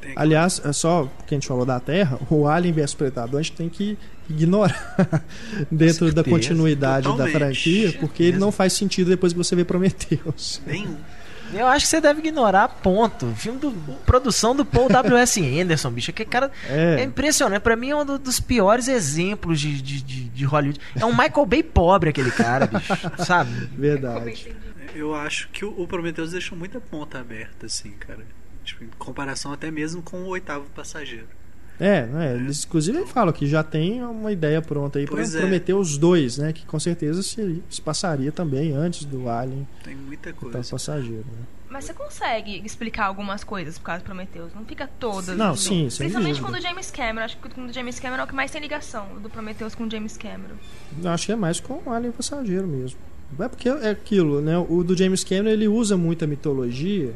[0.09, 3.43] Tem- Aliás, é só porque a gente falou da Terra, o Alien vs Predador a
[3.43, 3.97] gente tem que
[4.29, 5.23] ignorar
[5.71, 7.39] dentro da continuidade da Totalmente.
[7.39, 10.61] franquia, porque ele não faz sentido depois que você vê Prometheus.
[10.67, 10.97] Nenhum.
[11.55, 13.27] Eu acho que você deve ignorar, ponto.
[13.35, 13.71] Filme do.
[14.05, 15.41] Produção do Paul W.S.
[15.59, 16.11] Anderson, bicho.
[16.11, 17.63] Aquele cara é, É, impressionante.
[17.63, 20.79] Pra mim é um do- dos piores exemplos de, de, de, de Hollywood.
[20.95, 22.93] É um Michael Bay pobre, aquele cara, bicho.
[23.25, 23.51] Sabe?
[23.75, 24.47] verdade.
[24.95, 28.21] Eu acho que o, o Prometheus deixou muita ponta aberta, assim, cara.
[28.69, 31.27] Tipo, em comparação até mesmo com o oitavo passageiro.
[31.81, 32.35] É, né?
[32.35, 35.27] Eles inclusive falam que já tem uma ideia pronta aí para é.
[35.27, 36.53] prometer os dois, né?
[36.53, 40.59] Que com certeza se, se passaria também antes do Alien Tem muita coisa.
[40.71, 41.25] passageiro.
[41.25, 41.45] Né?
[41.71, 44.53] Mas você consegue explicar algumas coisas por causa do Prometheus.
[44.55, 45.37] Não fica todas.
[45.37, 45.85] Não, assim.
[45.85, 46.67] sim, sem Principalmente com o dúvida.
[46.67, 47.25] do James Cameron.
[47.25, 49.07] Acho que o do James Cameron é o que mais tem ligação.
[49.17, 50.57] O do Prometheus com o James Cameron.
[51.03, 52.99] Eu acho que é mais com o Alien passageiro mesmo.
[53.39, 54.59] É porque é aquilo, né?
[54.59, 57.15] O do James Cameron ele usa muita mitologia,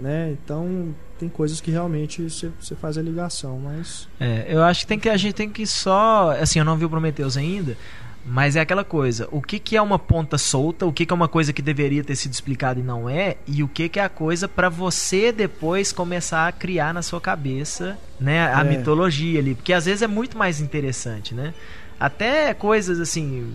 [0.00, 0.32] né?
[0.32, 4.98] Então tem coisas que realmente você, faz a ligação, mas É, eu acho que, tem
[4.98, 6.30] que a gente tem que só.
[6.40, 7.76] Assim, eu não vi o Prometheus ainda.
[8.24, 11.16] Mas é aquela coisa, o que, que é uma ponta solta, o que, que é
[11.16, 14.04] uma coisa que deveria ter sido explicada e não é, e o que, que é
[14.04, 18.64] a coisa pra você depois começar a criar na sua cabeça, né, a É.
[18.64, 21.54] mitologia ali, porque às vezes é muito mais interessante, né?
[21.98, 23.54] Até coisas assim,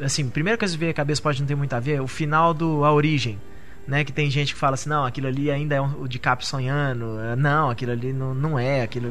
[0.00, 2.54] assim, primeira coisa que vem à cabeça pode não ter muito a ver, o final
[2.54, 3.36] do A Origem,
[3.86, 6.46] né, que tem gente que fala assim, não, aquilo ali ainda é um- o DiCaprio
[6.48, 9.08] sonhando, eh, não, aquilo ali não, não é, aquilo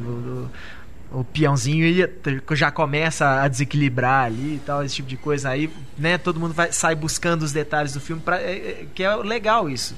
[1.11, 2.09] o, o peãozinho ia,
[2.53, 6.53] já começa a desequilibrar ali e tal, esse tipo de coisa, aí, né, todo mundo
[6.53, 9.95] vai, sai buscando os detalhes do filme, pra, é- é- que é legal isso.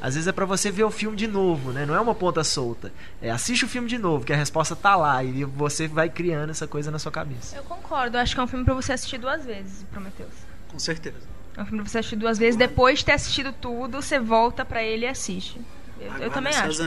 [0.00, 1.86] Às vezes é pra você ver o filme de novo, né?
[1.86, 2.92] Não é uma ponta solta.
[3.20, 6.50] É assiste o filme de novo, que a resposta tá lá e você vai criando
[6.50, 7.56] essa coisa na sua cabeça.
[7.56, 8.18] Eu concordo.
[8.18, 10.30] Acho que é um filme pra você assistir duas vezes, o Prometheus.
[10.68, 11.16] Com certeza.
[11.56, 12.56] É um filme pra você assistir duas vezes.
[12.56, 15.60] Depois de ter assistido tudo, você volta pra ele e assiste.
[16.00, 16.82] Eu, eu também acho.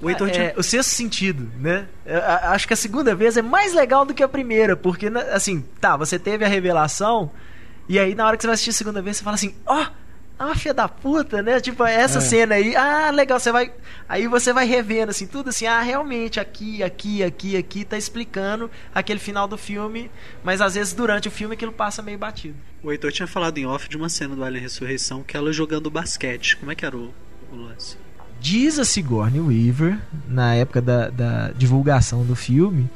[0.00, 0.54] O Heitor É, tinha...
[0.56, 1.86] o sexto sentido, né?
[2.04, 5.08] Eu a- acho que a segunda vez é mais legal do que a primeira, porque,
[5.10, 7.30] né, assim, tá, você teve a revelação,
[7.88, 9.86] e aí na hora que você vai assistir a segunda vez, você fala assim, ó,
[10.38, 11.58] ah, filha da puta, né?
[11.60, 12.20] Tipo, essa É.
[12.20, 13.72] cena aí, ah, legal, você vai.
[14.08, 18.70] Aí você vai revendo, assim, tudo assim, ah, realmente, aqui, aqui, aqui, aqui, tá explicando
[18.94, 20.10] aquele final do filme,
[20.44, 22.56] mas às vezes durante o filme aquilo passa meio batido.
[22.82, 25.90] O Heitor tinha falado em off de uma cena do Alien Ressurreição que ela jogando
[25.90, 26.56] basquete.
[26.56, 27.12] Como é que era o,
[27.52, 27.96] o lance?
[28.40, 29.98] Diz a Sigourney Weaver,
[30.28, 32.88] na época da, da divulgação do filme,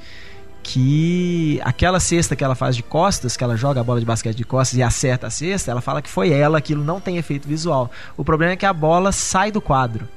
[0.62, 4.36] que aquela cesta que ela faz de costas, que ela joga a bola de basquete
[4.36, 7.48] de costas e acerta a cesta, ela fala que foi ela, aquilo não tem efeito
[7.48, 7.90] visual.
[8.16, 10.08] O problema é que a bola sai do quadro.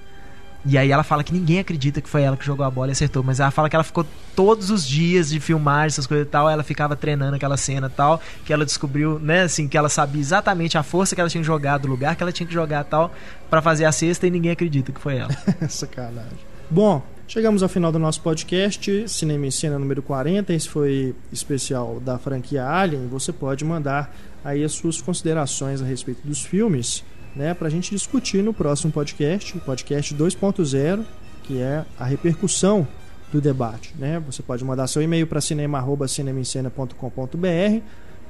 [0.66, 2.92] E aí ela fala que ninguém acredita que foi ela que jogou a bola e
[2.94, 4.06] acertou, mas ela fala que ela ficou
[4.36, 7.90] todos os dias de filmar essas coisas e tal, ela ficava treinando aquela cena e
[7.90, 11.42] tal, que ela descobriu, né, assim, que ela sabia exatamente a força que ela tinha
[11.42, 13.14] que jogar, do lugar que ela tinha que jogar tal,
[13.50, 15.32] pra fazer a cesta e ninguém acredita que foi ela.
[15.70, 16.40] Sacanagem.
[16.70, 20.52] Bom, chegamos ao final do nosso podcast, Cinema em Cena número 40.
[20.52, 23.08] Esse foi especial da franquia Alien.
[23.08, 24.12] Você pode mandar
[24.44, 27.04] aí as suas considerações a respeito dos filmes,
[27.36, 31.04] né, pra gente discutir no próximo podcast, o podcast 2.0,
[31.44, 32.88] que é a repercussão
[33.32, 34.22] do debate, né?
[34.26, 37.82] Você pode mandar seu e-mail para cinema@cinemaencena.com.br,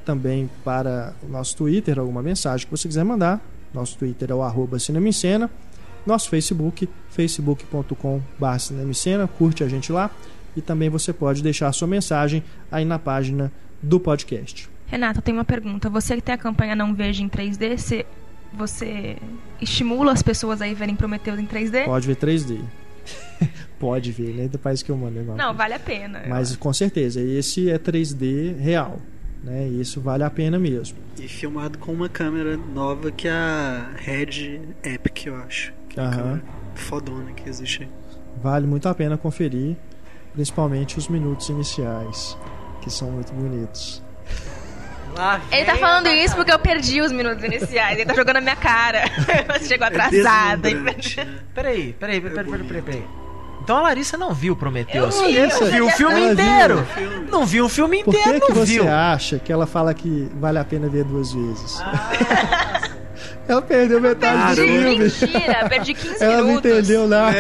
[0.04, 3.40] também para o nosso Twitter, alguma mensagem que você quiser mandar.
[3.74, 4.78] Nosso Twitter é o arroba
[6.06, 10.12] nosso Facebook, facebook.com.br cinemicena, curte a gente lá
[10.56, 13.52] e também você pode deixar a sua mensagem aí na página
[13.82, 14.70] do podcast.
[14.88, 15.90] Renata, tenho uma pergunta.
[15.90, 18.06] Você que tem a campanha Não Veja em 3D, você,
[18.56, 19.18] você
[19.62, 21.86] estimula as pessoas a verem Prometheus em 3D?
[21.86, 22.60] Pode ver 3D.
[23.80, 24.48] pode ver, né?
[24.48, 25.24] Depois que eu mandei.
[25.24, 26.24] Não, vale a pena.
[26.28, 29.00] Mas com certeza, esse é 3D real.
[29.44, 29.68] Né?
[29.68, 30.98] E Isso vale a pena mesmo.
[31.20, 35.72] E filmado com uma câmera nova que é a Red Epic, eu acho.
[35.88, 37.90] Que é uma câmera fodona que existe aí.
[38.42, 39.78] Vale muito a pena conferir,
[40.34, 42.36] principalmente os minutos iniciais,
[42.82, 44.02] que são muito bonitos.
[45.52, 47.98] Ele tá falando isso porque eu perdi os minutos iniciais.
[47.98, 49.04] Ele tá jogando na minha cara.
[49.60, 50.70] Você chegou atrasada.
[50.76, 51.26] É?
[51.54, 53.04] Peraí, peraí, peraí, peraí, peraí, peraí.
[53.64, 55.16] Então a Larissa não viu Prometheus.
[55.16, 56.88] Eu vi, Não eu viu o filme Ela inteiro.
[56.96, 57.10] viu.
[57.32, 58.92] Não viu o filme Por inteiro, que, que não você viu.
[58.92, 61.82] acha que ela fala que vale a pena ver duas vezes?
[63.48, 65.00] ela perdeu metade do Perdi, filme.
[65.00, 65.70] mentira.
[65.70, 66.72] Perdi 15 Ela não minutos.
[66.72, 67.38] entendeu nada.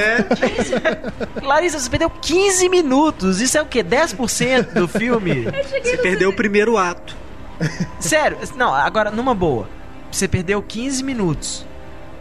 [1.44, 3.42] Larissa, você perdeu 15 minutos.
[3.42, 3.84] Isso é o quê?
[3.84, 5.46] 10% do filme?
[5.84, 7.16] Você perdeu o primeiro ato.
[8.00, 9.68] Sério, não, agora, numa boa.
[10.12, 11.66] Você perdeu 15 minutos.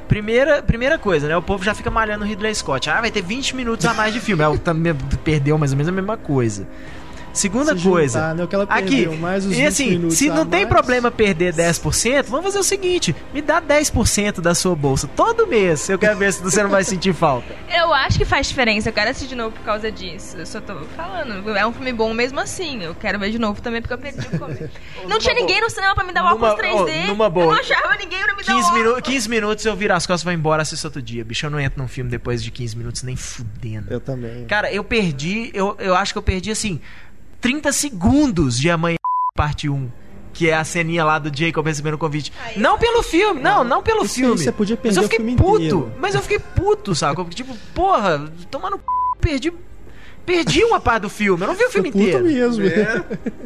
[0.09, 1.37] Primeira, primeira coisa, né?
[1.37, 2.91] O povo já fica malhando o Ridley Scott.
[2.91, 4.43] Ah, vai ter 20 minutos a mais de filme.
[4.43, 4.95] É, também
[5.25, 6.67] perdeu mais ou menos a mesma coisa.
[7.35, 8.19] Segunda Se coisa.
[8.21, 10.61] juntar, né, o que ela aqui, perdeu, mais os e 20 assim, se não tem
[10.65, 10.69] mais.
[10.73, 15.89] problema perder 10%, vamos fazer o seguinte: me dá 10% da sua bolsa todo mês.
[15.89, 17.55] Eu quero ver se você não vai sentir falta.
[17.75, 18.89] Eu acho que faz diferença.
[18.89, 20.37] Eu quero assistir de novo por causa disso.
[20.37, 21.51] Eu só tô falando.
[21.57, 22.83] É um filme bom mesmo assim.
[22.85, 24.71] Eu quero ver de novo também porque eu perdi o começo.
[25.09, 27.05] Não tinha ninguém no cinema pra me dar o Numa- óculos 3D.
[27.05, 27.47] ó, numa boa.
[27.47, 28.87] Eu não achava ninguém pra me dar o 15, óculos.
[28.95, 31.25] minu 15 minutos eu viro as costas e vou embora assisto outro dia.
[31.25, 33.87] Bicho, eu não entro num filme depois de 15 minutos nem fudendo.
[33.93, 34.45] Eu também.
[34.47, 36.81] Cara, eu perdi, eu, eu acho que eu perdi assim
[37.45, 38.97] 30 segundos de amanhã
[39.37, 39.91] parte 1.
[40.33, 42.33] Que é a ceninha lá do Jacob recebendo o convite.
[42.57, 44.39] não pelo filme, não, não pelo Isso aí filme.
[44.39, 45.57] você podia mas perder eu o fiquei filme puto.
[45.59, 45.93] inteiro.
[46.01, 47.17] Mas eu fiquei puto, sabe?
[47.17, 48.85] Porque, tipo, porra, tomando p...
[49.21, 49.53] perdi.
[50.25, 51.43] Perdi uma parte do filme.
[51.43, 52.25] Eu não vi o filme Puto inteiro.
[52.25, 52.65] mesmo.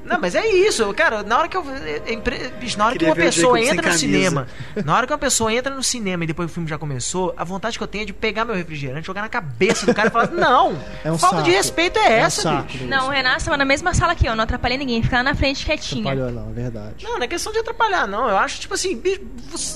[0.04, 1.22] Não, mas é isso, cara.
[1.22, 1.64] Na hora que eu.
[1.68, 3.98] é na hora que uma pessoa entra no camisa.
[3.98, 4.46] cinema.
[4.84, 7.44] Na hora que uma pessoa entra no cinema e depois o filme já começou, a
[7.44, 10.10] vontade que eu tenho é de pegar meu refrigerante, jogar na cabeça do cara e
[10.10, 10.78] falar: Não!
[11.04, 11.56] É um falta de saco.
[11.56, 12.84] respeito é É um essa, saco, bicho.
[12.86, 14.34] Não, o Renato tava na mesma sala que eu.
[14.34, 15.02] Não atrapalhei ninguém.
[15.02, 16.12] Ficava na frente quietinha.
[16.12, 17.04] Atrapalhou não, é verdade.
[17.04, 18.28] Não, não é questão de atrapalhar, não.
[18.28, 19.20] Eu acho, tipo assim, bicho,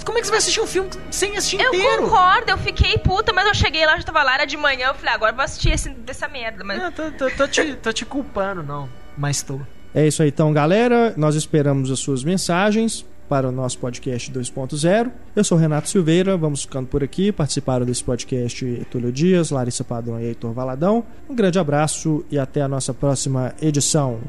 [0.04, 2.02] como é que você vai assistir um filme sem assistir Eu inteiro?
[2.04, 4.94] concordo, eu fiquei puta, mas eu cheguei lá, já tava lá, era de manhã, eu
[4.94, 6.62] falei, "Ah, agora eu vou assistir esse, dessa merda.
[6.64, 8.88] Mas Não, tô, tô, tô te, tô te culpando, não.
[9.16, 9.60] Mas tô.
[9.94, 11.14] É isso aí então, galera.
[11.16, 15.10] Nós esperamos as suas mensagens para o nosso podcast 2.0.
[15.34, 17.32] Eu sou Renato Silveira, vamos ficando por aqui.
[17.32, 21.04] Participaram desse podcast Túlio Dias, Larissa Padrão e Heitor Valadão.
[21.28, 24.20] Um grande abraço e até a nossa próxima edição.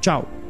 [0.00, 0.45] Tchau!